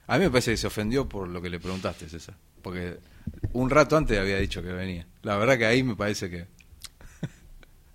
A 0.08 0.16
mí 0.16 0.24
me 0.24 0.30
parece 0.30 0.52
que 0.52 0.56
se 0.56 0.66
ofendió 0.66 1.08
por 1.08 1.28
lo 1.28 1.40
que 1.40 1.50
le 1.50 1.60
preguntaste, 1.60 2.08
César, 2.08 2.34
porque 2.62 2.96
un 3.52 3.70
rato 3.70 3.96
antes 3.96 4.18
había 4.18 4.38
dicho 4.38 4.62
que 4.62 4.72
venía. 4.72 5.06
La 5.22 5.36
verdad 5.36 5.58
que 5.58 5.66
ahí 5.66 5.82
me 5.82 5.94
parece 5.94 6.30
que... 6.30 6.46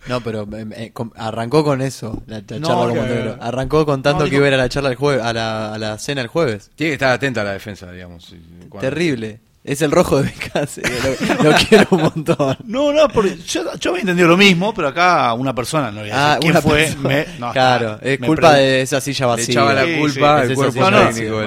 No, 0.07 0.21
pero 0.21 0.47
eh, 0.53 0.65
eh, 0.71 0.93
arrancó 1.15 1.63
con 1.63 1.81
eso, 1.81 2.21
la, 2.27 2.45
charla 2.45 3.37
Arrancó 3.39 3.85
contando 3.85 4.25
que 4.25 4.35
iba 4.35 4.45
a 4.45 4.47
ir 4.49 4.53
a 4.53 4.57
la 4.57 4.69
charla 4.69 4.89
el 4.89 4.95
jueves, 4.95 5.23
a 5.23 5.33
la, 5.33 5.73
a 5.73 5.77
la 5.77 5.97
cena 5.97 6.21
el 6.21 6.27
jueves. 6.27 6.71
Tiene 6.75 6.91
que 6.91 6.93
estar 6.95 7.11
atenta 7.11 7.41
a 7.41 7.43
la 7.43 7.53
defensa, 7.53 7.91
digamos. 7.91 8.35
Terrible. 8.79 9.39
Es 9.63 9.81
el 9.81 9.91
rojo 9.91 10.21
de 10.21 10.23
Becase, 10.23 10.81
lo, 10.81 11.51
lo, 11.51 11.55
quiero 11.55 11.87
un 11.91 12.01
montón. 12.01 12.57
No, 12.65 12.91
no, 12.91 13.07
porque 13.07 13.37
yo, 13.37 13.63
yo 13.79 13.91
había 13.91 14.01
entendido 14.01 14.27
lo 14.27 14.35
mismo, 14.35 14.73
pero 14.73 14.89
acá 14.89 15.33
una 15.33 15.55
persona 15.55 15.89
no 15.89 16.01
ah, 16.11 16.37
¿Quién 16.41 16.53
fue? 16.61 16.93
claro, 17.53 17.97
es 18.01 18.19
culpa 18.19 18.55
de 18.55 18.81
esa 18.81 18.99
silla 18.99 19.27
vacía. 19.27 19.45
Le 19.45 19.51
echaba 19.53 19.73
la 19.73 19.97
culpa 19.99 20.43
el 20.43 20.55
cuerpo 20.55 20.89
técnico. 21.13 21.41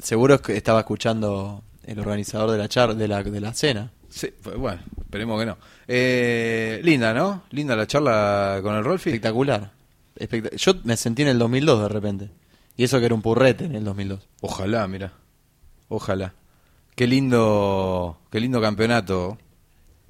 Seguro 0.00 0.40
que 0.40 0.56
estaba 0.56 0.80
escuchando 0.80 1.62
el 1.84 1.98
organizador 1.98 2.50
de 2.50 2.58
la 2.58 2.68
char 2.68 2.94
de 2.94 3.08
la, 3.08 3.22
de 3.22 3.40
la 3.40 3.52
cena. 3.52 3.90
Sí, 4.08 4.32
bueno, 4.56 4.80
esperemos 4.98 5.38
que 5.38 5.46
no. 5.46 5.58
Eh, 5.90 6.80
linda, 6.84 7.14
¿no? 7.14 7.44
Linda 7.50 7.74
la 7.74 7.86
charla 7.86 8.60
con 8.62 8.76
el 8.76 8.84
Rolfi. 8.84 9.08
Espectacular. 9.08 9.72
Yo 10.56 10.74
me 10.84 10.96
sentí 10.96 11.22
en 11.22 11.28
el 11.28 11.38
2002 11.38 11.82
de 11.82 11.88
repente. 11.88 12.30
Y 12.76 12.84
eso 12.84 13.00
que 13.00 13.06
era 13.06 13.14
un 13.14 13.22
purrete 13.22 13.64
en 13.64 13.74
el 13.74 13.84
2002. 13.84 14.28
Ojalá, 14.42 14.86
mira. 14.86 15.12
Ojalá. 15.88 16.34
Qué 16.94 17.06
lindo, 17.06 18.18
qué 18.30 18.38
lindo 18.38 18.60
campeonato. 18.60 19.38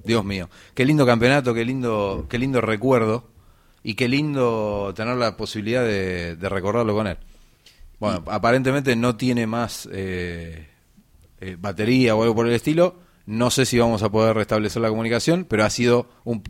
Dios 0.03 0.25
mío. 0.25 0.49
Qué 0.73 0.85
lindo 0.85 1.05
campeonato, 1.05 1.53
qué 1.53 1.63
lindo, 1.63 2.25
qué 2.29 2.37
lindo 2.37 2.61
recuerdo. 2.61 3.29
Y 3.81 3.93
qué 3.93 4.09
lindo 4.09 4.93
tener 4.95 5.15
la 5.15 5.37
posibilidad 5.37 5.83
de, 5.83 6.35
recordarlo 6.41 6.93
con 6.93 7.07
él. 7.07 7.17
Bueno, 7.99 8.23
aparentemente 8.27 8.95
no 8.95 9.15
tiene 9.15 9.47
más 9.47 9.87
eh, 9.91 10.67
eh, 11.39 11.55
batería 11.57 12.15
o 12.15 12.21
algo 12.23 12.35
por 12.35 12.47
el 12.47 12.53
estilo. 12.53 13.08
No 13.29 13.51
sé 13.51 13.67
si 13.67 13.77
vamos 13.77 14.01
a 14.01 14.09
poder 14.09 14.35
restablecer 14.35 14.81
la 14.81 14.89
comunicación, 14.89 15.45
pero 15.47 15.63
ha 15.63 15.69
sido 15.69 16.09
un 16.23 16.41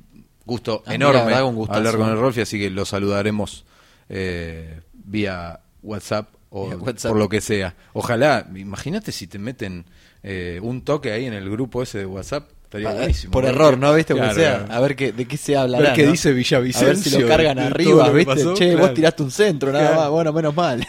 gusto 0.46 0.82
ah, 0.86 0.96
enorme 0.96 1.34
hablar 1.34 1.98
con 1.98 2.10
el 2.10 2.18
Rolfi, 2.18 2.40
así 2.40 2.58
que 2.58 2.70
lo 2.70 2.86
saludaremos 2.86 3.66
eh, 4.08 4.80
vía 4.94 5.60
WhatsApp 5.84 6.30
o 6.50 6.70
por 6.70 7.18
lo 7.18 7.28
que 7.28 7.42
sea. 7.42 7.76
Ojalá, 7.92 8.48
imagínate 8.56 9.12
si 9.12 9.28
te 9.28 9.40
meten 9.40 9.88
eh, 10.24 10.62
un 10.64 10.86
toque 10.86 11.12
ahí 11.12 11.26
en 11.26 11.34
el 11.34 11.50
grupo 11.50 11.84
ese 11.84 11.98
de 11.98 12.06
WhatsApp. 12.06 12.50
Estaría 12.64 12.94
buenísimo. 12.94 13.32
Por 13.32 13.44
error, 13.44 13.78
¿no? 13.78 13.94
¿Viste? 13.94 14.14
sea, 14.34 14.66
a 14.70 14.80
ver 14.80 14.96
qué, 14.96 15.12
de 15.12 15.26
qué 15.26 15.36
se 15.36 15.58
habla. 15.58 15.80
A 15.80 15.82
ver 15.82 15.94
qué 15.96 16.08
dice 16.08 16.32
Villavicencio. 16.32 16.88
A 16.88 16.94
ver 16.94 16.98
si 16.98 17.20
lo 17.20 17.28
cargan 17.28 17.60
arriba, 17.60 18.10
¿viste? 18.10 18.54
che, 18.54 18.78
vos 18.78 18.94
tiraste 18.94 19.22
un 19.22 19.32
centro, 19.32 19.74
nada 19.74 19.98
más. 19.98 20.10
Bueno, 20.10 20.32
menos 20.32 20.56
mal. 20.56 20.88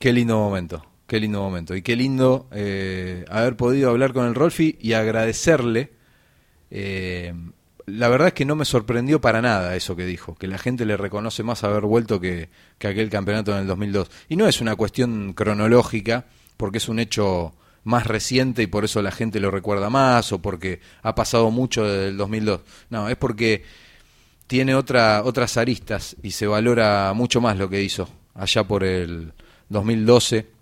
Qué 0.00 0.12
lindo 0.12 0.36
momento. 0.36 0.84
Qué 1.14 1.20
lindo 1.20 1.40
momento. 1.40 1.76
Y 1.76 1.82
qué 1.82 1.94
lindo 1.94 2.48
eh, 2.50 3.24
haber 3.30 3.56
podido 3.56 3.88
hablar 3.88 4.12
con 4.12 4.26
el 4.26 4.34
Rolfi 4.34 4.76
y 4.80 4.94
agradecerle. 4.94 5.92
Eh, 6.72 7.32
la 7.86 8.08
verdad 8.08 8.26
es 8.26 8.34
que 8.34 8.44
no 8.44 8.56
me 8.56 8.64
sorprendió 8.64 9.20
para 9.20 9.40
nada 9.40 9.76
eso 9.76 9.94
que 9.94 10.06
dijo, 10.06 10.34
que 10.34 10.48
la 10.48 10.58
gente 10.58 10.84
le 10.84 10.96
reconoce 10.96 11.44
más 11.44 11.62
haber 11.62 11.82
vuelto 11.82 12.20
que, 12.20 12.48
aquel 12.80 13.10
campeonato 13.10 13.52
en 13.52 13.58
el 13.58 13.68
2002. 13.68 14.10
Y 14.28 14.34
no 14.34 14.48
es 14.48 14.60
una 14.60 14.74
cuestión 14.74 15.34
cronológica, 15.34 16.24
porque 16.56 16.78
es 16.78 16.88
un 16.88 16.98
hecho 16.98 17.54
más 17.84 18.08
reciente 18.08 18.64
y 18.64 18.66
por 18.66 18.84
eso 18.84 19.00
la 19.00 19.12
gente 19.12 19.38
lo 19.38 19.52
recuerda 19.52 19.90
más 19.90 20.32
o 20.32 20.42
porque 20.42 20.80
ha 21.04 21.14
pasado 21.14 21.52
mucho 21.52 21.84
desde 21.84 22.08
el 22.08 22.16
2002. 22.16 22.60
No, 22.90 23.08
es 23.08 23.16
porque 23.16 23.62
tiene 24.48 24.74
otra, 24.74 25.22
otras 25.22 25.58
aristas 25.58 26.16
y 26.24 26.32
se 26.32 26.48
valora 26.48 27.12
mucho 27.14 27.40
más 27.40 27.56
lo 27.56 27.70
que 27.70 27.84
hizo 27.84 28.08
allá 28.34 28.64
por 28.64 28.82
el 28.82 29.32
2012 29.68 30.53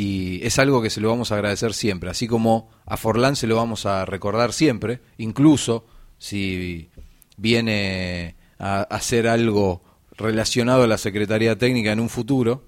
y 0.00 0.46
es 0.46 0.60
algo 0.60 0.80
que 0.80 0.90
se 0.90 1.00
lo 1.00 1.08
vamos 1.08 1.32
a 1.32 1.34
agradecer 1.34 1.74
siempre, 1.74 2.08
así 2.08 2.28
como 2.28 2.70
a 2.86 2.96
Forlán 2.96 3.34
se 3.34 3.48
lo 3.48 3.56
vamos 3.56 3.84
a 3.84 4.04
recordar 4.04 4.52
siempre, 4.52 5.00
incluso 5.16 5.86
si 6.18 6.88
viene 7.36 8.36
a 8.60 8.82
hacer 8.82 9.26
algo 9.26 9.82
relacionado 10.16 10.84
a 10.84 10.86
la 10.86 10.98
Secretaría 10.98 11.58
Técnica 11.58 11.90
en 11.90 11.98
un 11.98 12.10
futuro, 12.10 12.62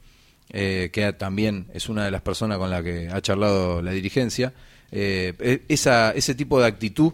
eh, 0.48 0.90
que 0.92 1.12
también 1.12 1.68
es 1.72 1.88
una 1.88 2.04
de 2.04 2.10
las 2.10 2.20
personas 2.22 2.58
con 2.58 2.68
la 2.68 2.82
que 2.82 3.08
ha 3.08 3.20
charlado 3.20 3.80
la 3.80 3.92
dirigencia. 3.92 4.52
Eh, 4.90 5.32
e- 5.38 5.62
ese 5.68 6.34
tipo 6.34 6.60
de 6.60 6.66
actitud, 6.66 7.12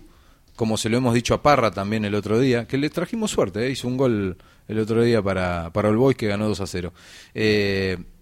como 0.54 0.78
se 0.78 0.88
lo 0.88 0.96
hemos 0.96 1.12
dicho 1.12 1.34
a 1.34 1.42
Parra 1.42 1.72
también 1.72 2.06
el 2.06 2.14
otro 2.14 2.40
día, 2.40 2.66
que 2.66 2.78
le 2.78 2.88
trajimos 2.88 3.32
suerte, 3.32 3.66
eh, 3.66 3.70
hizo 3.70 3.86
un 3.86 3.98
gol 3.98 4.38
el 4.66 4.78
otro 4.78 5.02
día 5.02 5.20
para, 5.20 5.70
para 5.74 5.90
el 5.90 5.96
Boys 5.96 6.16
que 6.16 6.26
ganó 6.26 6.48
2 6.48 6.60
a 6.62 6.66
0. 6.66 6.94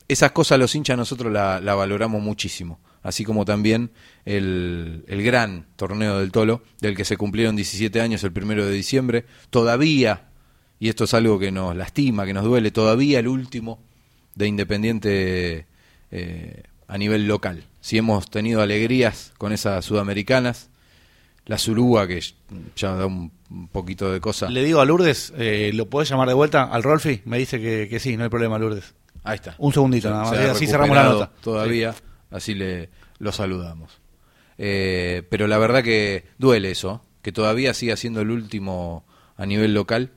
Esas 0.07 0.33
cosas 0.33 0.59
los 0.59 0.75
hinchas 0.75 0.99
nosotros 0.99 1.33
la, 1.33 1.61
valoramos 1.61 2.23
muchísimo, 2.23 2.79
así 3.03 3.25
como 3.25 3.45
también 3.45 3.91
el, 4.25 5.05
el 5.09 5.23
gran 5.23 5.67
torneo 5.77 6.19
del 6.19 6.31
Tolo, 6.31 6.63
del 6.81 6.97
que 6.97 7.05
se 7.05 7.17
cumplieron 7.17 7.57
17 7.57 8.01
años 8.01 8.23
el 8.25 8.33
primero 8.33 8.67
de 8.67 8.73
diciembre, 8.73 9.25
todavía, 9.51 10.29
y 10.79 10.91
esto 10.91 11.05
es 11.05 11.15
algo 11.15 11.39
que 11.39 11.51
nos 11.51 11.75
lastima, 11.75 12.27
que 12.27 12.35
nos 12.35 12.45
duele, 12.45 12.71
todavía 12.71 13.19
el 13.19 13.29
último 13.29 13.81
de 14.35 14.47
Independiente 14.47 15.67
eh, 16.11 16.63
a 16.87 16.99
nivel 16.99 17.27
local. 17.27 17.65
Si 17.81 17.97
hemos 17.97 18.31
tenido 18.31 18.61
alegrías 18.61 19.33
con 19.39 19.53
esas 19.53 19.85
sudamericanas, 19.85 20.71
la 21.47 21.59
Zurúa, 21.59 22.07
que 22.07 22.23
ya 22.77 22.95
da 22.95 23.07
un, 23.07 23.31
un 23.51 23.69
poquito 23.69 24.11
de 24.11 24.21
cosa. 24.21 24.49
Le 24.49 24.65
digo 24.65 24.81
a 24.81 24.85
Lourdes, 24.85 25.33
eh, 25.37 25.71
¿lo 25.75 25.89
podés 25.89 26.09
llamar 26.09 26.29
de 26.29 26.35
vuelta 26.35 26.65
al 26.65 26.83
Rolfi? 26.83 27.21
Me 27.25 27.39
dice 27.39 27.61
que, 27.61 27.89
que 27.89 28.01
sí, 28.01 28.17
no 28.17 28.25
hay 28.25 28.31
problema, 28.31 28.59
Lourdes. 28.59 28.95
Ahí 29.25 29.37
está. 29.37 29.55
Un 29.59 29.73
segundito 29.73 30.09
Se- 30.09 30.13
nada 30.15 30.25
más, 30.31 30.39
así 30.57 30.67
cerramos 30.67 30.97
la 30.97 31.05
nota. 31.05 31.31
Todavía, 31.43 31.95
así 32.31 32.55
le 32.55 32.91
lo 33.19 33.33
saludamos. 33.33 34.01
Eh, 34.59 35.23
pero 35.31 35.47
la 35.47 35.59
verdad 35.59 35.83
que 35.83 36.27
duele 36.39 36.71
eso, 36.71 37.03
que 37.23 37.33
todavía 37.33 37.75
siga 37.75 37.97
siendo 37.97 38.21
el 38.21 38.31
último 38.31 39.05
a 39.37 39.47
nivel 39.47 39.75
local. 39.75 40.11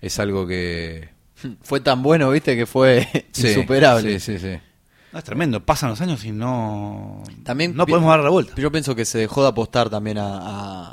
Es 0.00 0.18
algo 0.18 0.46
que... 0.46 1.10
Fue 1.62 1.80
tan 1.80 2.02
bueno, 2.02 2.30
viste, 2.30 2.56
que 2.56 2.66
fue 2.66 3.06
Sí, 3.32 3.48
insuperable. 3.48 4.18
Sí, 4.18 4.38
sí, 4.38 4.38
sí. 4.38 4.58
No, 5.12 5.18
es 5.20 5.24
tremendo, 5.24 5.64
pasan 5.64 5.90
los 5.90 6.00
años 6.00 6.24
y 6.24 6.32
no, 6.32 7.22
También 7.44 7.74
no 7.76 7.86
podemos 7.86 8.10
dar 8.10 8.20
la 8.20 8.28
vuelta. 8.30 8.52
Yo 8.56 8.70
pienso 8.72 8.94
que 8.94 9.04
se 9.04 9.18
dejó 9.18 9.42
de 9.42 9.48
apostar 9.48 9.88
también 9.88 10.18
a, 10.18 10.38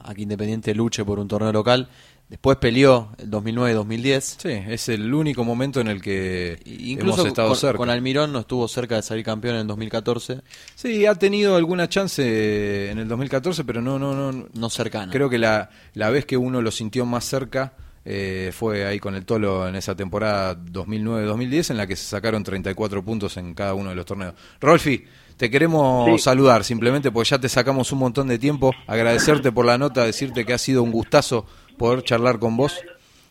a- 0.02 0.10
a 0.10 0.14
que 0.14 0.22
Independiente 0.22 0.74
luche 0.76 1.04
por 1.04 1.20
un 1.20 1.28
torneo 1.28 1.52
local. 1.52 1.90
Después 2.30 2.58
peleó 2.58 3.10
el 3.20 3.30
2009-2010. 3.30 4.22
Sí, 4.22 4.50
es 4.50 4.90
el 4.90 5.14
único 5.14 5.44
momento 5.44 5.80
en 5.82 5.88
el 5.88 6.02
que 6.02 6.60
Incluso 6.66 7.16
hemos 7.22 7.28
estado 7.28 7.48
con, 7.50 7.58
cerca. 7.58 7.78
con 7.78 7.90
Almirón 7.92 8.32
no 8.34 8.40
estuvo 8.40 8.68
cerca 8.68 8.96
de 8.96 9.04
salir 9.04 9.24
campeón 9.24 9.56
en 9.56 9.62
el 9.62 9.68
2014. 9.68 10.42
Sí, 10.74 11.06
ha 11.06 11.14
tenido 11.16 11.56
alguna 11.56 11.88
chance 11.90 12.90
en 12.90 12.98
el 12.98 13.08
2014, 13.08 13.64
pero 13.66 13.82
no, 13.82 14.00
no, 14.00 14.32
no. 14.32 14.48
No 14.54 14.70
cercana. 14.70 15.12
Creo 15.12 15.30
que 15.30 15.38
la, 15.38 15.70
la 15.94 16.10
vez 16.10 16.26
que 16.26 16.36
uno 16.38 16.62
lo 16.62 16.72
sintió 16.72 17.06
más 17.06 17.24
cerca 17.26 17.74
eh, 18.06 18.52
fue 18.54 18.86
ahí 18.86 19.00
con 19.00 19.14
el 19.16 19.26
Tolo 19.26 19.68
en 19.68 19.76
esa 19.76 19.96
temporada 19.96 20.56
2009-2010, 20.58 21.70
en 21.72 21.78
la 21.78 21.88
que 21.88 21.96
se 21.96 22.06
sacaron 22.06 22.44
34 22.44 23.04
puntos 23.06 23.38
en 23.38 23.54
cada 23.54 23.76
uno 23.76 23.90
de 23.92 23.96
los 23.96 24.06
torneos. 24.06 24.34
Rolfi, 24.60 25.06
te 25.38 25.50
queremos 25.50 26.10
Sí. 26.10 26.18
saludar 26.24 26.64
simplemente 26.64 27.12
porque 27.12 27.30
ya 27.30 27.40
te 27.40 27.48
sacamos 27.50 27.92
un 27.92 28.00
montón 28.00 28.28
de 28.28 28.38
tiempo, 28.40 28.74
agradecerte 28.88 29.52
por 29.52 29.66
la 29.66 29.78
nota, 29.78 30.04
decirte 30.06 30.46
que 30.46 30.54
ha 30.54 30.58
sido 30.58 30.84
un 30.84 30.92
gustazo 30.92 31.46
poder 31.78 32.04
charlar 32.04 32.40
con 32.40 32.58
vos 32.58 32.84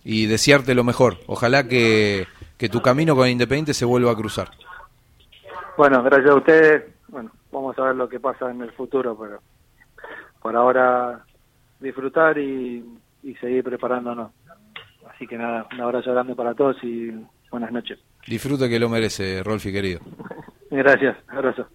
y 0.04 0.26
desearte 0.26 0.74
lo 0.74 0.84
mejor. 0.84 1.18
Ojalá 1.26 1.68
que, 1.68 2.26
que 2.58 2.68
tu 2.68 2.80
camino 2.80 3.14
con 3.16 3.28
Independiente 3.28 3.74
se 3.74 3.84
vuelva 3.84 4.12
a 4.12 4.16
cruzar. 4.16 4.50
Bueno, 5.76 6.02
gracias 6.02 6.30
a 6.30 6.36
ustedes. 6.36 6.84
Bueno, 7.08 7.30
vamos 7.50 7.78
a 7.78 7.82
ver 7.82 7.96
lo 7.96 8.08
que 8.08 8.20
pasa 8.20 8.50
en 8.50 8.62
el 8.62 8.72
futuro, 8.72 9.16
pero 9.18 9.40
por 10.40 10.56
ahora 10.56 11.24
disfrutar 11.80 12.38
y, 12.38 12.84
y 13.22 13.34
seguir 13.36 13.64
preparándonos. 13.64 14.32
Así 15.08 15.26
que 15.26 15.36
nada, 15.36 15.66
un 15.72 15.80
abrazo 15.80 16.12
grande 16.12 16.34
para 16.34 16.54
todos 16.54 16.76
y 16.82 17.10
buenas 17.50 17.72
noches. 17.72 17.98
Disfrute 18.26 18.68
que 18.68 18.78
lo 18.78 18.88
merece, 18.88 19.42
Rolfi 19.42 19.72
querido. 19.72 20.00
Gracias, 20.70 21.16
abrazo. 21.28 21.66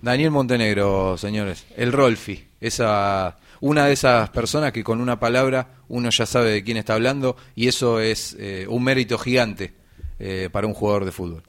Daniel 0.00 0.30
Montenegro, 0.30 1.16
señores, 1.16 1.66
el 1.76 1.92
Rolfi, 1.92 2.46
esa 2.60 3.36
una 3.64 3.86
de 3.86 3.94
esas 3.94 4.28
personas 4.28 4.72
que 4.72 4.84
con 4.84 5.00
una 5.00 5.18
palabra 5.18 5.68
uno 5.88 6.10
ya 6.10 6.26
sabe 6.26 6.50
de 6.50 6.62
quién 6.62 6.76
está 6.76 6.92
hablando 6.92 7.34
y 7.54 7.68
eso 7.68 7.98
es 7.98 8.36
eh, 8.38 8.66
un 8.68 8.84
mérito 8.84 9.16
gigante 9.16 9.72
eh, 10.18 10.50
para 10.52 10.66
un 10.66 10.74
jugador 10.74 11.06
de 11.06 11.12
fútbol. 11.12 11.42